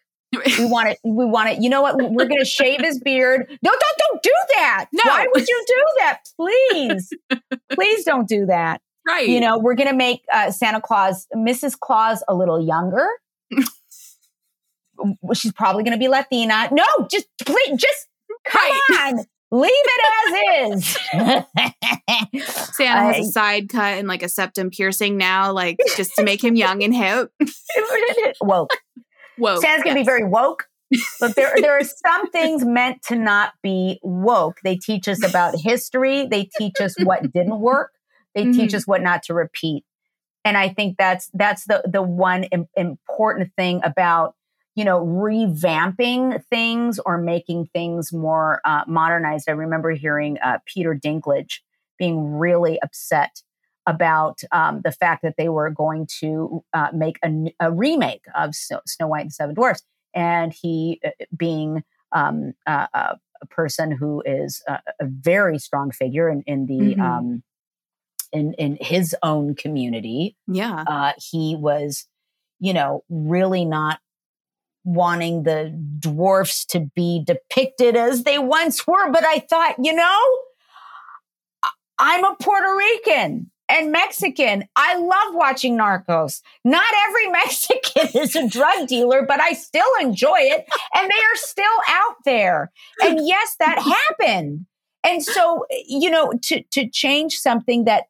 We 0.57 0.65
want 0.65 0.89
it. 0.89 0.99
We 1.03 1.25
want 1.25 1.49
it. 1.49 1.61
You 1.61 1.69
know 1.69 1.81
what? 1.81 1.95
We're 1.97 2.25
going 2.27 2.39
to 2.39 2.45
shave 2.45 2.79
his 2.81 2.99
beard. 2.99 3.45
No, 3.61 3.71
don't, 3.71 3.97
don't 3.99 4.23
do 4.23 4.31
that. 4.55 4.85
No. 4.93 5.01
Why 5.05 5.27
would 5.33 5.47
you 5.47 5.63
do 5.67 5.83
that? 5.99 6.19
Please, 6.37 7.09
please 7.73 8.05
don't 8.05 8.27
do 8.29 8.45
that. 8.45 8.81
right. 9.07 9.27
You 9.27 9.39
know, 9.41 9.57
we're 9.59 9.75
going 9.75 9.89
to 9.89 9.95
make 9.95 10.21
uh, 10.31 10.49
Santa 10.51 10.79
Claus, 10.79 11.27
Mrs. 11.35 11.77
Claus, 11.79 12.23
a 12.29 12.33
little 12.35 12.63
younger. 12.65 13.07
She's 15.33 15.51
probably 15.53 15.83
going 15.83 15.93
to 15.93 15.99
be 15.99 16.07
Latina. 16.07 16.69
No, 16.71 16.85
just 17.09 17.25
please, 17.43 17.77
just 17.79 18.07
come 18.45 18.61
Right. 18.91 19.13
on, 19.15 19.25
leave 19.51 19.71
it 19.73 20.69
as 20.69 20.83
is. 20.85 20.97
Santa 22.75 23.13
has 23.13 23.27
a 23.27 23.31
side 23.31 23.67
cut 23.69 23.97
and 23.97 24.07
like 24.07 24.21
a 24.23 24.29
septum 24.29 24.69
piercing 24.69 25.17
now, 25.17 25.51
like 25.51 25.77
just 25.97 26.15
to 26.15 26.23
make 26.23 26.43
him 26.43 26.55
young 26.55 26.83
and 26.83 26.93
hip. 26.95 27.31
Whoa, 28.41 28.67
Whoa. 29.41 29.59
Santa's 29.59 29.83
gonna 29.83 29.95
be 29.99 30.03
very 30.05 30.23
woke, 30.23 30.67
but 31.19 31.35
there 31.35 31.51
there 31.59 31.77
are 31.77 31.83
some 32.07 32.29
things 32.31 32.63
meant 32.63 33.01
to 33.07 33.15
not 33.15 33.53
be 33.63 33.99
woke. 34.03 34.59
They 34.63 34.75
teach 34.75 35.07
us 35.07 35.23
about 35.23 35.59
history. 35.59 36.27
They 36.27 36.43
teach 36.43 36.79
us 36.79 36.95
what 36.99 37.31
didn't 37.33 37.59
work. 37.59 37.91
They 38.35 38.45
teach 38.45 38.71
Mhm. 38.71 38.75
us 38.75 38.87
what 38.87 39.01
not 39.01 39.23
to 39.23 39.33
repeat. 39.33 39.83
And 40.45 40.57
I 40.57 40.69
think 40.69 40.97
that's 40.97 41.29
that's 41.33 41.65
the 41.65 41.81
the 41.85 42.03
one 42.03 42.43
im- 42.45 42.67
important 42.77 43.51
thing 43.57 43.81
about 43.83 44.35
you 44.75 44.85
know 44.85 45.03
revamping 45.05 46.43
things 46.45 46.99
or 47.05 47.17
making 47.17 47.67
things 47.73 48.13
more 48.13 48.61
uh, 48.63 48.83
modernized. 48.87 49.49
I 49.49 49.53
remember 49.53 49.91
hearing 49.91 50.37
uh, 50.39 50.59
Peter 50.65 50.93
Dinklage 50.95 51.59
being 51.97 52.37
really 52.37 52.79
upset 52.81 53.41
about 53.87 54.41
um, 54.51 54.81
the 54.83 54.91
fact 54.91 55.23
that 55.23 55.35
they 55.37 55.49
were 55.49 55.69
going 55.69 56.07
to 56.19 56.63
uh, 56.73 56.89
make 56.93 57.17
a 57.59 57.71
remake 57.71 58.25
of 58.35 58.53
Snow, 58.55 59.07
White 59.07 59.21
and 59.21 59.29
the 59.29 59.33
Seven 59.33 59.55
Dwarfs, 59.55 59.83
and 60.13 60.53
he 60.53 60.99
uh, 61.05 61.09
being 61.35 61.83
um, 62.11 62.53
uh, 62.67 62.87
a 62.93 63.45
person 63.49 63.91
who 63.91 64.21
is 64.25 64.61
a, 64.67 64.79
a 64.99 65.05
very 65.05 65.57
strong 65.57 65.91
figure 65.91 66.29
in, 66.29 66.43
in 66.45 66.65
the 66.67 66.95
Mhm. 66.95 67.01
um, 67.01 67.43
in 68.31 68.53
in 68.53 68.77
his 68.79 69.15
own 69.23 69.55
community, 69.55 70.37
Yeah. 70.47 70.83
uh, 70.87 71.13
he 71.17 71.55
was, 71.57 72.07
you 72.59 72.73
know, 72.73 73.03
really 73.09 73.65
not 73.65 73.99
wanting 74.83 75.43
the 75.43 75.69
dwarfs 75.99 76.65
to 76.65 76.79
be 76.95 77.23
depicted 77.25 77.95
as 77.95 78.23
they 78.23 78.39
once 78.39 78.85
were. 78.87 79.11
But 79.11 79.23
I 79.25 79.39
thought, 79.39 79.75
you 79.79 79.93
know, 79.93 80.19
I'm 81.99 82.23
a 82.23 82.35
Puerto 82.41 82.75
Rican 82.75 83.51
and 83.71 83.91
Mexican. 83.91 84.65
I 84.75 84.95
love 84.97 85.33
watching 85.35 85.77
Narcos. 85.77 86.41
Not 86.65 86.91
every 87.07 87.27
Mexican 87.31 88.21
is 88.21 88.35
a 88.35 88.47
drug 88.47 88.87
dealer, 88.87 89.25
but 89.25 89.39
I 89.41 89.53
still 89.53 89.87
enjoy 90.01 90.39
it. 90.39 90.65
And 90.95 91.09
they 91.09 91.15
are 91.15 91.35
still 91.35 91.65
out 91.89 92.15
there. 92.25 92.71
And 93.03 93.25
yes, 93.25 93.55
that 93.59 93.79
happened. 94.19 94.65
and 95.03 95.23
so 95.23 95.65
you 95.87 96.11
know 96.11 96.31
to 96.43 96.61
to 96.71 96.87
change 96.87 97.37
something 97.39 97.85
that 97.85 98.03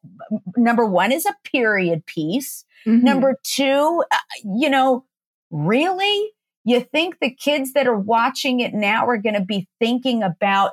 number 0.56 0.84
one 0.84 1.10
is 1.12 1.24
a 1.24 1.34
period 1.50 2.04
piece 2.04 2.64
Mhm. 2.86 3.02
number 3.02 3.38
two 3.44 4.02
uh, 4.10 4.16
you 4.44 4.68
know 4.68 5.04
really 5.50 6.30
you 6.64 6.80
think 6.80 7.18
the 7.20 7.30
kids 7.30 7.72
that 7.72 7.86
are 7.86 7.98
watching 7.98 8.60
it 8.60 8.74
now 8.74 9.06
are 9.06 9.16
going 9.16 9.34
to 9.34 9.44
be 9.54 9.68
thinking 9.80 10.22
about 10.22 10.72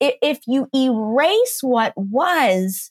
if 0.00 0.38
you 0.46 0.68
erase 0.74 1.58
what 1.62 1.92
was 1.96 2.90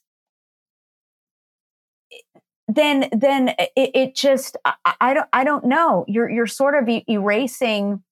then 2.68 3.10
then 3.12 3.50
it, 3.60 3.72
it 3.76 4.16
just 4.16 4.58
I, 4.66 4.74
I 5.02 5.14
don't 5.14 5.28
i 5.34 5.44
don't 5.44 5.66
know. 5.66 6.06
You're 6.08 6.30
you're 6.30 6.48
sort 6.48 6.76
of 6.82 6.88
e- 6.90 7.06
erasing 7.10 8.04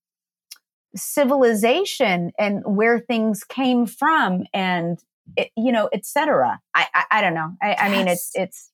civilization 0.96 2.32
and 2.38 2.62
where 2.66 3.00
things 3.00 3.44
came 3.46 3.86
from 3.86 4.44
and 4.54 5.00
it, 5.38 5.50
you 5.56 5.72
know 5.72 5.90
etc 5.94 6.60
I, 6.76 6.88
I 6.94 7.04
i 7.12 7.22
don't 7.22 7.34
know. 7.34 7.56
I, 7.62 7.76
I 7.76 7.90
mean 7.90 8.08
it's 8.10 8.30
it's 8.34 8.70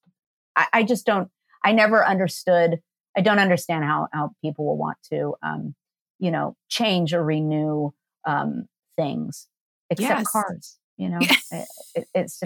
I, 0.56 0.66
I 0.74 0.84
just 0.84 1.06
don't 1.06 1.30
i 1.64 1.72
never 1.74 2.04
understood 2.04 2.80
i 3.16 3.22
don't 3.22 3.38
understand 3.38 3.84
how 3.86 4.08
how 4.12 4.32
people 4.42 4.66
will 4.66 4.78
want 4.78 4.98
to 5.12 5.36
um 5.44 5.76
you 6.18 6.32
know 6.32 6.56
change 6.70 7.14
or 7.14 7.24
renew 7.24 7.92
um 8.26 8.66
things 8.98 9.48
except 9.92 10.10
Yes. 10.10 10.32
cars 10.32 10.78
you 10.98 11.10
know? 11.10 11.20
It- 11.52 11.68
it- 11.94 12.08
it's 12.16 12.42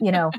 you 0.00 0.12
know 0.12 0.34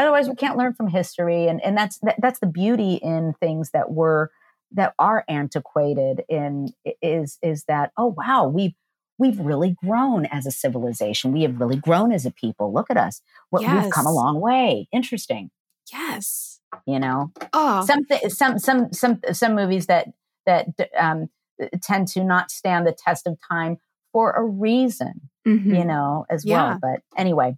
otherwise 0.00 0.28
we 0.28 0.34
can't 0.34 0.56
learn 0.58 0.74
from 0.74 0.88
history 0.88 1.46
and 1.46 1.62
and 1.64 1.76
that's 1.76 1.98
that, 1.98 2.16
that's 2.20 2.40
the 2.40 2.46
beauty 2.46 2.94
in 2.94 3.34
things 3.40 3.70
that 3.70 3.90
were 3.92 4.30
that 4.72 4.94
are 4.98 5.24
antiquated 5.28 6.22
in 6.28 6.68
is 7.02 7.38
is 7.42 7.64
that 7.64 7.92
oh 7.96 8.14
wow 8.16 8.48
we've 8.48 8.74
we've 9.20 9.38
really 9.38 9.76
grown 9.84 10.24
as 10.26 10.46
a 10.46 10.50
civilization. 10.50 11.30
We 11.30 11.42
have 11.42 11.60
really 11.60 11.76
grown 11.76 12.10
as 12.10 12.24
a 12.24 12.30
people. 12.30 12.72
Look 12.72 12.90
at 12.90 12.96
us. 12.96 13.20
What 13.50 13.60
we've 13.60 13.92
come 13.92 14.06
a 14.06 14.12
long 14.12 14.40
way. 14.40 14.88
Interesting. 14.92 15.50
Yes. 15.92 16.60
you 16.86 16.98
know? 16.98 17.30
Oh, 17.52 17.84
some 17.84 18.06
some 18.28 18.58
some 18.58 18.92
some 18.92 19.20
some 19.32 19.54
movies 19.54 19.86
that 19.86 20.08
that 20.46 20.66
um 20.98 21.28
tend 21.82 22.08
to 22.08 22.24
not 22.24 22.50
stand 22.50 22.86
the 22.86 22.96
test 22.96 23.26
of 23.26 23.36
time 23.46 23.76
for 24.12 24.32
a 24.32 24.42
reason 24.42 25.28
mhm. 25.46 25.76
you 25.76 25.84
know 25.84 26.24
as 26.30 26.44
Yeah. 26.44 26.70
well 26.70 26.78
but 26.80 27.02
anyway 27.16 27.56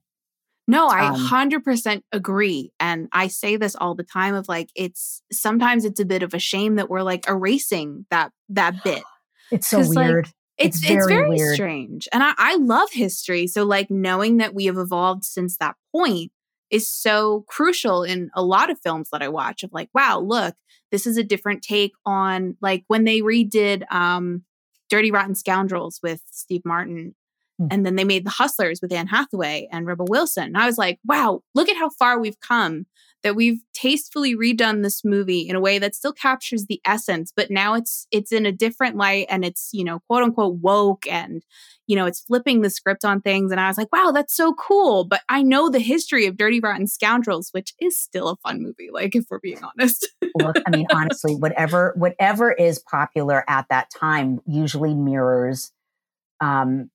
No, 0.69 0.87
I 0.89 1.09
Um, 1.09 1.17
100% 1.17 2.03
agree. 2.13 2.73
And 2.79 3.09
I 3.13 3.27
say 3.29 3.57
this 3.57 3.75
all 3.75 3.95
the 3.95 4.05
time 4.05 4.35
of 4.35 4.47
like 4.49 4.71
it's 4.77 5.23
sometimes 5.33 5.85
it's 5.85 6.01
a 6.01 6.05
bit 6.05 6.23
of 6.23 6.35
a 6.35 6.39
shame 6.39 6.77
that 6.77 6.89
we're 6.89 7.03
like 7.03 7.29
erasing 7.29 8.07
that 8.11 8.31
that 8.51 8.83
bit. 8.85 9.03
it's 9.51 9.69
so 9.69 9.83
weird 9.89 10.29
It's 10.59 10.79
It's 10.79 10.91
it's 10.91 11.07
very, 11.07 11.15
very 11.15 11.29
weird. 11.31 11.55
strange. 11.55 12.09
And 12.13 12.23
I, 12.23 12.35
I 12.39 12.57
love 12.57 12.91
history. 12.93 13.47
So 13.49 13.65
like 13.65 13.91
knowing 13.91 14.37
that 14.37 14.55
we 14.55 14.67
have 14.67 14.79
evolved 14.79 15.25
since 15.25 15.57
that 15.59 15.75
point 15.95 16.31
is 16.71 16.89
so 16.89 17.45
crucial 17.49 18.03
in 18.03 18.31
a 18.35 18.43
lot 18.43 18.71
of 18.71 18.79
films 18.81 19.09
that 19.13 19.23
I 19.23 19.29
watch 19.29 19.63
of 19.63 19.71
like, 19.73 19.91
wow, 19.95 20.21
look, 20.21 20.55
this 20.91 21.07
is 21.07 21.17
a 21.17 21.25
different 21.25 21.63
take 21.63 21.93
on 22.07 22.57
like 22.63 22.85
when 22.87 23.05
they 23.05 23.21
redid 23.21 23.83
um 23.93 24.45
Dirty 24.89 25.11
Rotten 25.11 25.35
Scoundrels 25.35 25.99
with 26.03 26.21
Steve 26.31 26.63
Martin. 26.65 27.15
Hmm. 27.59 27.69
And 27.71 27.87
then 27.87 27.97
they 27.97 28.05
made 28.05 28.25
The 28.25 28.31
Hustlers 28.31 28.81
with 28.81 28.93
Anne 28.93 29.09
Hathaway 29.09 29.69
and 29.71 29.87
Rebel 29.87 30.07
Wilson. 30.09 30.45
And 30.45 30.59
I 30.59 30.67
was 30.67 30.79
like, 30.79 30.99
wow, 31.05 31.43
look 31.55 31.69
at 31.69 31.77
how 31.77 31.91
far 31.91 32.19
we've 32.19 32.41
come 32.41 32.87
that 33.23 33.37
we've 33.37 33.61
tastefully 33.73 34.35
redone 34.35 34.83
this 34.83 35.05
movie 35.05 35.49
in 35.49 35.55
a 35.55 35.61
way 35.61 35.79
that 35.79 35.95
still 35.95 36.13
captures 36.13 36.67
the 36.67 36.81
essence, 36.85 37.33
but 37.35 37.51
now 37.51 37.75
it's 37.75 38.07
it's 38.11 38.33
in 38.33 38.47
a 38.47 38.53
different 38.53 38.97
light 38.97 39.27
and 39.29 39.45
it's, 39.45 39.71
you 39.73 39.85
know, 39.85 40.01
quote 40.09 40.25
unquote 40.25 40.57
woke 40.57 41.07
and 41.07 41.45
you 41.87 41.97
know, 41.97 42.07
it's 42.07 42.21
flipping 42.21 42.63
the 42.63 42.71
script 42.71 43.05
on 43.05 43.21
things. 43.21 43.51
And 43.51 43.61
I 43.61 43.69
was 43.69 43.77
like, 43.77 43.93
wow, 43.93 44.13
that's 44.15 44.35
so 44.35 44.55
cool. 44.55 45.05
But 45.05 45.21
I 45.29 45.43
know 45.43 45.69
the 45.69 45.79
history 45.79 46.27
of 46.27 46.37
Dirty 46.37 46.59
Rotten 46.59 46.87
Scoundrels, 46.87 47.51
which 47.53 47.75
is 47.81 47.99
still 47.99 48.29
a 48.29 48.37
fun 48.37 48.63
movie, 48.63 48.89
like 48.91 49.15
if 49.15 49.25
we're 49.31 49.41
being 49.41 49.63
honest. 49.63 50.09
look 50.39 50.57
i 50.67 50.71
mean 50.71 50.87
honestly 50.93 51.35
whatever 51.35 51.93
whatever 51.97 52.51
is 52.53 52.79
popular 52.79 53.45
at 53.49 53.67
that 53.69 53.91
time 53.91 54.41
usually 54.47 54.95
mirrors 54.95 55.73
um 56.41 56.91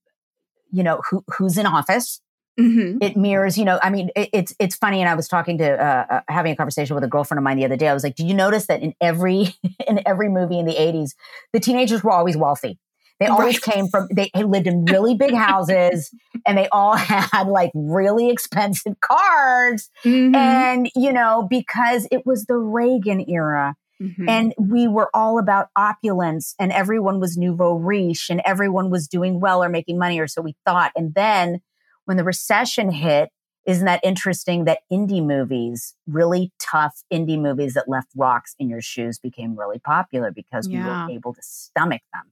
you 0.72 0.84
know 0.84 1.02
who 1.10 1.24
who's 1.38 1.58
in 1.58 1.66
office. 1.66 2.22
Hmm 2.60 2.98
it 3.00 3.16
mirrors 3.16 3.56
you 3.60 3.64
know 3.66 3.80
i 3.84 3.90
mean 3.92 4.10
it, 4.16 4.30
it's 4.34 4.56
it's 4.60 4.76
funny 4.76 5.00
and 5.02 5.08
i 5.10 5.14
was 5.14 5.28
talking 5.28 5.60
to 5.60 5.70
uh, 5.70 6.06
uh, 6.10 6.22
having 6.28 6.52
a 6.52 6.56
conversation 6.56 6.96
with 6.96 7.04
a 7.04 7.08
girlfriend 7.08 7.38
of 7.38 7.44
mine 7.44 7.56
the 7.58 7.66
other 7.66 7.76
day. 7.78 7.88
I 7.88 7.94
was 7.94 8.04
like 8.04 8.16
"Do 8.16 8.26
you 8.26 8.34
notice 8.34 8.66
that 8.68 8.82
in 8.82 8.94
every 9.00 9.50
in 9.88 10.02
every 10.08 10.30
movie 10.30 10.58
in 10.58 10.66
the 10.66 10.74
80s 10.74 11.12
the 11.54 11.60
teenagers 11.60 12.04
were 12.04 12.12
always 12.12 12.36
wealthy? 12.36 12.80
They 13.20 13.28
always 13.28 13.56
Right. 13.56 13.76
came 13.76 13.88
from 13.88 14.08
they 14.12 14.32
lived 14.34 14.66
in 14.66 14.86
really 14.86 15.14
big 15.16 15.34
houses 15.36 16.10
and 16.48 16.58
they 16.58 16.68
all 16.70 16.96
had 16.96 17.48
like 17.48 17.70
really 17.76 18.30
expensive 18.32 19.00
cars 19.02 19.90
Mhm. 20.04 20.36
and 20.36 20.90
you 20.96 21.14
know 21.14 21.46
because 21.48 22.08
it 22.12 22.26
was 22.26 22.46
the 22.46 22.58
reagan 22.58 23.24
era 23.30 23.76
Mhm. 24.02 24.30
and 24.30 24.54
we 24.60 24.88
were 24.88 25.10
all 25.14 25.40
about 25.40 25.68
opulence 25.76 26.54
and 26.60 26.72
everyone 26.72 27.20
was 27.20 27.38
nouveau 27.38 27.74
riche 27.76 28.30
and 28.30 28.42
everyone 28.46 28.90
was 28.90 29.08
doing 29.08 29.40
well 29.40 29.64
or 29.64 29.70
making 29.70 29.98
money 29.98 30.20
or 30.20 30.28
so 30.28 30.42
we 30.42 30.56
thought 30.66 30.92
and 30.96 31.14
then 31.16 31.60
when 32.06 32.18
the 32.18 32.24
recession 32.24 32.92
hit 32.92 33.30
isn't 33.66 33.86
that 33.86 34.00
interesting 34.04 34.66
that 34.66 34.80
indie 34.92 35.26
movies 35.26 35.96
really 36.08 36.52
tough 36.60 37.02
indie 37.12 37.40
movies 37.40 37.74
that 37.74 37.90
left 37.90 38.10
rocks 38.16 38.56
in 38.60 38.70
your 38.70 38.82
shoes 38.82 39.20
became 39.20 39.56
really 39.58 39.80
popular 39.80 40.32
because 40.32 40.70
we 40.70 40.78
were 40.78 41.08
able 41.10 41.34
to 41.34 41.42
stomach 41.42 42.02
them 42.14 42.32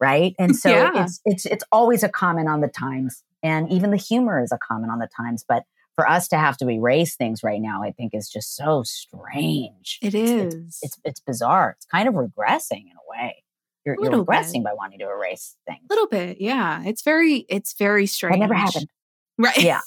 right 0.00 0.34
and 0.38 0.54
so 0.62 0.68
Yeah. 0.70 1.02
it's 1.04 1.20
it's 1.24 1.46
it's 1.46 1.64
always 1.72 2.02
a 2.02 2.08
comment 2.08 2.48
on 2.48 2.60
the 2.60 2.68
times 2.68 3.22
and 3.42 3.70
even 3.70 3.90
the 3.90 3.96
humor 3.96 4.42
is 4.42 4.52
a 4.52 4.58
comment 4.58 4.92
on 4.92 4.98
the 4.98 5.08
times 5.16 5.44
but 5.48 5.64
for 5.96 6.08
us 6.08 6.28
to 6.28 6.36
have 6.36 6.56
to 6.58 6.68
erase 6.70 7.16
things 7.16 7.42
right 7.42 7.60
now 7.60 7.82
i 7.82 7.90
think 7.90 8.14
is 8.14 8.28
just 8.28 8.54
so 8.54 8.82
strange 8.84 9.98
it 10.02 10.14
It's- 10.14 10.78
it's 10.82 10.98
it's 11.04 11.20
bizarre. 11.20 11.74
It's 11.76 11.86
kind 11.86 12.08
of 12.08 12.14
regressing 12.14 12.82
in 12.84 12.92
a 12.92 13.10
way. 13.10 13.42
You're, 13.84 13.94
you're 13.96 14.04
Little 14.10 14.24
bit. 14.24 14.32
regressing 14.34 14.62
by 14.64 14.72
wanting 14.74 14.98
to 14.98 15.04
erase 15.08 15.56
things. 15.66 15.80
a 15.88 15.92
little 15.92 16.08
bit. 16.08 16.40
Yeah. 16.40 16.82
It's 16.84 17.02
very, 17.02 17.46
it's 17.48 17.74
very 17.78 18.06
strange. 18.06 18.34
That 18.34 18.40
never 18.40 18.54
happened. 18.54 18.88
Right. 19.38 19.58
Yeah. 19.58 19.80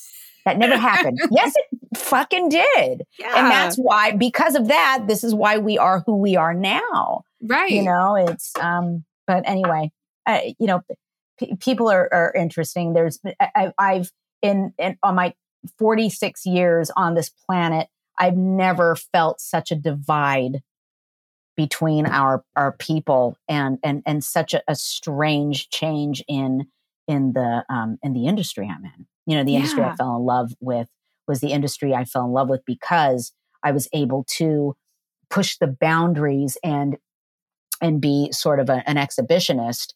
That 0.45 0.57
never 0.57 0.77
happened. 0.77 1.19
Yes, 1.31 1.53
it 1.55 1.97
fucking 1.97 2.49
did. 2.49 3.03
Yeah. 3.19 3.33
And 3.35 3.51
that's 3.51 3.75
why, 3.77 4.11
because 4.15 4.55
of 4.55 4.67
that, 4.69 5.05
this 5.07 5.23
is 5.23 5.33
why 5.35 5.57
we 5.57 5.77
are 5.77 6.01
who 6.05 6.15
we 6.17 6.35
are 6.37 6.53
now. 6.53 7.23
right. 7.43 7.69
You 7.71 7.81
know, 7.83 8.15
it's 8.15 8.53
um. 8.57 9.03
But 9.27 9.43
anyway, 9.47 9.91
uh, 10.27 10.39
you 10.59 10.67
know, 10.67 10.81
p- 11.39 11.55
people 11.59 11.89
are 11.91 12.07
are 12.13 12.31
interesting. 12.35 12.93
There's 12.93 13.19
I- 13.39 13.73
I've 13.77 14.11
in, 14.41 14.73
in 14.77 14.97
on 15.03 15.15
my 15.15 15.33
46 15.77 16.45
years 16.45 16.91
on 16.95 17.15
this 17.15 17.29
planet, 17.29 17.87
I've 18.17 18.37
never 18.37 18.95
felt 18.95 19.39
such 19.41 19.71
a 19.71 19.75
divide 19.75 20.61
between 21.57 22.05
our 22.05 22.43
our 22.55 22.71
people 22.73 23.37
and 23.49 23.79
and 23.83 24.01
and 24.05 24.23
such 24.23 24.53
a, 24.53 24.61
a 24.67 24.75
strange 24.75 25.69
change 25.69 26.23
in 26.27 26.67
in 27.07 27.33
the 27.33 27.65
um 27.69 27.97
in 28.01 28.13
the 28.13 28.27
industry 28.27 28.67
I'm 28.69 28.85
in. 28.85 29.07
You 29.25 29.35
know, 29.37 29.43
the 29.43 29.55
industry 29.55 29.83
I 29.83 29.95
fell 29.95 30.15
in 30.15 30.23
love 30.23 30.53
with 30.61 30.87
was 31.27 31.41
the 31.41 31.51
industry 31.51 31.93
I 31.93 32.05
fell 32.05 32.25
in 32.25 32.31
love 32.31 32.49
with 32.49 32.61
because 32.65 33.33
I 33.61 33.71
was 33.71 33.87
able 33.93 34.23
to 34.37 34.75
push 35.29 35.57
the 35.57 35.67
boundaries 35.67 36.57
and 36.63 36.97
and 37.81 38.01
be 38.01 38.29
sort 38.31 38.59
of 38.59 38.69
a, 38.69 38.83
an 38.89 38.95
exhibitionist 38.95 39.93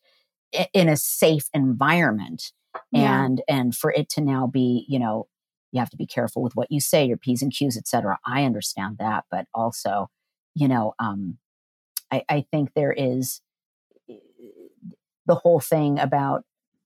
in 0.74 0.88
a 0.90 0.98
safe 0.98 1.48
environment 1.54 2.52
Yeah. 2.92 3.24
and 3.26 3.42
and 3.48 3.76
for 3.76 3.92
it 3.92 4.10
to 4.10 4.22
now 4.22 4.48
be 4.48 4.86
you 4.90 5.00
know 5.00 5.28
you 5.74 5.80
have 5.80 5.90
to 5.90 5.98
be 5.98 6.06
careful 6.06 6.42
with 6.42 6.56
what 6.56 6.72
you 6.72 6.80
say 6.80 7.06
your 7.06 7.18
p's 7.18 7.42
and 7.42 7.52
q's 7.52 7.78
etc 7.78 8.18
i 8.26 8.44
understand 8.46 8.98
that 9.00 9.26
but 9.30 9.48
also 9.54 10.10
you 10.56 10.68
know 10.68 10.94
um 11.00 11.38
i 12.12 12.24
i 12.30 12.46
think 12.52 12.72
there 12.74 12.94
is 12.94 13.42
eh, 14.10 14.16
the 15.26 15.36
whole 15.36 15.60
thing 15.60 16.00
about 16.00 16.44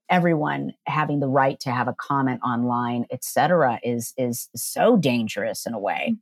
everyone 0.10 0.72
having 0.88 1.20
the 1.20 1.28
right 1.28 1.60
to 1.60 1.70
have 1.72 1.88
a 1.88 1.96
comment 2.00 2.40
online 2.44 3.06
etc 3.12 3.80
is 3.84 4.14
is 4.18 4.50
so 4.56 4.98
dangerous 4.98 5.66
in 5.66 5.74
a 5.74 5.80
way 5.80 6.16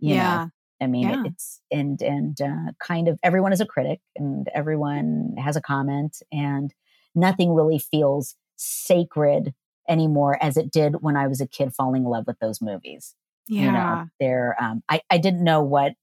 you 0.00 0.10
know 0.14 0.22
yeah. 0.22 0.46
I 0.80 0.86
mean, 0.86 1.08
Yeah. 1.08 1.22
it's 1.26 1.60
and 1.72 2.00
and 2.02 2.40
uh, 2.40 2.72
kind 2.80 3.08
of 3.08 3.18
everyone 3.24 3.52
is 3.52 3.60
a 3.60 3.66
critic, 3.66 4.00
and 4.16 4.48
everyone 4.54 5.34
has 5.36 5.56
a 5.56 5.60
comment, 5.60 6.22
and 6.30 6.72
nothing 7.16 7.52
really 7.52 7.80
feels 7.80 8.36
sacred 8.56 9.54
anymore 9.88 10.38
as 10.42 10.56
it 10.56 10.70
did 10.70 10.96
when 11.00 11.16
I 11.16 11.26
was 11.26 11.40
a 11.40 11.46
kid 11.46 11.74
falling 11.74 12.04
in 12.04 12.08
love 12.08 12.26
with 12.26 12.38
those 12.38 12.60
movies. 12.60 13.14
Yeah. 13.48 13.62
You 13.62 13.72
know, 13.72 14.06
they're 14.20 14.56
um, 14.60 14.82
I 14.88 15.00
I 15.10 15.18
didn't 15.18 15.42
know 15.42 15.62
what 15.62 15.94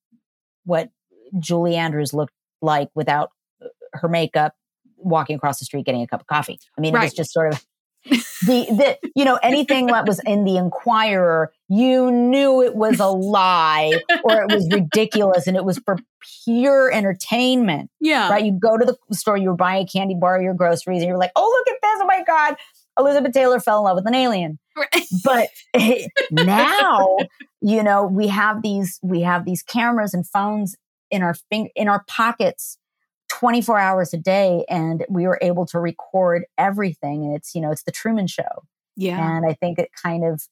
what 0.66 0.90
Julie 1.40 1.76
Andrews 1.76 2.14
looked 2.14 2.34
like 2.62 2.90
without 2.96 3.30
uh, 3.62 3.68
her 3.94 4.08
makeup, 4.08 4.54
walking 4.98 5.36
across 5.36 5.60
the 5.60 5.66
street 5.66 5.86
getting 5.86 6.02
a 6.02 6.08
cup 6.08 6.22
of 6.22 6.28
coffee. 6.28 6.60
I 6.78 6.82
mean, 6.82 6.96
it 6.96 7.00
was 7.00 7.14
just 7.14 7.32
sort 7.32 7.54
of. 7.54 7.66
the, 8.46 8.98
the 9.02 9.10
you 9.16 9.26
know 9.26 9.40
anything 9.42 9.88
that 9.88 10.06
was 10.06 10.20
in 10.28 10.44
the 10.44 10.58
inquirer 10.58 11.52
you 11.70 12.12
knew 12.12 12.62
it 12.62 12.76
was 12.76 13.00
a 13.00 13.08
lie 13.08 14.00
or 14.24 14.44
it 14.44 14.54
was 14.54 14.70
ridiculous 14.72 15.48
and 15.48 15.58
it 15.58 15.66
was 15.66 15.80
for 15.80 15.98
pure 16.44 16.92
entertainment 16.92 17.90
yeah. 18.00 18.30
right 18.30 18.46
you 18.46 18.52
go 18.52 18.78
to 18.78 18.86
the 18.86 18.96
store 19.12 19.38
you 19.38 19.50
were 19.50 19.56
buying 19.56 19.86
a 19.86 19.88
candy 19.88 20.14
bar 20.14 20.38
or 20.38 20.42
your 20.44 20.54
groceries 20.54 21.02
and 21.02 21.10
you're 21.10 21.18
like 21.18 21.32
oh 21.36 21.64
look 21.66 21.76
at 21.76 21.82
this 21.82 22.00
oh 22.00 22.06
my 22.06 22.24
god 22.28 22.56
Elizabeth 22.98 23.34
Taylor 23.34 23.60
fell 23.60 23.80
in 23.80 23.84
love 23.86 23.96
with 23.96 24.08
an 24.08 24.16
alien. 24.16 24.60
Right. 24.78 25.06
But 25.24 25.50
now, 26.32 27.18
you 27.62 27.84
know, 27.84 28.06
we 28.06 28.28
have 28.28 28.62
these 28.62 29.00
we 29.02 29.22
have 29.22 29.46
these 29.46 29.64
cameras 29.64 30.14
and 30.14 30.28
phones 30.28 30.76
in 31.12 31.22
our 31.22 31.36
finger 31.50 31.70
in 31.76 31.88
our 31.88 32.04
pockets 32.08 32.78
24 33.30 33.80
hours 33.80 34.14
a 34.14 34.18
day 34.18 34.66
and 34.70 35.06
we 35.10 35.28
were 35.28 35.40
able 35.42 35.66
to 35.66 35.80
record 35.80 36.46
everything 36.58 37.24
and 37.26 37.36
it's 37.36 37.56
you 37.56 37.62
know 37.62 37.72
it's 37.72 37.84
the 37.84 37.92
truman 37.92 38.28
show 38.28 38.64
yeah. 38.96 39.38
and 39.38 39.46
i 39.46 39.54
think 39.54 39.80
it 39.80 39.90
kind 40.02 40.24
of 40.24 40.44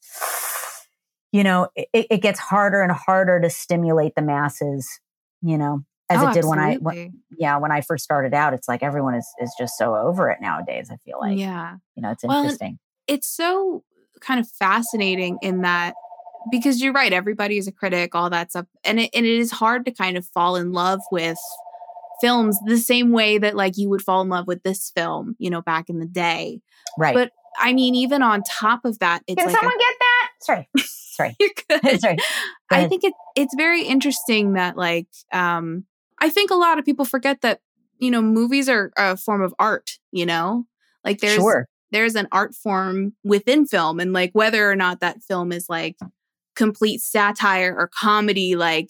you 1.31 1.43
know 1.43 1.67
it, 1.75 1.87
it 1.93 2.21
gets 2.21 2.39
harder 2.39 2.81
and 2.81 2.91
harder 2.91 3.39
to 3.39 3.49
stimulate 3.49 4.15
the 4.15 4.21
masses 4.21 4.99
you 5.41 5.57
know 5.57 5.83
as 6.10 6.22
Oh, 6.22 6.30
it 6.30 6.34
did 6.34 6.45
when 6.45 6.60
i 6.60 6.76
when, 6.76 7.22
yeah 7.38 7.58
when 7.58 7.72
i 7.72 7.82
first 7.82 8.04
started 8.04 8.34
out 8.34 8.54
it's 8.54 8.68
like 8.68 8.84
everyone 8.84 9.16
is 9.16 9.28
is 9.39 9.54
just 9.58 9.78
so 9.78 9.95
over 9.95 10.30
it 10.30 10.39
nowadays 10.41 10.89
i 10.91 10.97
feel 10.97 11.20
like 11.20 11.38
yeah. 11.39 11.78
you 11.95 12.01
know 12.04 12.12
it's 12.12 12.24
Well, 12.24 12.43
interesting 12.43 12.80
It's 13.08 13.28
so 13.28 13.84
kind 14.22 14.39
of 14.39 14.47
fascinating 14.49 15.38
in 15.41 15.62
that 15.62 15.93
because 16.51 16.82
you're 16.82 16.93
right, 16.93 17.14
everybody 17.14 17.58
is 17.58 17.68
a 17.68 17.72
critic, 17.72 18.16
all 18.16 18.30
that 18.30 18.51
stuff. 18.51 18.66
And 18.84 18.99
it, 18.99 19.10
and 19.14 19.26
it 19.26 19.38
is 19.39 19.51
hard 19.51 19.86
to 19.86 19.91
kind 19.91 20.18
of 20.18 20.26
fall 20.26 20.56
in 20.58 20.72
love 20.74 20.99
with 21.12 21.38
films 22.22 22.58
the 22.66 22.78
same 22.78 23.12
way 23.12 23.38
that 23.38 23.56
like 23.56 23.78
you 23.78 23.89
would 23.89 24.01
fall 24.01 24.22
in 24.22 24.30
love 24.30 24.47
with 24.47 24.64
this 24.64 24.91
film, 24.95 25.36
you 25.39 25.49
know, 25.49 25.62
back 25.62 25.89
in 25.89 25.99
the 25.99 26.06
day. 26.06 26.60
right 26.97 27.14
But 27.14 27.32
I 27.58 27.74
mean, 27.74 27.95
even 27.95 28.22
on 28.22 28.43
top 28.43 28.84
of 28.86 28.99
that, 28.99 29.24
it's 29.28 29.38
can 29.38 29.47
like 29.47 29.56
a- 29.56 29.60
someone 29.60 29.78
get 29.78 29.95
that 29.99 30.30
sorry 30.41 30.70
sorry 30.76 31.36
you're 31.39 31.49
good. 31.70 31.99
sorry 32.01 32.18
I 32.70 32.88
think 32.88 33.04
it 33.04 33.14
it's 33.36 33.56
very 33.56 33.84
interesting 33.84 34.54
that 34.54 34.76
like 34.78 35.08
um 35.32 35.86
I 36.24 36.30
think 36.30 36.51
a 36.51 36.55
lot 36.55 36.80
of 36.80 36.86
people 36.86 37.03
forget 37.03 37.41
that 37.41 37.59
you 37.99 38.09
know 38.09 38.21
movies 38.21 38.69
are 38.69 38.91
a 38.97 39.17
form 39.17 39.41
of 39.41 39.53
art, 39.59 39.99
you 40.11 40.26
know? 40.26 40.65
Like 41.03 41.19
there's 41.19 41.36
sure 41.36 41.67
there's 41.91 42.15
an 42.15 42.28
art 42.32 42.55
form 42.55 43.13
within 43.24 43.65
film 43.65 43.99
and 43.99 44.13
like 44.13 44.32
whether 44.34 44.69
or 44.69 44.76
not 44.76 44.99
that 44.99 45.21
film 45.21 45.51
is 45.51 45.67
like 45.69 45.95
complete 46.55 47.01
satire 47.01 47.76
or 47.78 47.88
comedy 47.88 48.55
like 48.55 48.89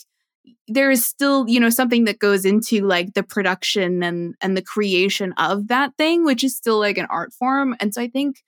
there 0.67 0.89
is 0.89 1.05
still 1.05 1.47
you 1.47 1.59
know 1.59 1.69
something 1.69 2.05
that 2.05 2.19
goes 2.19 2.45
into 2.45 2.85
like 2.85 3.13
the 3.13 3.23
production 3.23 4.03
and 4.03 4.35
and 4.41 4.55
the 4.55 4.61
creation 4.61 5.33
of 5.33 5.67
that 5.67 5.95
thing 5.97 6.25
which 6.25 6.43
is 6.43 6.55
still 6.55 6.79
like 6.79 6.97
an 6.97 7.07
art 7.09 7.33
form 7.33 7.75
and 7.79 7.93
so 7.93 8.01
i 8.01 8.07
think 8.07 8.43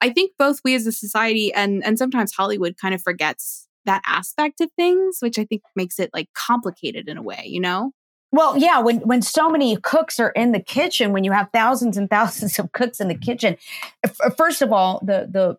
i 0.00 0.10
think 0.10 0.32
both 0.38 0.60
we 0.64 0.74
as 0.74 0.86
a 0.86 0.92
society 0.92 1.52
and 1.52 1.84
and 1.84 1.98
sometimes 1.98 2.32
hollywood 2.32 2.76
kind 2.76 2.94
of 2.94 3.02
forgets 3.02 3.68
that 3.86 4.02
aspect 4.06 4.60
of 4.60 4.70
things 4.72 5.18
which 5.20 5.38
i 5.38 5.44
think 5.44 5.62
makes 5.74 5.98
it 5.98 6.10
like 6.12 6.28
complicated 6.34 7.08
in 7.08 7.16
a 7.16 7.22
way 7.22 7.42
you 7.44 7.60
know 7.60 7.92
Well, 8.32 8.56
yeah, 8.56 8.78
when 8.80 8.98
when 9.00 9.22
so 9.22 9.50
many 9.50 9.76
cooks 9.76 10.20
are 10.20 10.30
in 10.30 10.52
the 10.52 10.60
kitchen, 10.60 11.12
when 11.12 11.24
you 11.24 11.32
have 11.32 11.48
thousands 11.52 11.96
and 11.96 12.08
thousands 12.10 12.58
of 12.58 12.72
cooks 12.72 13.00
in 13.00 13.08
the 13.08 13.14
kitchen, 13.16 13.56
f- 14.04 14.36
first 14.36 14.62
of 14.62 14.72
all, 14.72 15.00
the 15.04 15.28
the 15.30 15.56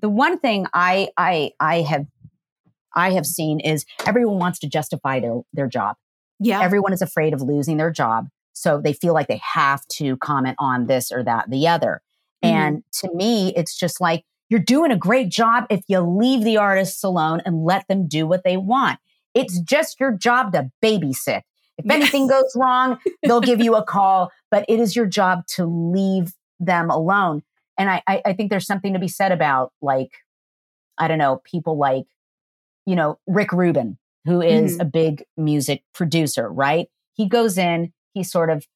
the 0.00 0.08
one 0.08 0.38
thing 0.38 0.66
I 0.72 1.08
I 1.18 1.52
I 1.60 1.82
have 1.82 2.06
I 2.94 3.12
have 3.12 3.26
seen 3.26 3.60
is 3.60 3.84
everyone 4.06 4.38
wants 4.38 4.58
to 4.60 4.68
justify 4.68 5.20
their 5.20 5.40
their 5.52 5.66
job. 5.68 5.96
yeah 6.40 6.62
Everyone 6.62 6.92
is 6.92 7.02
afraid 7.02 7.34
of 7.34 7.42
losing 7.42 7.76
their 7.76 7.90
job, 7.90 8.28
so 8.54 8.80
they 8.80 8.94
feel 8.94 9.12
like 9.14 9.28
they 9.28 9.40
have 9.54 9.86
to 9.98 10.16
comment 10.18 10.56
on 10.58 10.86
this 10.86 11.12
or 11.12 11.22
that, 11.24 11.50
the 11.50 11.68
other. 11.68 12.00
Mhm. 12.42 12.48
And 12.50 12.82
to 13.00 13.10
me, 13.14 13.52
it's 13.54 13.76
just 13.78 14.00
like 14.00 14.24
you're 14.48 14.60
doing 14.60 14.90
a 14.92 14.96
great 14.96 15.28
job 15.28 15.66
if 15.68 15.82
you 15.88 16.00
leave 16.00 16.42
the 16.42 16.56
artists 16.56 17.04
alone 17.04 17.42
and 17.44 17.64
let 17.64 17.86
them 17.88 18.08
do 18.08 18.26
what 18.26 18.44
they 18.44 18.56
want. 18.56 18.98
It's 19.34 19.60
just 19.60 20.00
your 20.00 20.12
job 20.12 20.52
to 20.52 20.70
babysit. 20.82 21.42
If 21.78 21.90
anything 21.90 22.26
goes 22.26 22.52
wrong, 22.56 22.98
they'll 23.22 23.40
give 23.40 23.60
you 23.60 23.76
a 23.76 23.84
call, 23.84 24.30
but 24.50 24.64
it 24.68 24.80
is 24.80 24.94
your 24.94 25.06
job 25.06 25.46
to 25.54 25.64
leave 25.64 26.34
them 26.60 26.90
alone. 26.90 27.42
And 27.78 27.88
I, 27.88 28.02
I, 28.06 28.22
I 28.26 28.32
think 28.32 28.50
there's 28.50 28.66
something 28.66 28.92
to 28.94 28.98
be 28.98 29.08
said 29.08 29.32
about 29.32 29.72
like, 29.80 30.10
I 30.98 31.06
don't 31.06 31.18
know, 31.18 31.40
people 31.44 31.78
like, 31.78 32.04
you 32.84 32.96
know, 32.96 33.18
Rick 33.26 33.52
Rubin, 33.52 33.96
who 34.24 34.42
is 34.42 34.72
mm-hmm. 34.72 34.80
a 34.80 34.84
big 34.84 35.24
music 35.36 35.84
producer, 35.94 36.48
right? 36.48 36.88
He 37.14 37.28
goes 37.28 37.56
in, 37.56 37.92
he 38.14 38.24
sort 38.24 38.50
of 38.50 38.66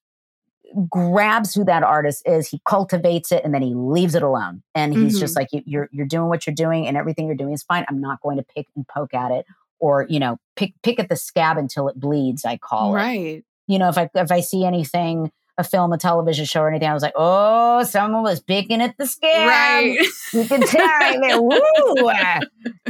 grabs 0.89 1.53
who 1.53 1.65
that 1.65 1.83
artist 1.83 2.23
is, 2.25 2.47
he 2.47 2.61
cultivates 2.65 3.31
it, 3.31 3.43
and 3.43 3.53
then 3.53 3.61
he 3.61 3.73
leaves 3.75 4.15
it 4.15 4.23
alone. 4.23 4.63
And 4.73 4.93
he's 4.93 5.19
just 5.19 5.35
mm-hmm. 5.35 5.55
like, 5.55 5.63
you're 5.65 5.89
you're 5.91 6.07
doing 6.07 6.29
what 6.29 6.47
you're 6.47 6.55
doing, 6.55 6.87
and 6.87 6.95
everything 6.95 7.27
you're 7.27 7.35
doing 7.35 7.53
is 7.53 7.63
fine. 7.63 7.85
I'm 7.89 7.99
not 7.99 8.21
going 8.21 8.37
to 8.37 8.43
pick 8.43 8.67
and 8.75 8.87
poke 8.87 9.13
at 9.13 9.31
it, 9.31 9.45
or 9.79 10.05
you 10.09 10.19
know, 10.19 10.37
pick 10.55 10.73
pick 10.83 10.99
at 10.99 11.09
the 11.09 11.15
scab 11.15 11.57
until 11.57 11.87
it 11.87 11.99
bleeds. 11.99 12.45
I 12.45 12.57
call 12.57 12.93
it. 12.93 12.95
right 12.95 13.43
You 13.67 13.79
know, 13.79 13.89
if 13.89 13.97
I 13.97 14.09
if 14.15 14.31
I 14.31 14.39
see 14.41 14.65
anything, 14.65 15.31
a 15.57 15.63
film, 15.63 15.93
a 15.93 15.97
television 15.97 16.45
show, 16.45 16.61
or 16.61 16.69
anything, 16.69 16.89
I 16.89 16.93
was 16.93 17.03
like, 17.03 17.13
oh, 17.15 17.83
someone 17.83 18.23
was 18.23 18.41
picking 18.41 18.81
at 18.81 18.97
the 18.97 19.05
scab. 19.05 19.47
right 19.47 19.97
You 20.33 20.45
can 20.45 20.61
tell. 20.67 21.43
Woo, 21.43 22.11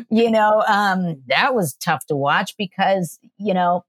you 0.10 0.32
know, 0.32 0.64
um, 0.68 1.22
that 1.28 1.54
was 1.54 1.74
tough 1.74 2.06
to 2.08 2.16
watch 2.16 2.56
because 2.58 3.20
you 3.38 3.54
know, 3.54 3.84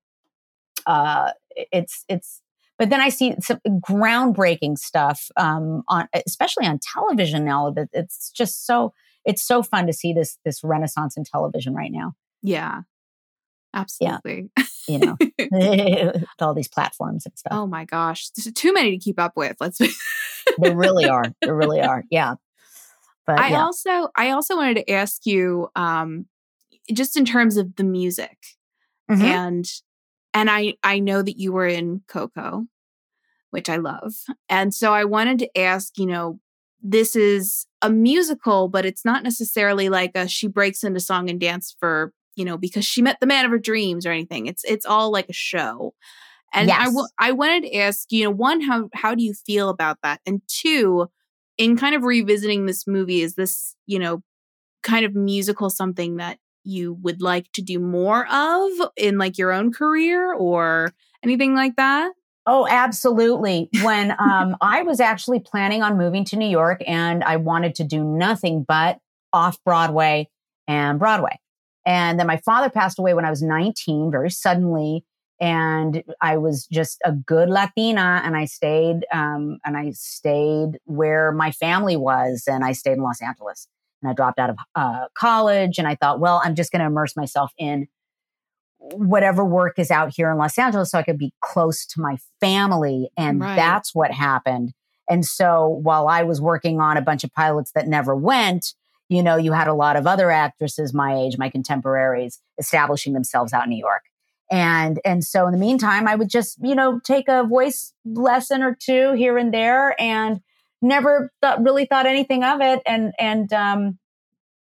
uh, 0.87 1.33
it's 1.51 2.05
it's. 2.09 2.41
But 2.77 2.91
then 2.91 3.01
I 3.01 3.09
see 3.09 3.37
some 3.39 3.61
groundbreaking 3.69 4.79
stuff 4.79 5.31
um, 5.37 5.85
on, 5.87 6.09
especially 6.27 6.67
on 6.67 6.81
television 6.81 7.45
now. 7.45 7.71
That 7.71 7.89
it's 7.93 8.31
just 8.33 8.67
so 8.67 8.93
it's 9.25 9.43
so 9.43 9.63
fun 9.63 9.87
to 9.87 9.93
see 9.93 10.13
this 10.13 10.39
this 10.45 10.65
renaissance 10.65 11.17
in 11.17 11.25
television 11.25 11.75
right 11.75 11.93
now. 11.93 12.15
Yeah 12.45 12.83
absolutely 13.75 14.51
You 14.87 14.99
know, 14.99 15.17
with 15.51 16.25
all 16.41 16.55
these 16.55 16.69
platforms 16.69 17.27
and 17.27 17.37
stuff. 17.37 17.53
oh 17.53 17.67
my 17.67 17.85
gosh 17.85 18.29
there's 18.31 18.53
too 18.55 18.73
many 18.73 18.93
to 18.93 18.99
keep 18.99 19.19
up 19.19 19.33
with 19.37 19.57
let's 19.61 19.79
They 20.61 20.75
really 20.75 21.09
are. 21.09 21.25
There 21.43 21.57
really 21.57 21.81
are. 21.81 22.05
Yeah. 22.11 22.35
But 23.27 23.41
I 23.41 23.49
yeah. 23.49 23.65
also 23.65 24.09
I 24.15 24.31
also 24.31 24.57
wanted 24.57 24.77
to 24.77 24.91
ask 24.93 25.27
you 25.27 25.69
um 25.75 26.27
just 26.93 27.17
in 27.17 27.25
terms 27.25 27.57
of 27.57 27.75
the 27.77 27.85
music 27.85 28.37
Mhm. 29.11 29.21
and 29.23 29.65
and 30.35 30.51
I 30.51 30.75
I 30.83 30.99
know 31.01 31.23
that 31.23 31.39
you 31.39 31.53
were 31.53 31.67
in 31.67 32.03
Coco 32.07 32.67
which 33.51 33.71
I 33.71 33.77
love. 33.77 34.13
And 34.49 34.75
so 34.75 34.93
I 34.93 35.05
wanted 35.05 35.39
to 35.39 35.59
ask, 35.61 35.97
you 35.97 36.07
know, 36.07 36.41
this 36.83 37.17
is 37.17 37.67
a 37.83 37.89
musical 37.91 38.69
but 38.69 38.85
it's 38.85 39.05
not 39.05 39.23
necessarily 39.23 39.89
like 39.89 40.13
a 40.15 40.29
she 40.29 40.47
breaks 40.47 40.85
into 40.85 41.01
song 41.01 41.31
and 41.31 41.41
dance 41.41 41.75
for, 41.81 42.13
you 42.37 42.45
know, 42.45 42.57
because 42.59 42.85
she 42.85 43.03
met 43.03 43.19
the 43.21 43.27
man 43.27 43.45
of 43.45 43.51
her 43.51 43.59
dreams 43.59 44.07
or 44.07 44.13
anything. 44.13 44.47
It's 44.47 44.65
it's 44.65 44.87
all 44.87 45.11
like 45.13 45.29
a 45.29 45.33
show. 45.35 45.95
And 46.53 46.73
I 46.73 46.89
Yes. 46.89 46.89
wa- 46.89 47.09
I 47.19 47.33
wanted 47.33 47.65
to 47.65 47.77
ask, 47.77 48.11
you 48.13 48.25
know, 48.25 48.31
one 48.31 48.61
how 48.61 48.89
how 48.95 49.15
do 49.15 49.25
you 49.25 49.35
feel 49.35 49.69
about 49.69 49.99
that? 50.03 50.21
And 50.27 50.43
two, 50.49 51.09
in 51.59 51.77
kind 51.77 51.95
of 51.95 52.05
revisiting 52.05 52.67
this 52.67 52.87
movie, 52.87 53.23
is 53.23 53.35
this, 53.35 53.77
you 53.87 53.99
know, 53.99 54.23
kind 54.83 55.05
of 55.07 55.15
musical 55.15 55.71
something 55.71 56.17
that 56.17 56.39
you 56.65 56.95
would 57.03 57.23
like 57.23 57.51
to 57.53 57.63
do 57.63 57.79
more 57.79 58.27
of 58.33 58.71
in 58.97 59.19
like 59.19 59.39
your 59.39 59.53
own 59.53 59.73
career 59.73 60.33
or 60.35 60.95
anything 61.23 61.55
like 61.55 61.77
that? 61.77 62.13
Oh, 62.47 62.67
absolutely. 62.69 63.69
When 63.73 64.11
um, 64.19 64.57
I 64.61 64.83
was 64.83 65.01
actually 65.01 65.41
planning 65.41 65.83
on 65.83 65.97
moving 65.97 66.25
to 66.27 66.37
New 66.37 66.49
York 66.49 66.83
and 66.87 67.25
I 67.25 67.37
wanted 67.37 67.75
to 67.77 67.85
do 67.85 68.05
nothing 68.05 68.65
but 68.67 68.99
off 69.33 69.59
Broadway 69.65 70.29
and 70.69 70.99
Broadway. 70.99 71.39
And 71.87 72.19
then 72.19 72.27
my 72.27 72.39
father 72.39 72.71
passed 72.71 72.99
away 72.99 73.15
when 73.15 73.25
I 73.25 73.31
was 73.31 73.43
19, 73.43 74.11
very 74.11 74.31
suddenly. 74.31 75.05
And 75.41 76.03
I 76.21 76.37
was 76.39 76.67
just 76.71 76.99
a 77.05 77.13
good 77.13 77.51
Latina 77.51 78.23
and 78.25 78.37
I 78.37 78.45
stayed, 78.45 79.05
um, 79.13 79.59
and 79.65 79.77
I 79.77 79.91
stayed 79.91 80.79
where 80.85 81.33
my 81.33 81.51
family 81.51 81.97
was 81.97 82.45
and 82.47 82.65
I 82.65 82.73
stayed 82.73 82.93
in 82.93 83.03
Los 83.03 83.21
Angeles. 83.21 83.67
And 84.01 84.11
I 84.11 84.15
dropped 84.15 84.39
out 84.39 84.51
of 84.51 84.57
uh, 84.75 85.07
college 85.17 85.79
and 85.79 85.89
I 85.89 85.97
thought, 85.97 86.21
well, 86.21 86.41
I'm 86.45 86.55
just 86.55 86.71
going 86.71 86.81
to 86.81 86.87
immerse 86.87 87.17
myself 87.17 87.53
in 87.59 87.89
whatever 88.79 89.45
work 89.45 89.79
is 89.79 89.91
out 89.91 90.13
here 90.15 90.31
in 90.31 90.37
Los 90.39 90.59
Angeles 90.59 90.91
so 90.91 90.99
I 90.99 91.03
could 91.03 91.19
be 91.19 91.33
close 91.41 91.87
to 91.87 92.01
my 92.01 92.19
family. 92.41 93.11
And 93.17 93.41
Right. 93.41 93.57
that's 93.57 93.95
what 93.95 94.11
happened. 94.13 94.73
And 95.09 95.25
so 95.25 95.81
while 95.83 96.09
I 96.09 96.23
was 96.23 96.41
working 96.41 96.81
on 96.81 96.97
a 96.97 97.03
bunch 97.03 97.25
of 97.25 97.33
pilots 97.33 97.73
that 97.75 97.89
never 97.89 98.15
went, 98.15 98.75
you 99.09 99.23
know, 99.23 99.37
you 99.37 99.53
had 99.53 99.69
a 99.69 99.75
lot 99.75 99.97
of 99.97 100.07
other 100.07 100.31
actresses 100.31 100.95
my 100.95 101.17
age, 101.17 101.37
my 101.39 101.51
contemporaries, 101.51 102.41
establishing 102.59 103.13
themselves 103.13 103.53
out 103.53 103.65
in 103.65 103.71
New 103.71 103.79
York. 103.79 104.03
And 104.51 105.01
and 105.05 105.25
so 105.25 105.47
in 105.47 105.53
the 105.53 105.59
meantime, 105.59 106.07
I 106.07 106.15
would 106.15 106.29
just, 106.29 106.59
you 106.63 106.75
know, 106.75 107.01
take 107.01 107.29
a 107.29 107.45
voice 107.45 107.93
lesson 108.05 108.63
or 108.63 108.77
two 108.79 109.13
here 109.13 109.39
and 109.39 109.53
there 109.53 110.01
and 110.01 110.41
never 110.83 111.33
thought 111.41 111.63
really 111.63 111.87
thought 111.87 112.07
anything 112.07 112.45
of 112.45 112.61
it. 112.61 112.81
And 112.87 113.13
and 113.19 113.53
um 113.53 113.99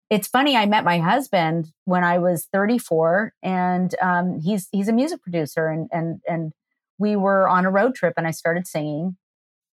it's 0.09 0.29
funny, 0.29 0.57
I 0.57 0.67
met 0.67 0.85
my 0.85 0.99
husband 0.99 1.73
when 1.85 2.05
I 2.05 2.19
was 2.19 2.47
34 2.53 3.35
and 3.43 3.95
um 4.01 4.41
he's 4.41 4.69
he's 4.73 4.89
a 4.89 4.93
music 4.93 5.23
producer 5.23 5.69
and 5.69 5.89
and 5.93 6.21
and 6.27 6.53
we 6.99 7.17
were 7.17 7.49
on 7.49 7.67
a 7.67 7.71
road 7.71 7.95
trip 7.95 8.15
and 8.17 8.27
I 8.27 8.31
started 8.31 8.67
singing 8.67 9.17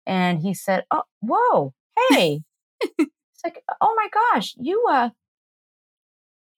and 0.05 0.39
he 0.39 0.53
said, 0.53 0.85
Oh, 0.91 1.03
whoa, 1.21 1.73
hey. 2.09 2.41
it's 3.37 3.43
like, 3.43 3.63
oh 3.81 3.93
my 3.95 4.07
gosh, 4.33 4.55
you 4.59 4.83
uh 4.89 5.09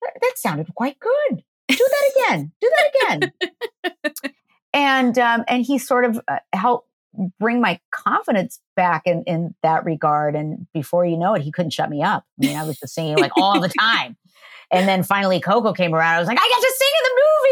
that, 0.01 0.13
that 0.21 0.33
sounded 0.37 0.73
quite 0.75 0.97
good. 0.99 1.43
Do 1.67 1.77
that 1.77 2.11
again. 2.15 2.51
Do 2.61 2.71
that 2.77 3.19
again. 3.19 4.13
and 4.73 5.19
um 5.19 5.43
and 5.47 5.63
he 5.63 5.77
sort 5.77 6.05
of 6.05 6.21
uh, 6.27 6.39
helped 6.53 6.87
bring 7.39 7.59
my 7.59 7.79
confidence 7.91 8.59
back 8.75 9.03
in, 9.05 9.23
in 9.23 9.55
that 9.63 9.83
regard. 9.83 10.35
And 10.35 10.67
before 10.73 11.05
you 11.05 11.17
know 11.17 11.33
it, 11.33 11.41
he 11.41 11.51
couldn't 11.51 11.71
shut 11.71 11.89
me 11.89 12.01
up. 12.01 12.23
I 12.41 12.45
mean, 12.45 12.57
I 12.57 12.63
was 12.63 12.79
just 12.79 12.93
singing 12.93 13.17
like 13.17 13.31
all 13.37 13.59
the 13.59 13.69
time. 13.79 14.15
And 14.71 14.87
then 14.87 15.03
finally 15.03 15.39
Coco 15.39 15.73
came 15.73 15.95
around. 15.95 16.15
I 16.15 16.19
was 16.19 16.27
like, 16.27 16.37
I 16.39 16.47
got 16.47 16.61
to 16.61 16.75
sing 16.77 16.87
in 16.97 17.03
the. 17.03 17.08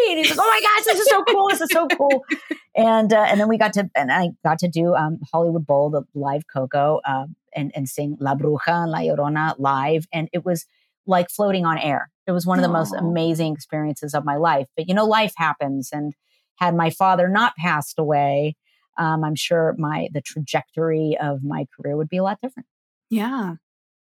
And 0.10 0.20
he's 0.20 0.30
like, 0.30 0.40
oh 0.40 0.50
my 0.50 0.62
gosh, 0.62 0.86
this 0.86 1.00
is 1.00 1.08
so 1.08 1.24
cool. 1.24 1.48
This 1.50 1.62
is 1.62 1.70
so 1.72 1.88
cool. 1.88 2.26
And, 2.80 3.12
uh, 3.12 3.26
and 3.28 3.40
then 3.40 3.48
we 3.48 3.58
got 3.58 3.74
to, 3.74 3.90
and 3.96 4.12
I 4.12 4.30
got 4.44 4.60
to 4.60 4.68
do 4.68 4.94
um, 4.94 5.18
Hollywood 5.34 5.66
Bowl, 5.66 5.90
the 5.90 6.04
live 6.14 6.44
Coco, 6.48 7.02
uh, 7.08 7.26
and, 7.56 7.72
and 7.76 7.90
sing 7.90 8.18
La 8.20 8.36
Bruja 8.36 8.84
and 8.84 8.92
La 8.92 9.00
Llorona 9.00 9.56
live. 9.58 10.06
And 10.14 10.30
it 10.32 10.46
was 10.46 10.68
like 11.08 11.32
floating 11.32 11.66
on 11.66 11.80
air. 11.80 12.12
It 12.28 12.34
was 12.34 12.46
one 12.46 12.60
of 12.60 12.62
the 12.62 12.70
most 12.70 12.94
amazing 12.94 13.54
experiences 13.54 14.14
of 14.14 14.26
my 14.26 14.36
life. 14.36 14.68
But 14.76 14.88
you 14.88 14.94
know, 14.94 15.06
life 15.06 15.34
happens. 15.38 15.90
And 15.92 16.14
had 16.58 16.76
my 16.76 16.90
father 16.90 17.28
not 17.28 17.56
passed 17.56 17.98
away, 17.98 18.56
um, 18.98 19.24
I'm 19.24 19.36
sure 19.36 19.76
my 19.78 20.10
the 20.12 20.22
trajectory 20.22 21.18
of 21.22 21.44
my 21.44 21.66
career 21.76 21.96
would 21.96 22.10
be 22.10 22.18
a 22.18 22.24
lot 22.24 22.40
different. 22.42 22.68
Yeah. 23.10 23.56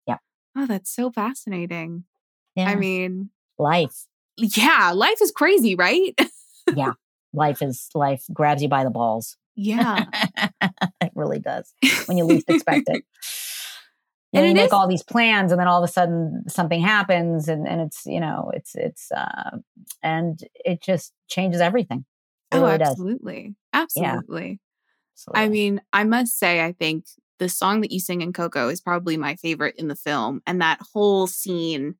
Yeah. 0.08 0.18
Oh, 0.56 0.66
that's 0.66 0.90
so 0.90 1.12
fascinating. 1.12 2.06
Yeah. 2.56 2.70
I 2.70 2.76
mean, 2.76 3.32
life, 3.58 4.06
yeah, 4.38 4.92
life 4.94 5.22
is 5.22 5.32
crazy, 5.32 5.76
right? 5.76 6.14
Yeah. 6.76 6.94
Life 7.34 7.62
is 7.62 7.90
life 7.94 8.24
grabs 8.32 8.62
you 8.62 8.70
by 8.70 8.86
the 8.86 8.90
balls. 8.90 9.36
yeah. 9.56 10.06
it 11.02 11.12
really 11.14 11.40
does 11.40 11.74
when 12.06 12.18
you 12.18 12.24
least 12.24 12.50
expect 12.50 12.88
it. 12.88 13.04
You, 14.32 14.40
And 14.40 14.50
you 14.50 14.56
make 14.56 14.66
is- 14.68 14.72
all 14.72 14.88
these 14.88 15.04
plans, 15.04 15.52
and 15.52 15.60
then 15.62 15.68
all 15.68 15.84
of 15.84 15.88
a 15.88 15.92
sudden 15.92 16.44
something 16.48 16.82
happens, 16.82 17.48
and, 17.48 17.68
and 17.68 17.82
it's 17.82 18.02
you 18.08 18.20
know 18.20 18.50
it's 18.56 18.74
it's 18.74 19.12
uh, 19.12 19.58
and 20.02 20.40
it 20.66 20.82
just 20.82 21.14
changes 21.28 21.62
everything. 21.62 22.06
It 22.52 22.58
oh, 22.58 22.64
really 22.64 22.80
does. 22.80 22.90
absolutely. 22.90 23.56
Absolutely. 23.74 24.60
I 25.36 25.50
mean, 25.50 25.82
I 25.92 26.04
must 26.04 26.40
say, 26.40 26.66
I 26.66 26.72
think 26.72 27.06
the 27.38 27.48
song 27.50 27.82
that 27.82 27.92
you 27.92 28.00
sing 28.00 28.22
in 28.22 28.34
Coco 28.34 28.70
is 28.70 28.82
probably 28.82 29.18
my 29.18 29.36
favorite 29.36 29.76
in 29.78 29.88
the 29.88 29.96
film. 29.96 30.42
And 30.48 30.62
that 30.62 30.80
whole 30.94 31.28
scene 31.28 31.96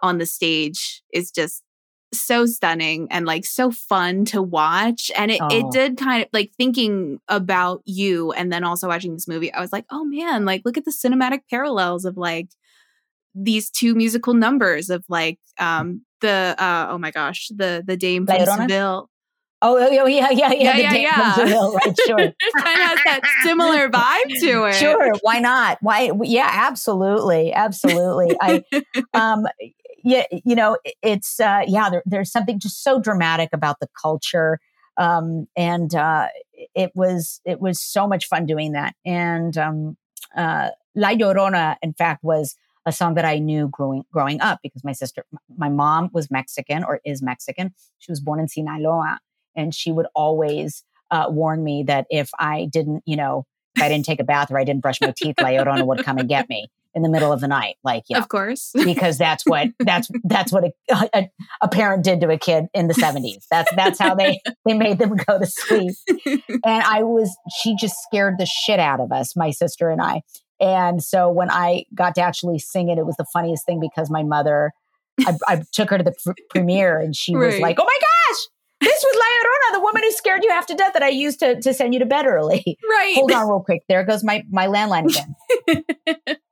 on 0.00 0.18
the 0.18 0.26
stage 0.26 1.02
is 1.12 1.30
just 1.30 1.62
so 2.12 2.46
stunning 2.46 3.06
and 3.10 3.26
like 3.26 3.44
so 3.44 3.70
fun 3.70 4.24
to 4.26 4.40
watch. 4.42 5.10
And 5.16 5.30
it, 5.30 5.40
it 5.50 5.64
Oh. 5.66 5.70
did 5.70 5.96
kind 5.98 6.22
of 6.22 6.28
like 6.32 6.52
thinking 6.56 7.20
about 7.28 7.82
you 7.84 8.32
and 8.32 8.50
then 8.52 8.64
also 8.64 8.88
watching 8.88 9.12
this 9.12 9.28
movie, 9.28 9.52
I 9.52 9.60
was 9.60 9.72
like, 9.72 9.84
oh 9.90 10.04
man, 10.04 10.44
like 10.44 10.62
look 10.64 10.78
at 10.78 10.84
the 10.84 10.90
cinematic 10.92 11.40
parallels 11.50 12.04
of 12.04 12.16
like 12.16 12.48
these 13.34 13.70
two 13.70 13.94
musical 13.94 14.34
numbers 14.34 14.90
of 14.90 15.04
like 15.08 15.38
um 15.58 16.02
the 16.20 16.54
uh 16.58 16.86
oh 16.90 16.98
my 16.98 17.10
gosh, 17.10 17.48
the 17.54 17.84
the 17.86 17.96
Dame 17.96 18.24
La 18.24 18.36
from 18.44 18.62
Seville. 18.62 19.10
oh, 19.60 19.76
oh, 19.76 20.06
yeah, 20.06 20.30
yeah, 20.30 20.30
yeah, 20.30 20.52
Yeah, 20.52 20.72
the 20.76 20.82
yeah, 20.82 20.92
Dame 20.92 21.02
yeah. 21.02 21.34
from 21.34 21.46
Seville, 21.46 21.74
right? 21.74 21.96
Sure. 22.06 22.18
it 22.20 22.34
kind 22.56 22.80
of 22.80 22.86
has 22.88 22.98
that 23.04 23.20
similar 23.44 23.88
vibe 23.88 24.40
to 24.40 24.64
it. 24.68 24.74
Sure, 24.76 25.12
why 25.22 25.38
not? 25.40 25.78
Why? 25.82 26.10
Yeah, 26.22 26.48
absolutely, 26.50 27.52
absolutely. 27.52 28.36
I, 28.40 28.62
um, 29.14 29.46
yeah, 30.04 30.24
you 30.30 30.54
know, 30.54 30.78
it's 31.02 31.40
uh, 31.40 31.62
yeah. 31.66 31.90
There, 31.90 32.02
there's 32.06 32.30
something 32.30 32.58
just 32.58 32.82
so 32.82 33.00
dramatic 33.00 33.50
about 33.52 33.80
the 33.80 33.88
culture, 34.00 34.60
um, 34.96 35.46
and 35.56 35.94
uh, 35.94 36.28
it 36.74 36.92
was 36.94 37.40
it 37.44 37.60
was 37.60 37.80
so 37.80 38.06
much 38.06 38.26
fun 38.26 38.46
doing 38.46 38.72
that. 38.72 38.94
And 39.04 39.56
um, 39.58 39.96
uh, 40.36 40.70
La 40.94 41.10
Llorona, 41.10 41.76
in 41.82 41.94
fact, 41.94 42.22
was 42.22 42.56
a 42.86 42.92
song 42.92 43.14
that 43.14 43.24
I 43.24 43.38
knew 43.38 43.68
growing 43.68 44.04
growing 44.12 44.40
up 44.40 44.60
because 44.62 44.84
my 44.84 44.92
sister, 44.92 45.24
my 45.56 45.68
mom 45.68 46.10
was 46.12 46.30
Mexican 46.30 46.84
or 46.84 47.00
is 47.04 47.22
Mexican. 47.22 47.74
She 47.98 48.12
was 48.12 48.20
born 48.20 48.40
in 48.40 48.48
Sinaloa, 48.48 49.20
and 49.56 49.74
she 49.74 49.92
would 49.92 50.06
always 50.14 50.84
uh, 51.10 51.26
warn 51.28 51.64
me 51.64 51.82
that 51.84 52.06
if 52.10 52.30
I 52.38 52.68
didn't, 52.70 53.02
you 53.04 53.16
know, 53.16 53.46
if 53.74 53.82
I 53.82 53.88
didn't 53.88 54.04
take 54.04 54.20
a 54.20 54.24
bath 54.24 54.50
or 54.50 54.58
I 54.58 54.64
didn't 54.64 54.82
brush 54.82 55.00
my 55.00 55.12
teeth, 55.16 55.36
La 55.40 55.48
Llorona 55.48 55.86
would 55.86 56.04
come 56.04 56.18
and 56.18 56.28
get 56.28 56.48
me 56.48 56.68
in 56.98 57.02
the 57.02 57.08
middle 57.08 57.32
of 57.32 57.40
the 57.40 57.46
night, 57.48 57.76
like 57.84 58.02
yeah 58.08 58.18
Of 58.18 58.28
course. 58.28 58.72
because 58.84 59.18
that's 59.18 59.44
what 59.46 59.68
that's 59.78 60.10
that's 60.24 60.52
what 60.52 60.64
a, 60.64 60.72
a, 61.14 61.30
a 61.62 61.68
parent 61.68 62.02
did 62.02 62.20
to 62.20 62.30
a 62.30 62.38
kid 62.38 62.66
in 62.74 62.88
the 62.88 62.94
seventies. 62.94 63.46
That's 63.50 63.72
that's 63.76 63.98
how 63.98 64.14
they 64.16 64.40
they 64.66 64.74
made 64.74 64.98
them 64.98 65.16
go 65.16 65.38
to 65.38 65.46
sleep. 65.46 65.94
And 66.26 66.82
I 66.82 67.04
was 67.04 67.34
she 67.62 67.76
just 67.76 67.94
scared 68.02 68.34
the 68.38 68.46
shit 68.46 68.80
out 68.80 69.00
of 69.00 69.12
us, 69.12 69.36
my 69.36 69.50
sister 69.50 69.88
and 69.90 70.02
I. 70.02 70.22
And 70.60 71.02
so 71.02 71.30
when 71.30 71.50
I 71.50 71.84
got 71.94 72.16
to 72.16 72.20
actually 72.20 72.58
sing 72.58 72.88
it, 72.88 72.98
it 72.98 73.06
was 73.06 73.14
the 73.16 73.26
funniest 73.32 73.64
thing 73.64 73.78
because 73.78 74.10
my 74.10 74.24
mother, 74.24 74.72
I, 75.20 75.36
I 75.46 75.62
took 75.72 75.90
her 75.90 75.98
to 75.98 76.04
the 76.04 76.14
pr- 76.24 76.32
premiere 76.50 76.98
and 76.98 77.14
she 77.14 77.36
was 77.36 77.60
like, 77.60 77.78
"Oh 77.80 77.84
my 77.84 77.98
gosh." 78.00 78.38
This 78.80 79.04
was 79.04 79.16
La 79.16 79.24
Llorona, 79.24 79.80
the 79.80 79.82
woman 79.82 80.02
who 80.04 80.12
scared 80.12 80.44
you 80.44 80.50
half 80.50 80.66
to 80.66 80.74
death 80.74 80.92
that 80.92 81.02
I 81.02 81.08
used 81.08 81.40
to, 81.40 81.60
to 81.60 81.74
send 81.74 81.94
you 81.94 82.00
to 82.00 82.06
bed 82.06 82.26
early. 82.26 82.62
right. 82.88 83.14
Hold 83.16 83.32
on 83.32 83.48
real 83.48 83.60
quick. 83.60 83.82
There 83.88 84.04
goes 84.04 84.22
my, 84.22 84.44
my 84.50 84.66
landline 84.66 85.08
again. 85.66 86.36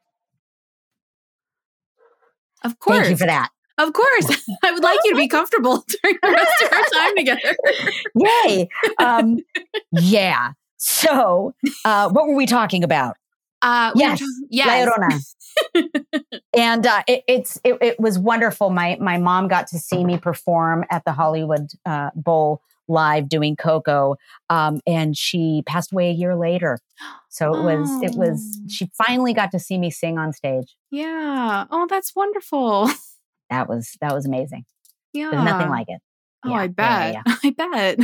Of 2.65 2.79
course. 2.79 2.99
Thank 2.99 3.11
you 3.11 3.17
for 3.17 3.27
that. 3.27 3.51
Of 3.79 3.93
course. 3.93 4.43
I 4.65 4.73
would 4.73 4.83
like 4.83 4.99
you 5.05 5.13
to 5.13 5.17
be 5.17 5.29
comfortable 5.39 5.85
during 6.03 6.17
the 6.23 6.31
rest 6.31 6.63
of 6.65 6.73
our 6.73 6.85
time 7.01 7.17
together. 7.17 7.57
Yay. 8.17 8.69
Um, 8.99 9.39
yeah. 9.93 10.53
So, 10.79 11.55
uh, 11.85 12.09
what 12.11 12.27
were 12.27 12.35
we 12.35 12.47
talking 12.47 12.85
about? 12.85 13.17
Uh, 13.63 13.93
we 13.95 14.03
were 14.07 14.17
Yes. 14.51 14.87
La. 14.87 14.93
Llorona. 14.93 15.21
and 16.55 16.87
uh, 16.87 17.03
it, 17.09 17.25
it's 17.27 17.59
it, 17.65 17.79
it 17.81 17.99
was 18.01 18.19
wonderful. 18.19 18.71
My 18.71 18.97
my 19.01 19.19
mom 19.19 19.49
got 19.49 19.67
to 19.69 19.79
see 19.79 20.05
me 20.05 20.19
perform 20.19 20.85
at 20.91 21.05
the 21.05 21.13
Hollywood 21.13 21.69
uh, 21.87 22.11
Bowl 22.15 22.61
live 22.89 23.29
doing 23.29 23.57
Coco, 23.57 24.17
um, 24.51 24.81
and 24.87 25.17
she 25.17 25.63
passed 25.67 25.93
away 25.93 26.11
a 26.11 26.15
year 26.15 26.37
later. 26.37 26.79
So 27.29 27.55
it 27.55 27.63
was 27.63 28.03
it 28.03 28.17
was 28.17 28.41
Oh. 28.63 28.67
she 28.69 28.91
finally 28.97 29.35
got 29.35 29.51
to 29.53 29.59
see 29.59 29.79
me 29.79 29.91
sing 29.91 30.19
on 30.19 30.33
stage. 30.33 30.77
Yeah. 30.91 31.67
Oh, 31.71 31.87
that's 31.89 32.15
wonderful. 32.17 32.91
That 33.51 33.69
was 33.69 33.97
that 34.01 34.13
was 34.15 34.27
amazing. 34.27 34.65
Yeah. 35.13 35.31
There's 35.31 35.45
nothing 35.45 35.71
like 35.71 35.89
it. 35.89 36.01
Oh, 36.45 36.51
Yeah, 36.51 36.57
I 36.57 36.67
bet. 36.69 37.15
yeah. 37.15 37.23
I 37.45 37.51
bet. 37.51 38.01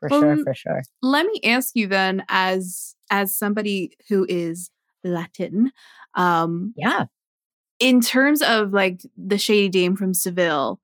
For 0.00 0.08
sure, 0.08 0.32
Um, 0.32 0.44
for 0.44 0.54
sure. 0.54 0.82
Let 1.02 1.26
me 1.26 1.40
ask 1.44 1.74
you 1.76 1.86
then, 1.86 2.24
as 2.28 2.94
as 3.10 3.36
somebody 3.36 3.92
who 4.08 4.26
is 4.28 4.70
Latin, 5.02 5.72
um, 6.14 6.72
Yeah. 6.76 7.04
in 7.78 8.00
terms 8.00 8.40
of 8.42 8.72
like 8.72 9.02
the 9.16 9.38
Shady 9.38 9.68
Dame 9.68 9.96
from 9.96 10.14
Seville, 10.14 10.80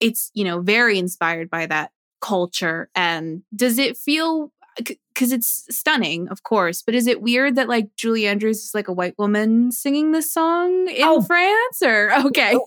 it's 0.00 0.30
you 0.34 0.44
know 0.44 0.60
very 0.60 0.98
inspired 0.98 1.48
by 1.50 1.66
that 1.66 1.90
culture. 2.20 2.88
And 2.94 3.42
does 3.54 3.78
it 3.78 3.96
feel 3.96 4.52
because 4.76 5.32
it's 5.32 5.64
stunning, 5.70 6.28
of 6.28 6.42
course, 6.42 6.82
but 6.82 6.94
is 6.94 7.06
it 7.06 7.22
weird 7.22 7.56
that 7.56 7.66
like 7.68 7.94
Julie 7.96 8.26
Andrews 8.26 8.62
is 8.62 8.74
like 8.74 8.88
a 8.88 8.92
white 8.92 9.14
woman 9.18 9.72
singing 9.72 10.12
this 10.12 10.30
song 10.32 10.88
in 10.88 11.02
Oh. 11.02 11.22
France? 11.22 11.80
Or 11.82 12.12
okay, 12.26 12.52
oh, 12.54 12.66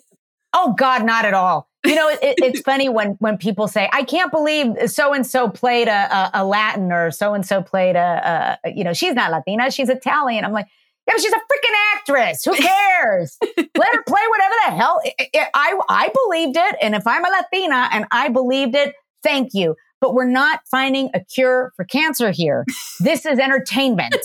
oh 0.54 0.74
God, 0.78 1.06
not 1.06 1.26
at 1.26 1.36
all. 1.36 1.70
You 1.86 1.95
know, 1.95 2.10
it, 2.10 2.20
it's 2.22 2.62
funny 2.62 2.89
when 2.89 3.10
when 3.20 3.38
people 3.38 3.68
say, 3.70 3.88
"I 3.93 4.04
can't 4.04 4.32
believe 4.32 4.74
so 4.89 5.14
and 5.14 5.26
so 5.26 5.47
played 5.50 5.88
a, 5.88 6.14
a, 6.36 6.41
a 6.41 6.45
Latin 6.45 6.91
or 6.91 7.10
so 7.12 7.34
and 7.36 7.45
so 7.45 7.62
played 7.62 7.95
a, 7.95 8.58
a, 8.66 8.72
you 8.72 8.84
know, 8.84 8.91
she's 8.93 9.14
not 9.14 9.32
Latina, 9.32 9.72
she's 9.72 9.88
Italian." 9.88 10.43
I'm 10.43 10.52
like, 10.52 10.66
yeah, 11.08 11.14
but 11.16 11.22
she's 11.22 11.32
a 11.32 11.38
freaking 11.38 11.76
actress. 11.95 12.43
Who 12.43 12.54
cares? 12.56 13.38
Let 13.58 13.95
her 13.95 14.04
play 14.04 14.22
whatever 14.30 14.54
the 14.66 14.72
hell. 14.76 15.00
I- 15.06 15.30
I, 15.36 15.47
I 15.54 15.80
I 15.89 16.10
believed 16.26 16.58
it, 16.58 16.76
and 16.82 16.95
if 16.95 17.08
I'm 17.08 17.24
a 17.24 17.30
Latina 17.30 17.88
and 17.93 18.06
I 18.12 18.28
believed 18.28 18.76
it, 18.76 18.93
thank 19.24 19.53
you. 19.53 19.76
But 20.01 20.13
we're 20.13 20.30
not 20.30 20.61
finding 20.72 21.09
a 21.13 21.20
cure 21.20 21.72
for 21.76 21.86
cancer 21.86 22.32
here. 22.32 22.65
This 23.01 23.26
is 23.26 23.39
entertainment, 23.39 24.17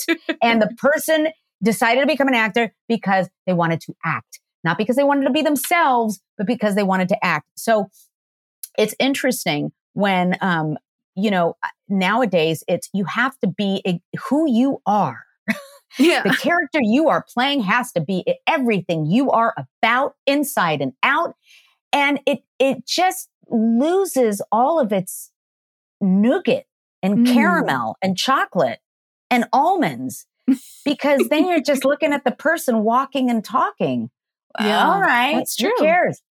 and 0.42 0.61
the 0.61 0.68
person 0.78 1.28
decided 1.62 2.01
to 2.01 2.07
become 2.07 2.28
an 2.28 2.34
actor 2.34 2.74
because 2.88 3.28
they 3.47 3.53
wanted 3.53 3.80
to 3.82 3.95
act 4.05 4.40
not 4.64 4.78
because 4.78 4.97
they 4.97 5.05
wanted 5.05 5.26
to 5.26 5.30
be 5.30 5.42
themselves, 5.42 6.20
but 6.36 6.47
because 6.47 6.74
they 6.74 6.82
wanted 6.82 7.11
to 7.11 7.24
act. 7.24 7.47
So 7.55 7.90
it's 8.76 8.95
interesting 8.99 9.70
when, 9.92 10.36
um, 10.40 10.78
you 11.14 11.30
know, 11.30 11.57
nowadays 11.88 12.64
it's 12.66 12.88
you 12.92 13.05
have 13.05 13.38
to 13.40 13.47
be 13.47 13.82
a, 13.86 14.01
who 14.28 14.51
you 14.51 14.80
are. 14.86 15.20
yeah, 15.99 16.22
The 16.22 16.30
character 16.30 16.80
you 16.82 17.09
are 17.09 17.24
playing 17.32 17.61
has 17.62 17.92
to 17.92 18.01
be 18.01 18.24
everything 18.49 19.07
you 19.07 19.30
are 19.30 19.55
about, 19.57 20.14
inside 20.26 20.80
and 20.80 20.95
out, 21.03 21.36
and 21.92 22.18
it 22.26 22.40
it 22.59 22.86
just 22.86 23.28
loses 23.51 24.42
all 24.53 24.78
of 24.80 24.92
its 24.92 25.30
nougat 26.01 26.64
and 27.03 27.18
Mm. 27.18 27.26
caramel 27.34 27.97
and 28.03 28.16
chocolate 28.16 28.80
and 29.30 29.47
almonds 29.53 30.26
because 30.84 31.28
then 31.28 31.49
you're 31.49 31.61
just 31.61 31.84
looking 31.84 32.12
at 32.12 32.24
the 32.24 32.30
person 32.32 32.82
walking 32.84 33.30
and 33.30 33.45
talking. 33.45 34.11
Yeah, 34.61 34.86
all 34.88 35.01
right, 35.01 35.36
that's 35.36 35.59
who 35.61 35.72
cares? 35.78 36.22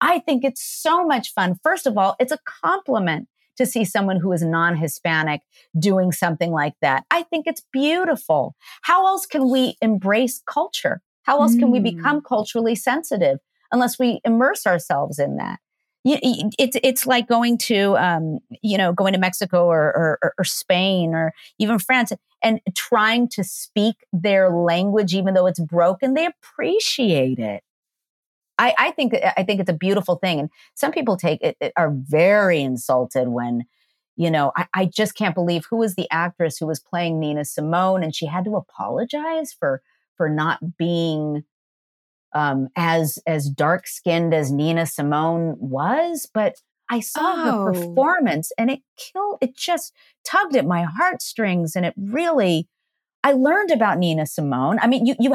I 0.00 0.20
think 0.20 0.44
it's 0.44 0.62
so 0.62 1.04
much 1.04 1.32
fun. 1.32 1.58
First 1.62 1.86
of 1.86 1.96
all, 1.98 2.16
it's 2.18 2.32
a 2.32 2.38
compliment 2.44 3.28
to 3.56 3.66
see 3.66 3.84
someone 3.84 4.20
who 4.20 4.32
is 4.32 4.42
non-Hispanic 4.42 5.42
doing 5.78 6.12
something 6.12 6.52
like 6.52 6.74
that. 6.80 7.04
I 7.10 7.24
think 7.24 7.46
it's 7.46 7.62
beautiful. 7.72 8.54
How 8.82 9.06
else 9.06 9.26
can 9.26 9.50
we 9.50 9.76
embrace 9.82 10.40
culture? 10.46 11.02
How 11.24 11.42
else 11.42 11.56
can 11.56 11.70
we 11.70 11.80
Mm. 11.80 11.84
become 11.84 12.20
culturally 12.20 12.74
sensitive 12.76 13.38
unless 13.72 13.98
we 13.98 14.20
immerse 14.24 14.66
ourselves 14.66 15.18
in 15.18 15.36
that? 15.36 15.58
It's 16.04 16.76
it's 16.82 17.06
like 17.06 17.28
going 17.28 17.58
to 17.58 17.96
um, 17.98 18.38
you 18.62 18.78
know 18.78 18.92
going 18.92 19.12
to 19.12 19.18
Mexico 19.18 19.66
or, 19.66 19.82
or 19.96 20.18
or- 20.22 20.34
or 20.38 20.44
Spain 20.44 21.14
or 21.14 21.32
even 21.58 21.78
France 21.78 22.12
and 22.42 22.60
trying 22.76 23.28
to 23.28 23.42
speak 23.44 23.96
their 24.12 24.50
language 24.50 25.14
even 25.14 25.34
though 25.34 25.46
it's 25.46 25.60
broken. 25.60 26.14
They 26.14 26.26
appreciate 26.26 27.38
it. 27.38 27.62
I, 28.58 28.74
I 28.78 28.90
think 28.92 29.14
I 29.36 29.44
think 29.44 29.60
it's 29.60 29.70
a 29.70 29.74
beautiful 29.74 30.16
thing, 30.16 30.40
and 30.40 30.50
some 30.74 30.92
people 30.92 31.16
take 31.16 31.40
it 31.42 31.56
it- 31.60 31.72
are 31.76 31.90
very 31.92 32.60
insulted 32.60 33.28
when 33.28 33.64
you 34.16 34.30
know 34.30 34.52
I, 34.56 34.66
I 34.74 34.84
just 34.86 35.14
can't 35.14 35.34
believe 35.34 35.64
who 35.70 35.76
was 35.76 35.94
the 35.94 36.08
actress 36.10 36.58
who 36.58 36.66
was 36.66 36.80
playing 36.80 37.20
Nina 37.20 37.44
Simone, 37.44 38.02
and 38.02 38.14
she 38.14 38.26
had 38.26 38.44
to 38.44 38.56
apologize 38.56 39.52
for 39.52 39.82
for 40.16 40.28
not 40.28 40.76
being 40.76 41.44
um, 42.34 42.68
as 42.76 43.18
as 43.26 43.48
dark 43.48 43.86
skinned 43.86 44.34
as 44.34 44.50
Nina 44.52 44.86
Simone 44.86 45.56
was, 45.58 46.28
but 46.32 46.56
I 46.90 47.00
saw 47.00 47.20
Oh. 47.36 47.64
her 47.66 47.72
performance 47.72 48.50
and 48.58 48.70
it 48.70 48.80
killed. 48.96 49.38
It 49.40 49.56
just 49.56 49.92
tugged 50.24 50.56
at 50.56 50.66
my 50.66 50.82
heartstrings, 50.84 51.76
and 51.76 51.84
it 51.86 51.94
really. 51.96 52.68
I 53.24 53.32
learned 53.32 53.72
about 53.72 53.98
Nina 53.98 54.26
Simone. 54.26 54.78
I 54.80 54.86
mean, 54.86 55.04
you 55.04 55.16
you 55.18 55.34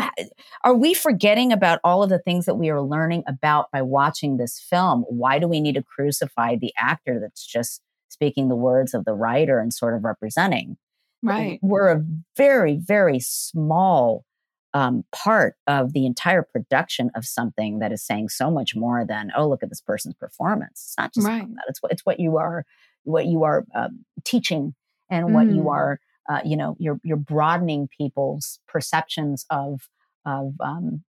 are 0.63 0.73
we 0.73 0.93
forgetting 0.93 1.51
about 1.51 1.79
all 1.83 2.01
of 2.01 2.09
the 2.09 2.17
things 2.19 2.45
that 2.45 2.55
we 2.55 2.69
are 2.69 2.81
learning 2.81 3.23
about 3.27 3.69
by 3.71 3.81
watching 3.81 4.37
this 4.37 4.57
film? 4.59 5.03
Why 5.09 5.37
do 5.37 5.47
we 5.49 5.59
need 5.59 5.75
to 5.75 5.83
crucify 5.83 6.55
the 6.55 6.73
actor 6.77 7.19
that's 7.19 7.45
just 7.45 7.81
speaking 8.07 8.47
the 8.47 8.55
words 8.55 8.93
of 8.93 9.03
the 9.05 9.13
writer 9.13 9.59
and 9.59 9.73
sort 9.73 9.95
of 9.95 10.03
representing? 10.05 10.77
Right. 11.21 11.59
we're 11.61 11.89
a 11.89 12.03
very 12.37 12.77
very 12.77 13.19
small 13.19 14.25
um, 14.73 15.03
part 15.11 15.55
of 15.67 15.93
the 15.93 16.05
entire 16.05 16.41
production 16.43 17.11
of 17.15 17.25
something 17.25 17.79
that 17.79 17.91
is 17.91 18.03
saying 18.03 18.29
so 18.29 18.49
much 18.51 18.75
more 18.75 19.05
than 19.05 19.31
oh 19.37 19.47
look 19.47 19.63
at 19.63 19.69
this 19.69 19.81
person's 19.81 20.15
performance 20.15 20.83
it's 20.87 20.95
not 20.97 21.13
just 21.13 21.25
Right. 21.27 21.47
that 21.55 21.65
it's 21.67 21.81
what 21.81 21.91
it's 21.91 22.05
what 22.05 22.19
you 22.19 22.37
are 22.37 22.65
what 23.03 23.25
you 23.25 23.43
are 23.43 23.65
um, 23.75 24.05
teaching 24.23 24.73
and 25.09 25.31
what 25.33 25.49
you 25.49 25.63
Mm. 25.63 25.69
are 25.69 25.99
uh, 26.29 26.41
you 26.45 26.57
know 26.57 26.75
you're 26.79 26.99
you're 27.03 27.17
broadening 27.17 27.87
people's 27.97 28.59
perceptions 28.67 29.45
of 29.49 29.89
of 30.25 30.53
um, 30.59 31.03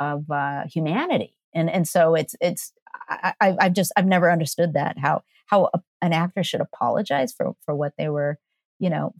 of 0.00 0.30
uh, 0.30 0.64
humanity 0.72 1.34
and 1.54 1.70
and 1.70 1.86
so 1.88 2.14
it's 2.14 2.34
it's 2.40 2.72
I, 3.08 3.34
I 3.40 3.56
I've 3.60 3.72
just 3.74 3.92
I've 3.96 4.06
never 4.06 4.30
understood 4.30 4.74
that 4.74 4.98
how 4.98 5.22
how 5.46 5.70
a, 5.74 5.80
an 6.02 6.12
actor 6.12 6.42
should 6.44 6.60
apologize 6.60 7.32
for 7.32 7.54
for 7.64 7.74
what 7.74 7.94
they 7.98 8.08
were 8.08 8.38
you 8.78 8.90
know 8.90 9.14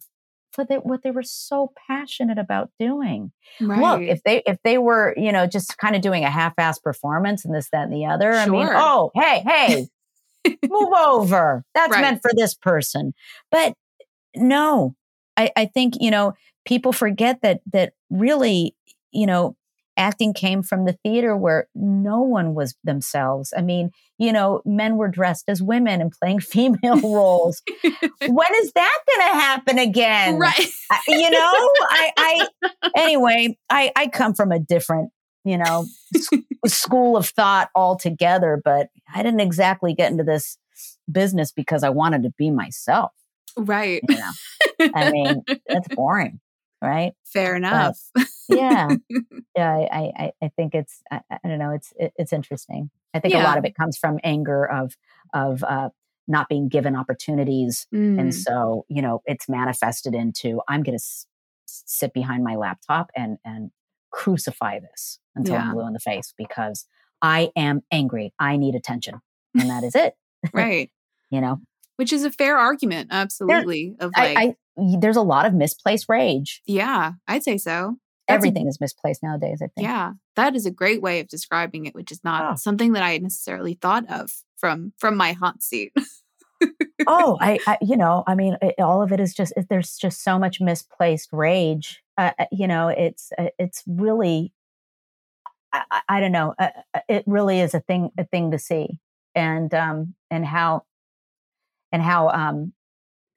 for 0.52 0.64
the, 0.64 0.76
what 0.76 1.02
they 1.02 1.10
were 1.10 1.22
so 1.22 1.72
passionate 1.88 2.38
about 2.38 2.70
doing 2.78 3.32
Right. 3.60 3.80
look 3.80 4.00
if 4.02 4.22
they 4.24 4.42
if 4.46 4.58
they 4.64 4.78
were 4.78 5.14
you 5.16 5.32
know 5.32 5.46
just 5.46 5.78
kind 5.78 5.94
of 5.96 6.02
doing 6.02 6.24
a 6.24 6.30
half-ass 6.30 6.78
performance 6.78 7.44
and 7.44 7.54
this 7.54 7.68
that 7.72 7.84
and 7.84 7.92
the 7.92 8.06
other 8.06 8.32
i 8.32 8.46
mean 8.46 8.68
oh 8.74 9.10
hey 9.14 9.42
hey 9.46 9.86
move 10.68 10.92
over 10.96 11.64
that's 11.74 11.92
Right. 11.92 12.02
meant 12.02 12.22
for 12.22 12.30
this 12.34 12.54
person 12.54 13.12
but 13.50 13.74
no 14.36 14.94
i 15.36 15.50
i 15.56 15.66
think 15.66 15.94
you 16.00 16.10
know 16.10 16.34
people 16.64 16.92
forget 16.92 17.40
that 17.42 17.60
that 17.72 17.92
really 18.10 18.74
you 19.12 19.26
know 19.26 19.56
acting 20.00 20.32
came 20.34 20.62
from 20.62 20.84
the 20.86 20.96
theater 21.04 21.36
where 21.36 21.68
no 21.74 22.20
one 22.22 22.54
was 22.54 22.74
themselves. 22.84 23.52
I 23.56 23.62
mean 23.62 23.90
you 24.18 24.32
know 24.32 24.60
men 24.66 24.96
were 24.96 25.08
dressed 25.08 25.44
as 25.48 25.62
women 25.62 26.00
and 26.00 26.12
playing 26.20 26.40
female 26.54 27.00
roles. 27.00 27.62
When 28.28 28.54
is 28.62 28.72
that 28.74 28.98
going 29.08 29.28
to 29.28 29.34
happen 29.40 29.78
again? 29.78 30.38
Right. 30.38 30.68
I- 30.90 31.00
you 31.08 31.30
know 31.30 31.52
i 31.90 32.10
i 32.16 32.48
anyway 32.96 33.56
i 33.70 33.92
i 33.96 34.06
come 34.08 34.34
from 34.34 34.50
a 34.52 34.58
different 34.58 35.10
you 35.44 35.56
know 35.58 35.86
s- 36.14 36.28
school 36.66 37.16
of 37.16 37.26
thought 37.28 37.70
altogether 37.74 38.60
but 38.64 38.88
i 39.14 39.22
didn't 39.22 39.40
exactly 39.40 39.94
get 39.94 40.10
into 40.10 40.24
this 40.24 40.58
business 41.10 41.52
because 41.52 41.82
i 41.84 41.88
wanted 41.90 42.22
to 42.24 42.30
be 42.36 42.50
myself. 42.50 43.12
Right. 43.56 44.02
you 44.08 44.16
know 44.16 44.90
i 44.94 45.10
mean 45.10 45.42
that's 45.68 45.88
boring 45.94 46.40
right 46.82 47.12
Fair 47.24 47.56
enough. 47.56 47.98
yeah 48.48 48.94
yeah 49.56 49.86
i 49.92 50.10
i 50.16 50.32
i 50.42 50.48
think 50.56 50.74
it's 50.74 51.02
i, 51.10 51.20
I 51.30 51.38
don't 51.48 51.58
know 51.58 51.70
it's 51.72 51.92
it, 51.96 52.12
it's 52.16 52.32
interesting 52.32 52.90
i 53.14 53.20
think 53.20 53.34
a 53.34 53.38
lot 53.44 53.58
of 53.58 53.64
it 53.64 53.74
comes 53.74 53.96
from 53.98 54.18
anger 54.24 54.64
of 54.64 54.96
of 55.34 55.62
uh 55.64 55.90
not 56.28 56.48
being 56.48 56.68
given 56.68 56.94
opportunities 56.96 57.86
and 57.92 58.30
Mm. 58.30 58.34
so 58.34 58.84
you 58.88 59.02
know 59.02 59.22
it's 59.26 59.48
manifested 59.48 60.14
into 60.14 60.60
i'm 60.68 60.82
going 60.82 60.92
to 60.98 61.02
s- 61.02 61.26
sit 61.66 62.12
behind 62.12 62.44
my 62.44 62.56
laptop 62.56 63.10
and 63.16 63.38
and 63.44 63.70
crucify 64.10 64.78
this 64.80 65.18
until 65.36 65.54
Yeah. 65.54 65.62
i'm 65.68 65.72
blue 65.74 65.86
in 65.86 65.92
the 65.92 66.00
face 66.00 66.32
because 66.36 66.86
i 67.22 67.50
am 67.56 67.82
angry 67.92 68.32
i 68.38 68.56
need 68.56 68.74
attention 68.74 69.20
and 69.58 69.68
that 69.70 69.84
is 69.84 69.94
it 69.94 70.14
right. 70.52 70.90
you 71.30 71.40
know 71.40 71.60
Which 72.00 72.12
is 72.12 72.24
a 72.24 72.30
fair 72.30 72.56
argument. 72.58 73.08
Absolutely. 73.12 73.94
of 74.00 74.10
like, 74.16 74.36
I, 74.36 74.42
I 74.42 74.54
there's 74.98 75.16
a 75.16 75.22
lot 75.22 75.44
of 75.46 75.52
misplaced 75.54 76.06
rage 76.08 76.62
yeah, 76.66 77.12
I'd 77.28 77.44
say 77.44 77.58
so. 77.58 77.96
That's 78.26 78.34
a- 78.36 78.48
everything 78.48 78.66
is 78.68 78.80
misplaced 78.80 79.22
nowadays 79.22 79.60
i 79.62 79.66
think 79.74 79.86
Yeah, 79.88 80.12
that 80.36 80.54
is 80.56 80.64
a 80.64 80.70
great 80.70 81.02
way 81.02 81.20
of 81.20 81.28
describing 81.28 81.84
it, 81.86 81.94
which 81.94 82.10
is 82.10 82.20
not 82.24 82.52
Oh. 82.52 82.56
something 82.56 82.92
that 82.92 83.02
I 83.02 83.18
necessarily 83.18 83.74
thought 83.74 84.08
of 84.10 84.30
from 84.56 84.92
from 84.98 85.16
my 85.16 85.32
hot 85.32 85.62
seat. 85.62 85.92
oh 87.06 87.36
I, 87.48 87.58
I 87.66 87.78
you 87.82 87.96
know 87.96 88.22
i 88.26 88.34
mean 88.34 88.56
it, 88.62 88.74
all 88.78 89.02
of 89.02 89.12
it 89.12 89.20
is 89.20 89.34
just 89.34 89.52
it, 89.56 89.66
there's 89.68 89.96
just 89.96 90.22
so 90.22 90.38
much 90.38 90.60
misplaced 90.60 91.28
rage 91.32 92.02
uh, 92.18 92.32
uh, 92.38 92.46
you 92.52 92.66
know 92.68 92.88
it's 92.88 93.32
uh, 93.38 93.48
it's 93.58 93.82
really 93.86 94.52
I, 95.72 95.82
I- 95.90 96.02
I 96.16 96.20
don't 96.20 96.32
know 96.32 96.54
uh, 96.58 96.68
uh, 96.94 97.00
it 97.08 97.24
really 97.26 97.60
is 97.60 97.74
a 97.74 97.80
thing 97.80 98.10
a 98.18 98.24
thing 98.24 98.50
to 98.52 98.58
see 98.58 98.98
and 99.34 99.72
um 99.74 100.14
and 100.30 100.44
how 100.44 100.84
and 101.92 102.02
how 102.02 102.28
um 102.30 102.72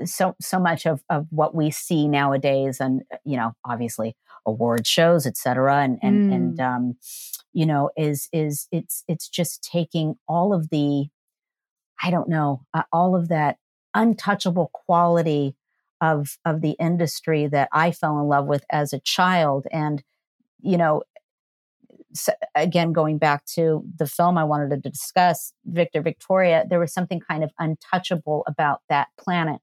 so 0.05 0.35
so 0.41 0.59
much 0.59 0.85
of 0.85 1.03
of 1.09 1.27
what 1.29 1.55
we 1.55 1.71
see 1.71 2.07
nowadays 2.07 2.79
and 2.79 3.03
uh, 3.13 3.17
you 3.23 3.37
know 3.37 3.53
obviously 3.65 4.15
award 4.45 4.85
shows 4.87 5.25
et 5.25 5.37
cetera 5.37 5.83
and 5.83 5.99
and 6.01 6.33
and 6.33 6.59
um 6.59 6.95
you 7.53 7.65
know 7.65 7.89
is 7.95 8.27
is 8.33 8.67
it's 8.71 9.03
it's 9.07 9.29
just 9.29 9.63
taking 9.63 10.15
all 10.27 10.53
of 10.53 10.69
the 10.69 11.07
i 12.01 12.09
don't 12.09 12.27
know 12.29 12.61
uh, 12.73 12.83
all 12.91 13.15
of 13.15 13.29
that 13.29 13.57
untouchable 13.93 14.69
quality 14.73 15.55
of 16.01 16.37
of 16.45 16.61
the 16.61 16.71
industry 16.79 17.47
that 17.47 17.69
i 17.71 17.91
fell 17.91 18.19
in 18.19 18.27
love 18.27 18.45
with 18.45 18.65
as 18.69 18.91
a 18.93 18.99
child 18.99 19.67
and 19.71 20.03
you 20.61 20.77
know 20.77 21.03
again 22.55 22.93
going 22.93 23.17
back 23.17 23.45
to 23.45 23.83
the 23.97 24.05
film 24.07 24.37
i 24.37 24.43
wanted 24.43 24.69
to 24.69 24.89
discuss 24.89 25.53
victor 25.65 26.01
victoria 26.01 26.65
there 26.69 26.79
was 26.79 26.93
something 26.93 27.19
kind 27.19 27.43
of 27.43 27.51
untouchable 27.59 28.43
about 28.47 28.81
that 28.89 29.07
planet 29.19 29.59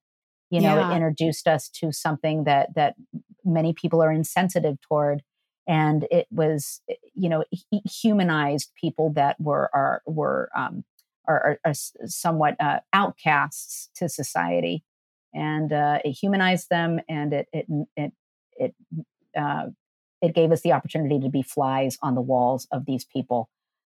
you 0.50 0.60
know 0.60 0.76
Yeah. 0.76 0.90
it 0.92 0.96
introduced 0.96 1.46
us 1.46 1.68
to 1.68 1.92
something 1.92 2.44
that 2.44 2.74
that 2.74 2.94
many 3.44 3.72
people 3.72 4.02
are 4.02 4.12
insensitive 4.12 4.80
toward 4.80 5.22
and 5.66 6.06
it 6.10 6.26
was 6.30 6.80
eh, 6.90 6.94
you 7.14 7.28
know 7.28 7.44
humanized 7.88 8.72
people 8.80 9.12
that 9.12 9.40
were 9.40 9.70
are 9.74 10.02
were 10.06 10.50
um 10.56 10.84
are, 11.28 11.40
are, 11.40 11.58
are 11.66 11.74
somewhat 12.06 12.56
uh, 12.60 12.80
outcasts 12.92 13.90
to 13.94 14.08
society 14.08 14.82
and 15.32 15.72
uh, 15.72 15.98
it 16.04 16.12
humanized 16.12 16.68
them 16.70 16.98
and 17.08 17.32
it 17.32 17.48
it 17.52 17.66
it 17.96 18.12
it 18.56 18.74
uh, 19.38 19.66
it 20.22 20.34
gave 20.34 20.52
us 20.52 20.62
the 20.62 20.72
opportunity 20.72 21.18
to 21.20 21.30
be 21.30 21.42
flies 21.42 21.98
on 22.02 22.14
the 22.14 22.20
walls 22.20 22.66
of 22.72 22.86
these 22.86 23.04
people 23.04 23.48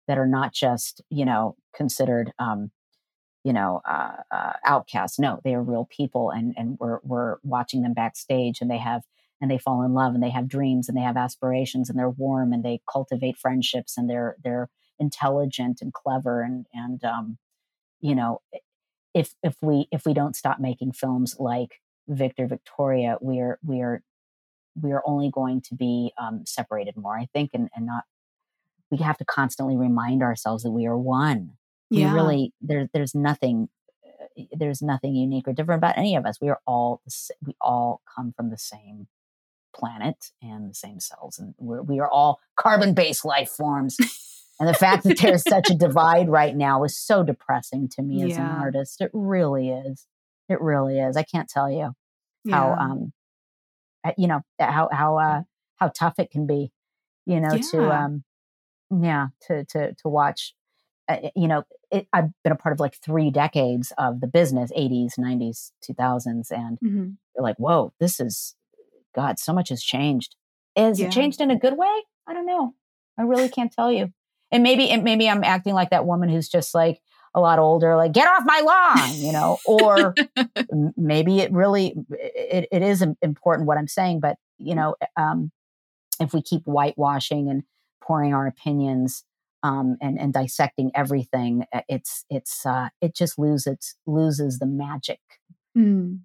that 0.09 0.19
are 0.19 0.27
not 0.27 0.53
just 0.53 1.03
you 1.11 1.25
know 1.25 1.57
considered 1.75 2.33
um, 2.39 2.71
you 3.45 3.53
know 3.53 3.81
uh, 3.89 4.17
uh, 4.31 4.53
outcasts. 4.65 5.19
No, 5.19 5.41
they 5.45 5.55
are 5.55 5.63
real 5.63 5.89
people, 5.91 6.31
and 6.31 6.55
and 6.57 6.77
we're 6.81 7.01
we're 7.03 7.37
watching 7.43 7.83
them 7.83 7.95
backstage, 7.95 8.61
and 8.61 8.71
they 8.71 8.79
have 8.79 9.03
and 9.41 9.51
they 9.51 9.59
fall 9.59 9.83
in 9.83 9.95
love, 9.95 10.15
and 10.15 10.23
they 10.23 10.31
have 10.31 10.49
dreams, 10.49 10.89
and 10.89 10.97
they 10.97 11.03
have 11.03 11.17
aspirations, 11.17 11.91
and 11.91 11.99
they're 11.99 12.11
warm, 12.11 12.53
and 12.53 12.65
they 12.65 12.81
cultivate 12.91 13.37
friendships, 13.39 13.97
and 13.99 14.09
they're 14.09 14.37
they're 14.43 14.69
intelligent 14.99 15.81
and 15.83 15.93
clever, 15.93 16.43
and 16.43 16.67
and 16.75 17.05
um, 17.05 17.39
you 18.01 18.15
know 18.15 18.41
if 19.15 19.35
if 19.43 19.57
we 19.63 19.89
if 19.93 20.05
we 20.05 20.15
don't 20.15 20.37
stop 20.37 20.61
making 20.61 20.93
films 20.93 21.37
like 21.39 21.81
Victor 22.09 22.47
Victoria, 22.47 23.17
we 23.21 23.41
are 23.41 23.59
we 23.65 23.81
are 23.81 24.03
we 24.81 24.93
are 24.93 25.03
only 25.07 25.31
going 25.31 25.61
to 25.63 25.75
be 25.75 26.13
um, 26.19 26.45
separated 26.47 26.97
more, 26.97 27.17
I 27.19 27.29
think, 27.33 27.51
and, 27.55 27.69
and 27.75 27.87
not. 27.87 28.05
We 28.91 28.99
have 28.99 29.17
to 29.19 29.25
constantly 29.25 29.77
remind 29.77 30.23
ourselves 30.23 30.63
that 30.63 30.71
we 30.71 30.87
are 30.87 30.97
one. 30.99 31.53
Yeah. 31.91 32.11
We 32.13 32.15
really 32.15 32.53
there. 32.61 32.89
There's 32.93 33.15
nothing. 33.15 33.69
uh, 34.05 34.43
There's 34.53 34.83
nothing 34.83 35.15
unique 35.15 35.47
or 35.49 35.53
different 35.53 35.79
about 35.81 35.99
any 35.99 36.17
of 36.17 36.27
us. 36.27 36.41
We 36.41 36.49
are 36.49 36.61
all. 36.67 37.03
We 37.45 37.55
all 37.61 38.03
come 38.15 38.33
from 38.37 38.51
the 38.51 38.59
same 38.59 39.09
planet 39.75 40.31
and 40.41 40.71
the 40.71 40.75
same 40.75 41.01
cells, 41.01 41.39
and 41.39 41.55
we're, 41.59 41.83
we 41.83 41.99
are 42.01 42.09
all 42.11 42.41
carbon-based 42.57 43.25
life 43.25 43.51
forms. 43.51 43.97
and 44.61 44.69
the 44.69 44.75
fact 44.75 45.03
that 45.05 45.19
there's 45.19 45.43
such 45.43 45.69
a 45.71 45.75
divide 45.87 46.29
right 46.29 46.55
now 46.55 46.85
is 46.85 46.97
so 46.97 47.23
depressing 47.25 47.89
to 47.89 48.03
me 48.03 48.23
as 48.23 48.37
an 48.37 48.43
artist. 48.61 49.01
It 49.01 49.11
really 49.13 49.71
is. 49.71 50.07
It 50.49 50.61
really 50.61 50.99
is. 51.01 51.17
I 51.17 51.23
can't 51.25 51.49
tell 51.49 51.71
you 51.71 51.95
how 52.51 52.69
Yeah. 52.69 52.77
um 52.79 52.93
uh, 53.03 53.24
you 54.17 54.27
know 54.27 54.43
how 54.61 54.89
how 54.93 55.19
uh 55.19 55.43
how 55.77 55.89
tough 55.89 56.15
it 56.19 56.31
can 56.31 56.47
be 56.47 56.73
you 57.27 57.41
know 57.41 57.59
to 57.71 57.79
Yeah. 57.79 58.05
um 58.05 58.25
yeah 59.03 59.29
to 59.47 59.65
to 59.67 59.95
to 59.95 60.09
watch 60.09 60.55
uh, 61.09 61.19
you 61.37 61.49
know, 61.49 61.65
it, 61.91 62.07
I've 62.13 62.31
been 62.43 62.53
a 62.53 62.57
part 62.57 62.73
of 62.73 62.81
like 62.81 62.97
three 62.97 63.31
decades 63.31 63.93
of 63.99 64.21
the 64.21 64.27
business 64.27 64.71
80s, 64.73 65.19
90s, 65.19 65.71
2000s. 65.89 66.51
And 66.51 66.79
Mm-hmm. 66.83 67.11
you're 67.37 67.43
like, 67.43 67.57
whoa, 67.57 67.93
this 68.01 68.21
is, 68.21 68.55
God, 69.15 69.39
so 69.39 69.53
much 69.53 69.69
has 69.69 69.83
changed. 69.83 70.35
Is 70.77 70.99
Yeah. 70.99 71.07
it 71.07 71.13
changed 71.13 71.41
in 71.41 71.51
a 71.51 71.59
good 71.59 71.77
way? 71.77 71.95
I 72.27 72.33
don't 72.33 72.47
know. 72.47 72.75
I 73.19 73.23
really 73.23 73.49
can't 73.49 73.73
tell 73.73 73.93
you. 73.93 74.13
And 74.51 74.63
maybe, 74.63 74.89
and 74.89 75.05
maybe 75.05 75.29
I'm 75.29 75.45
acting 75.45 75.75
like 75.75 75.91
that 75.91 76.07
woman 76.07 76.29
who's 76.29 76.49
just 76.49 76.75
like 76.75 77.01
a 77.35 77.41
lot 77.41 77.59
older, 77.59 77.97
like, 77.97 78.13
get 78.13 78.29
off 78.29 78.43
my 78.47 78.61
lawn, 78.61 79.23
you 79.23 79.33
know, 79.33 79.61
or 79.65 80.19
maybe 80.97 81.41
it 81.41 81.53
really, 81.53 81.95
it, 82.11 82.69
it 82.73 82.83
is 82.83 83.03
important 83.23 83.67
what 83.69 83.79
I'm 83.79 83.89
saying, 83.89 84.21
but, 84.21 84.37
you 84.59 84.75
know, 84.75 84.97
um, 85.17 85.51
if 86.21 86.33
we 86.33 86.43
keep 86.43 86.63
whitewashing 86.65 87.51
and 87.51 87.63
pouring 88.03 88.35
our 88.35 88.47
opinions 88.47 89.25
um, 89.63 89.97
and 90.01 90.19
and 90.21 90.33
dissecting 90.33 90.91
everything, 90.95 91.65
it's 91.89 92.25
it's 92.31 92.65
uh, 92.67 92.89
it 93.01 93.15
just 93.15 93.39
loses 93.39 93.97
loses 94.07 94.59
the 94.59 94.67
magic 94.67 95.21
Mm. 95.77 96.21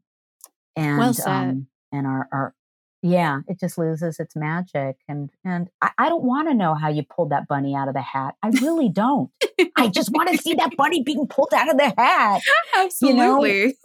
and 0.75 0.99
Well 0.99 1.13
said. 1.13 1.31
um, 1.31 1.67
and 1.91 2.07
our 2.07 2.27
our 2.31 2.53
yeah, 3.01 3.39
it 3.47 3.59
just 3.59 3.77
loses 3.77 4.19
its 4.19 4.35
magic. 4.35 4.97
And 5.07 5.29
and 5.45 5.69
I, 5.81 5.91
I 5.97 6.09
don't 6.09 6.23
want 6.23 6.49
to 6.49 6.53
know 6.53 6.75
how 6.75 6.89
you 6.89 7.03
pulled 7.03 7.31
that 7.31 7.47
bunny 7.47 7.75
out 7.75 7.87
of 7.87 7.93
the 7.93 8.01
hat. 8.01 8.35
I 8.43 8.49
really 8.61 8.89
don't. 8.89 9.31
I 9.75 9.87
just 9.87 10.11
want 10.11 10.29
to 10.29 10.37
see 10.37 10.55
that 10.55 10.71
bunny 10.77 11.03
being 11.03 11.27
pulled 11.27 11.53
out 11.53 11.69
of 11.69 11.77
the 11.77 11.93
hat. 11.97 12.41
You 12.45 13.13
know, 13.13 13.37
Absolutely. 13.41 13.77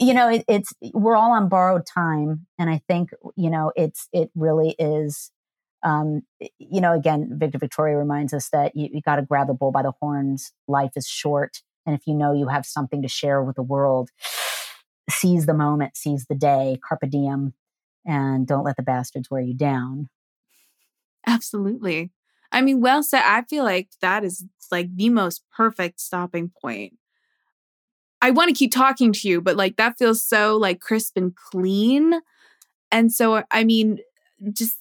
You 0.00 0.14
know 0.14 0.28
it, 0.28 0.44
it's 0.48 0.72
we're 0.94 1.16
all 1.16 1.32
on 1.32 1.48
borrowed 1.48 1.86
time 1.86 2.46
and 2.58 2.68
i 2.68 2.80
think 2.88 3.10
you 3.36 3.48
know 3.48 3.72
it's 3.76 4.08
it 4.12 4.30
really 4.34 4.74
is 4.80 5.30
um 5.84 6.22
you 6.58 6.80
know 6.80 6.92
again 6.92 7.30
victor 7.32 7.58
victoria 7.58 7.96
reminds 7.96 8.34
us 8.34 8.48
that 8.50 8.74
you, 8.74 8.88
you 8.92 9.00
got 9.00 9.16
to 9.16 9.22
grab 9.22 9.46
the 9.46 9.54
bull 9.54 9.70
by 9.70 9.82
the 9.82 9.92
horns 10.00 10.52
life 10.66 10.90
is 10.96 11.06
short 11.06 11.62
and 11.86 11.94
if 11.94 12.04
you 12.06 12.14
know 12.14 12.32
you 12.32 12.48
have 12.48 12.66
something 12.66 13.00
to 13.00 13.08
share 13.08 13.42
with 13.44 13.54
the 13.54 13.62
world 13.62 14.10
seize 15.08 15.46
the 15.46 15.54
moment 15.54 15.96
seize 15.96 16.26
the 16.28 16.34
day 16.34 16.78
carpe 16.86 17.08
diem 17.08 17.54
and 18.06 18.46
don't 18.46 18.64
let 18.64 18.76
the 18.76 18.82
bastards 18.82 19.30
wear 19.30 19.40
you 19.42 19.54
down 19.54 20.08
Absolutely. 21.26 22.12
I 22.52 22.62
mean, 22.62 22.80
well 22.80 23.02
said. 23.02 23.22
I 23.24 23.42
feel 23.42 23.64
like 23.64 23.88
that 24.00 24.24
is 24.24 24.44
like 24.70 24.94
the 24.94 25.10
most 25.10 25.42
perfect 25.54 26.00
stopping 26.00 26.50
point. 26.60 26.94
I 28.22 28.30
want 28.30 28.48
to 28.48 28.54
keep 28.54 28.72
talking 28.72 29.12
to 29.12 29.28
you, 29.28 29.40
but 29.40 29.56
like 29.56 29.76
that 29.76 29.98
feels 29.98 30.24
so 30.24 30.56
like 30.56 30.80
crisp 30.80 31.16
and 31.16 31.34
clean. 31.34 32.14
And 32.90 33.12
so, 33.12 33.42
I 33.50 33.64
mean, 33.64 33.98
just 34.52 34.78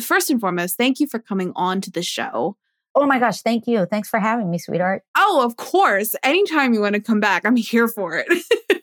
first 0.00 0.30
and 0.30 0.40
foremost, 0.40 0.76
thank 0.76 1.00
you 1.00 1.06
for 1.06 1.18
coming 1.18 1.52
on 1.54 1.80
to 1.82 1.90
the 1.90 2.02
show. 2.02 2.56
Oh 2.94 3.06
my 3.06 3.18
gosh 3.18 3.42
thank 3.42 3.66
you 3.66 3.86
thanks 3.86 4.08
for 4.08 4.18
having 4.18 4.50
me 4.50 4.58
sweetheart 4.58 5.02
Oh, 5.20 5.44
of 5.44 5.56
course. 5.56 6.14
Anytime 6.22 6.72
you 6.72 6.80
want 6.80 6.94
to 6.94 7.00
come 7.00 7.18
back, 7.20 7.44
I'm 7.44 7.56
here 7.56 7.88
for 7.88 8.16
it. 8.16 8.26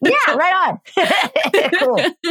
yeah 0.01 0.35
right 0.35 0.53
on 0.97 1.69
cool 1.79 1.97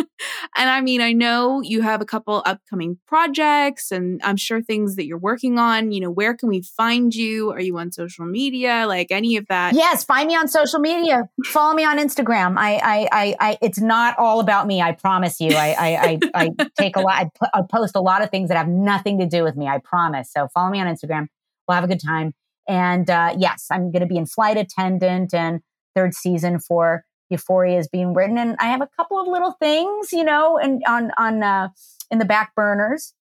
and 0.56 0.70
I 0.70 0.80
mean, 0.82 1.00
I 1.00 1.12
know 1.12 1.60
you 1.62 1.80
have 1.80 2.00
a 2.00 2.04
couple 2.04 2.42
upcoming 2.46 2.98
projects 3.08 3.90
and 3.90 4.20
I'm 4.22 4.36
sure 4.36 4.62
things 4.62 4.94
that 4.96 5.06
you're 5.06 5.18
working 5.18 5.58
on. 5.58 5.90
You 5.90 6.00
know, 6.02 6.10
where 6.10 6.34
can 6.34 6.48
we 6.48 6.62
find 6.62 7.14
you? 7.14 7.50
Are 7.50 7.60
you 7.60 7.76
on 7.78 7.90
social 7.90 8.26
media? 8.26 8.84
Like 8.86 9.08
any 9.10 9.36
of 9.36 9.46
that? 9.48 9.74
Yes, 9.74 10.04
find 10.04 10.28
me 10.28 10.36
on 10.36 10.46
social 10.48 10.78
media. 10.78 11.24
Follow 11.46 11.74
me 11.74 11.84
on 11.84 11.98
Instagram. 11.98 12.56
I, 12.58 12.74
I, 12.76 13.08
I, 13.10 13.36
I 13.40 13.58
it's 13.62 13.80
not 13.80 14.16
all 14.18 14.38
about 14.38 14.66
me. 14.66 14.80
I 14.82 14.92
promise 14.92 15.40
you. 15.40 15.56
I, 15.56 15.74
I, 15.78 16.18
I, 16.34 16.50
I 16.58 16.68
take 16.78 16.96
a 16.96 17.00
lot. 17.00 17.14
I, 17.14 17.24
pu- 17.24 17.50
I 17.52 17.62
post 17.68 17.96
a 17.96 18.00
lot 18.00 18.22
of 18.22 18.30
things 18.30 18.48
that 18.48 18.58
have 18.58 18.68
nothing 18.68 19.18
to 19.18 19.26
do 19.26 19.42
with 19.42 19.56
me. 19.56 19.66
I 19.66 19.78
promise. 19.78 20.30
So 20.30 20.46
follow 20.54 20.70
me 20.70 20.80
on 20.80 20.86
Instagram. 20.86 21.26
We'll 21.66 21.74
have 21.74 21.84
a 21.84 21.88
good 21.88 22.02
time. 22.02 22.34
And 22.68 23.08
uh, 23.10 23.34
yes, 23.38 23.66
I'm 23.70 23.90
going 23.90 24.00
to 24.00 24.06
be 24.06 24.16
in 24.16 24.26
Flight 24.26 24.56
Attendant 24.56 25.34
and 25.34 25.60
third 25.94 26.14
season 26.14 26.58
for 26.58 27.04
Euphoria 27.30 27.78
is 27.78 27.88
being 27.88 28.14
written, 28.14 28.38
and 28.38 28.56
I 28.60 28.66
have 28.66 28.82
a 28.82 28.88
couple 28.96 29.18
of 29.18 29.26
little 29.26 29.52
things, 29.52 30.12
you 30.12 30.24
know, 30.24 30.58
and 30.58 30.82
on 30.86 31.10
on 31.16 31.42
uh, 31.42 31.68
in 32.10 32.18
the 32.18 32.24
back 32.24 32.54
burners, 32.54 33.14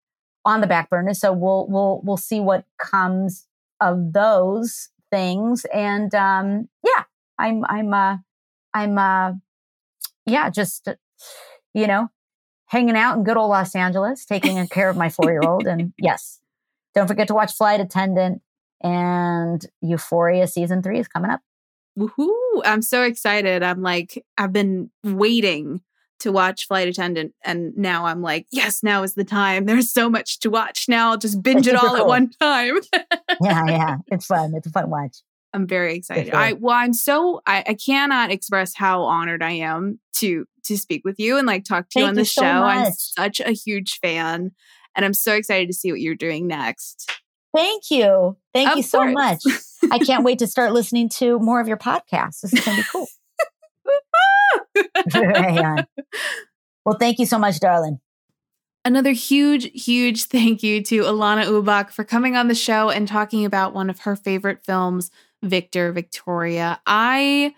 on 0.45 0.61
the 0.61 0.67
back 0.67 0.91
burners. 0.91 1.21
So 1.21 1.33
we'll 1.33 1.67
we'll 1.69 2.01
we'll 2.05 2.17
see 2.17 2.41
what 2.41 2.65
comes 2.79 3.47
of 3.81 4.13
those 4.13 4.91
things. 5.11 5.65
And 5.73 6.15
um, 6.15 6.69
yeah, 6.85 7.05
I'm 7.39 7.65
I'm 7.65 7.95
uh, 7.95 8.17
I'm 8.75 8.99
uh, 8.99 9.33
yeah, 10.27 10.51
just 10.51 10.89
you 11.75 11.87
know, 11.87 12.09
hanging 12.67 12.97
out 12.97 13.17
in 13.17 13.25
good 13.25 13.37
old 13.37 13.51
Los 13.51 13.75
Angeles, 13.75 14.25
taking 14.25 14.67
care 14.69 14.91
of 14.91 14.97
my 14.97 15.09
four 15.09 15.31
year 15.31 15.43
old. 15.45 15.67
And 15.67 15.93
yes, 15.99 16.41
don't 16.95 17.09
forget 17.09 17.29
to 17.29 17.35
watch 17.35 17.53
Flight 17.55 17.81
Attendant 17.81 18.43
and 18.83 19.65
Euphoria 19.81 20.47
season 20.47 20.83
three 20.83 20.99
is 20.99 21.09
coming 21.09 21.31
up. 21.31 21.41
Woohoo! 21.99 22.63
I'm 22.65 22.83
so 22.83 23.03
excited. 23.03 23.63
I'm 23.63 23.83
like, 23.83 24.25
I've 24.39 24.53
been 24.53 24.91
waiting 25.05 25.83
to 26.21 26.33
watch 26.33 26.67
Flight 26.67 26.89
Attendant, 26.89 27.35
and 27.45 27.77
now 27.77 28.07
I'm 28.07 28.23
like, 28.23 28.47
yes, 28.51 28.83
now 28.83 29.03
is 29.03 29.15
the 29.15 29.25
time. 29.25 29.67
There's 29.67 29.91
so 29.91 30.09
much 30.09 30.39
to 30.41 30.51
watch. 30.51 30.89
Now 30.89 31.11
I'll 31.11 31.19
just 31.19 31.43
binge 31.43 31.67
it 31.67 31.75
all 31.83 31.97
at 31.97 32.07
one 32.07 32.31
time. 32.41 32.79
Yeah, 33.43 33.65
yeah, 33.67 33.97
it's 34.07 34.27
fun. 34.27 34.55
It's 34.55 34.67
a 34.67 34.71
fun 34.71 34.89
watch. 34.89 35.19
I'm 35.55 35.67
very 35.67 35.97
excited. 35.97 36.29
sure. 36.29 36.37
I 36.37 36.53
well, 36.55 36.75
I'm 36.75 36.95
so 36.95 37.43
I, 37.47 37.63
I 37.67 37.75
cannot 37.75 38.31
express 38.31 38.75
how 38.75 39.03
honored 39.03 39.43
I 39.43 39.53
am 39.53 40.01
to 40.15 40.47
to 40.65 40.79
speak 40.79 41.05
with 41.05 41.19
you 41.19 41.37
and 41.37 41.47
like 41.47 41.65
talk 41.65 41.91
to 41.91 42.01
you 42.01 42.07
Thank 42.07 42.11
on 42.11 42.15
you 42.17 42.23
the 42.23 42.27
so 42.27 42.43
show. 42.43 42.49
I'm 42.49 42.93
such 42.93 43.41
a 43.41 43.51
huge 43.51 43.99
fan, 43.99 44.53
and 44.95 45.05
I'm 45.05 45.15
so 45.15 45.35
excited 45.35 45.69
to 45.69 45.75
see 45.75 45.91
what 45.91 46.01
you're 46.01 46.15
doing 46.15 46.47
next. 46.47 47.11
Thank 47.55 47.91
you. 47.91 48.37
Thank 48.55 48.71
Of 48.71 48.77
you 48.79 48.83
so 48.83 48.99
course. 48.99 49.13
much. 49.15 49.41
I 49.91 49.99
can't 49.99 50.25
wait 50.25 50.39
to 50.39 50.47
start 50.47 50.73
listening 50.73 51.09
to 51.11 51.39
more 51.39 51.61
of 51.61 51.69
your 51.69 51.77
podcasts. 51.77 52.41
This 52.41 52.55
is 52.55 52.61
going 52.65 52.77
to 52.79 52.83
be 52.83 52.89
cool. 52.91 53.07
right. 55.15 55.85
Well, 56.85 56.97
thank 56.99 57.19
you 57.19 57.27
so 57.27 57.39
much, 57.39 57.61
darling. 57.61 58.01
Another 58.85 59.13
huge, 59.13 59.71
huge 59.81 60.25
thank 60.25 60.63
you 60.63 60.83
to 60.85 61.03
Alanna 61.03 61.47
Ubach 61.47 61.91
for 61.91 62.05
coming 62.05 62.37
on 62.37 62.49
the 62.49 62.55
show 62.55 62.91
and 62.91 63.07
talking 63.07 63.45
about 63.45 63.75
one 63.75 63.89
of 63.89 64.01
her 64.01 64.17
favorite 64.17 64.65
films, 64.65 65.11
Victor 65.43 65.93
Victoria. 65.93 66.81
I, 66.87 67.55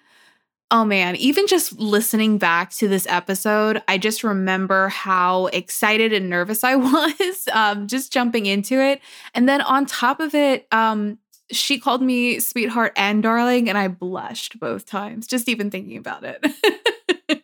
oh 0.71 0.85
man, 0.85 1.17
even 1.17 1.47
just 1.47 1.79
listening 1.79 2.39
back 2.39 2.71
to 2.71 2.89
this 2.89 3.07
episode, 3.09 3.83
I 3.87 3.99
just 3.99 4.25
remember 4.25 4.89
how 4.89 5.47
excited 5.47 6.13
and 6.13 6.29
nervous 6.29 6.65
I 6.65 6.77
was 6.77 7.49
um, 7.53 7.87
just 7.87 8.13
jumping 8.13 8.47
into 8.47 8.81
it. 8.81 9.01
And 9.35 9.49
then 9.49 9.61
on 9.61 9.87
top 9.87 10.21
of 10.21 10.35
it, 10.35 10.67
um, 10.73 11.19
she 11.53 11.79
called 11.79 12.03
me 12.03 12.41
sweetheart 12.41 12.93
and 12.97 13.23
darling, 13.23 13.69
and 13.69 13.77
I 13.77 13.89
blushed 13.89 14.59
both 14.59 14.87
times, 14.87 15.27
just 15.27 15.49
even 15.49 15.71
thinking 15.71 15.97
about 15.99 16.25
it. 16.25 17.44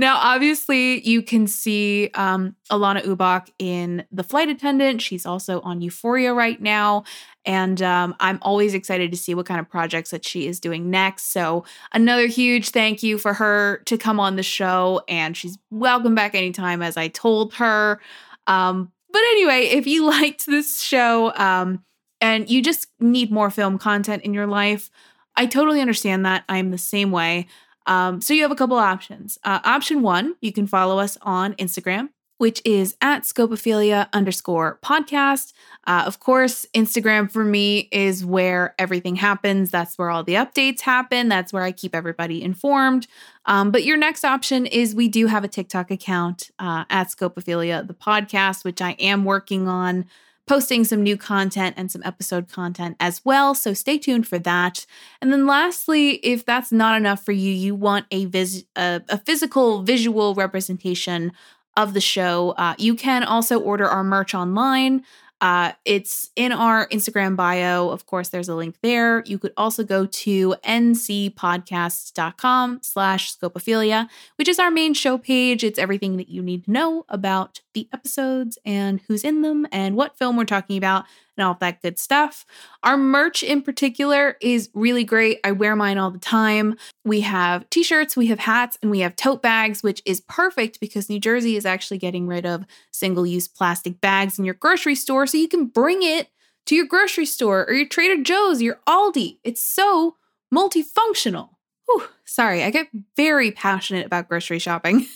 now, 0.00 0.16
obviously, 0.16 1.06
you 1.06 1.20
can 1.20 1.46
see 1.46 2.10
um, 2.14 2.56
Alanna 2.70 3.04
Ubach 3.04 3.50
in 3.58 4.02
The 4.10 4.24
Flight 4.24 4.48
Attendant. 4.48 5.02
She's 5.02 5.26
also 5.26 5.60
on 5.60 5.82
Euphoria 5.82 6.32
right 6.32 6.58
now. 6.58 7.04
And 7.44 7.82
um, 7.82 8.16
I'm 8.18 8.38
always 8.40 8.72
excited 8.72 9.10
to 9.10 9.18
see 9.18 9.34
what 9.34 9.44
kind 9.44 9.60
of 9.60 9.68
projects 9.68 10.08
that 10.08 10.24
she 10.24 10.46
is 10.46 10.58
doing 10.58 10.88
next. 10.88 11.32
So, 11.34 11.66
another 11.92 12.28
huge 12.28 12.70
thank 12.70 13.02
you 13.02 13.18
for 13.18 13.34
her 13.34 13.82
to 13.84 13.98
come 13.98 14.18
on 14.18 14.36
the 14.36 14.42
show. 14.42 15.02
And 15.06 15.36
she's 15.36 15.58
welcome 15.70 16.14
back 16.14 16.34
anytime, 16.34 16.80
as 16.80 16.96
I 16.96 17.08
told 17.08 17.52
her. 17.54 18.00
Um, 18.46 18.90
but 19.12 19.20
anyway, 19.32 19.64
if 19.64 19.86
you 19.86 20.06
liked 20.08 20.46
this 20.46 20.80
show, 20.80 21.34
um, 21.36 21.84
and 22.22 22.48
you 22.48 22.62
just 22.62 22.86
need 23.00 23.30
more 23.30 23.50
film 23.50 23.76
content 23.76 24.22
in 24.22 24.32
your 24.32 24.46
life, 24.46 24.90
I 25.36 25.44
totally 25.44 25.82
understand 25.82 26.24
that. 26.24 26.44
I'm 26.48 26.70
the 26.70 26.78
same 26.78 27.10
way. 27.10 27.48
Um, 27.86 28.20
so 28.20 28.34
you 28.34 28.42
have 28.42 28.52
a 28.52 28.56
couple 28.56 28.76
options. 28.76 29.38
Uh, 29.44 29.60
option 29.64 30.02
one, 30.02 30.36
you 30.40 30.52
can 30.52 30.66
follow 30.66 30.98
us 30.98 31.18
on 31.22 31.54
Instagram, 31.54 32.10
which 32.38 32.62
is 32.64 32.96
at 33.00 33.22
scopophilia 33.24 34.08
underscore 34.12 34.78
podcast. 34.82 35.52
Uh, 35.86 36.04
of 36.06 36.20
course, 36.20 36.66
Instagram 36.74 37.30
for 37.30 37.44
me 37.44 37.88
is 37.92 38.24
where 38.24 38.74
everything 38.78 39.16
happens. 39.16 39.70
That's 39.70 39.98
where 39.98 40.10
all 40.10 40.24
the 40.24 40.34
updates 40.34 40.80
happen. 40.80 41.28
That's 41.28 41.52
where 41.52 41.62
I 41.62 41.72
keep 41.72 41.94
everybody 41.94 42.42
informed. 42.42 43.06
Um, 43.46 43.70
but 43.70 43.84
your 43.84 43.96
next 43.96 44.24
option 44.24 44.66
is 44.66 44.94
we 44.94 45.08
do 45.08 45.26
have 45.26 45.44
a 45.44 45.48
TikTok 45.48 45.90
account 45.90 46.50
uh, 46.58 46.84
at 46.90 47.08
Scopophilia, 47.08 47.86
the 47.86 47.94
podcast, 47.94 48.64
which 48.64 48.80
I 48.80 48.92
am 48.92 49.24
working 49.24 49.68
on 49.68 50.06
posting 50.50 50.82
some 50.82 51.00
new 51.00 51.16
content 51.16 51.76
and 51.78 51.92
some 51.92 52.02
episode 52.04 52.48
content 52.48 52.96
as 52.98 53.24
well. 53.24 53.54
So 53.54 53.72
stay 53.72 53.98
tuned 53.98 54.26
for 54.26 54.36
that. 54.40 54.84
And 55.22 55.32
then 55.32 55.46
lastly, 55.46 56.14
if 56.24 56.44
that's 56.44 56.72
not 56.72 56.96
enough 56.96 57.24
for 57.24 57.30
you, 57.30 57.52
you 57.52 57.76
want 57.76 58.06
a 58.10 58.24
vis- 58.24 58.64
a, 58.74 59.00
a 59.08 59.18
physical 59.18 59.84
visual 59.84 60.34
representation 60.34 61.30
of 61.76 61.94
the 61.94 62.00
show, 62.00 62.50
uh, 62.58 62.74
you 62.78 62.96
can 62.96 63.22
also 63.22 63.60
order 63.60 63.86
our 63.86 64.02
merch 64.02 64.34
online. 64.34 65.04
Uh, 65.40 65.72
it's 65.84 66.30
in 66.36 66.52
our 66.52 66.86
Instagram 66.88 67.34
bio. 67.34 67.88
Of 67.88 68.06
course, 68.06 68.28
there's 68.28 68.48
a 68.48 68.54
link 68.54 68.76
there. 68.82 69.24
You 69.26 69.38
could 69.38 69.52
also 69.56 69.82
go 69.84 70.06
to 70.06 70.54
ncpodcasts.com 70.64 72.80
slash 72.82 73.36
scopophilia, 73.36 74.08
which 74.36 74.48
is 74.48 74.58
our 74.58 74.70
main 74.70 74.92
show 74.94 75.16
page. 75.16 75.64
It's 75.64 75.78
everything 75.78 76.18
that 76.18 76.28
you 76.28 76.42
need 76.42 76.66
to 76.66 76.70
know 76.70 77.06
about 77.08 77.62
the 77.74 77.88
episodes 77.92 78.58
and 78.64 79.00
who's 79.08 79.24
in 79.24 79.42
them 79.42 79.66
and 79.72 79.96
what 79.96 80.18
film 80.18 80.36
we're 80.36 80.44
talking 80.44 80.76
about 80.76 81.06
and 81.36 81.46
all 81.46 81.56
that 81.60 81.82
good 81.82 81.98
stuff. 81.98 82.44
Our 82.82 82.96
merch 82.96 83.42
in 83.42 83.62
particular 83.62 84.36
is 84.40 84.70
really 84.74 85.04
great. 85.04 85.40
I 85.44 85.52
wear 85.52 85.76
mine 85.76 85.98
all 85.98 86.10
the 86.10 86.18
time. 86.18 86.76
We 87.04 87.20
have 87.22 87.68
t 87.70 87.82
shirts, 87.82 88.16
we 88.16 88.26
have 88.26 88.40
hats, 88.40 88.78
and 88.82 88.90
we 88.90 89.00
have 89.00 89.16
tote 89.16 89.42
bags, 89.42 89.82
which 89.82 90.02
is 90.04 90.20
perfect 90.22 90.80
because 90.80 91.08
New 91.08 91.20
Jersey 91.20 91.56
is 91.56 91.66
actually 91.66 91.98
getting 91.98 92.26
rid 92.26 92.46
of 92.46 92.64
single 92.90 93.26
use 93.26 93.48
plastic 93.48 94.00
bags 94.00 94.38
in 94.38 94.44
your 94.44 94.54
grocery 94.54 94.94
store. 94.94 95.26
So 95.26 95.38
you 95.38 95.48
can 95.48 95.66
bring 95.66 96.02
it 96.02 96.28
to 96.66 96.74
your 96.74 96.86
grocery 96.86 97.26
store 97.26 97.66
or 97.66 97.72
your 97.72 97.88
Trader 97.88 98.22
Joe's, 98.22 98.62
your 98.62 98.78
Aldi. 98.88 99.38
It's 99.44 99.62
so 99.62 100.16
multifunctional. 100.54 101.50
Whew, 101.86 102.04
sorry, 102.24 102.62
I 102.62 102.70
get 102.70 102.88
very 103.16 103.50
passionate 103.50 104.06
about 104.06 104.28
grocery 104.28 104.58
shopping. 104.58 105.06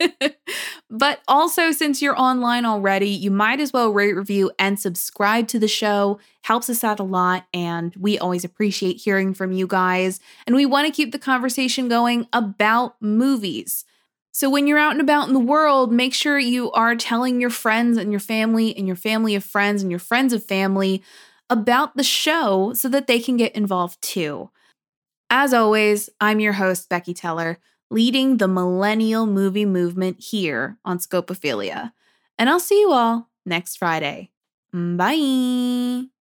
but 0.90 1.20
also, 1.28 1.70
since 1.70 2.00
you're 2.00 2.18
online 2.18 2.64
already, 2.64 3.10
you 3.10 3.30
might 3.30 3.60
as 3.60 3.74
well 3.74 3.92
rate, 3.92 4.14
review, 4.16 4.50
and 4.58 4.80
subscribe 4.80 5.46
to 5.48 5.58
the 5.58 5.68
show. 5.68 6.18
Helps 6.42 6.70
us 6.70 6.82
out 6.82 6.98
a 6.98 7.02
lot, 7.04 7.46
and 7.52 7.94
we 7.96 8.18
always 8.18 8.42
appreciate 8.42 8.94
hearing 8.94 9.34
from 9.34 9.52
you 9.52 9.66
guys. 9.66 10.18
And 10.46 10.56
we 10.56 10.64
want 10.64 10.86
to 10.86 10.92
keep 10.92 11.12
the 11.12 11.18
conversation 11.18 11.88
going 11.88 12.26
about 12.32 12.96
movies. 13.02 13.84
So, 14.32 14.48
when 14.48 14.66
you're 14.66 14.78
out 14.78 14.92
and 14.92 15.02
about 15.02 15.28
in 15.28 15.34
the 15.34 15.40
world, 15.40 15.92
make 15.92 16.14
sure 16.14 16.38
you 16.38 16.72
are 16.72 16.96
telling 16.96 17.38
your 17.38 17.50
friends 17.50 17.98
and 17.98 18.10
your 18.10 18.20
family 18.20 18.74
and 18.74 18.86
your 18.86 18.96
family 18.96 19.34
of 19.34 19.44
friends 19.44 19.82
and 19.82 19.90
your 19.90 20.00
friends 20.00 20.32
of 20.32 20.42
family 20.42 21.02
about 21.50 21.96
the 21.96 22.02
show 22.02 22.72
so 22.72 22.88
that 22.88 23.06
they 23.06 23.20
can 23.20 23.36
get 23.36 23.54
involved 23.54 24.00
too. 24.00 24.48
As 25.28 25.52
always, 25.52 26.08
I'm 26.18 26.40
your 26.40 26.54
host, 26.54 26.88
Becky 26.88 27.12
Teller, 27.12 27.58
leading 27.90 28.36
the 28.36 28.48
millennial 28.48 29.26
movie 29.26 29.66
movement 29.66 30.20
here 30.20 30.78
on 30.84 30.98
Scopophilia. 30.98 31.92
And 32.38 32.48
I'll 32.48 32.60
see 32.60 32.80
you 32.80 32.92
all 32.92 33.28
next 33.44 33.76
Friday. 33.76 34.30
Bye. 34.72 36.17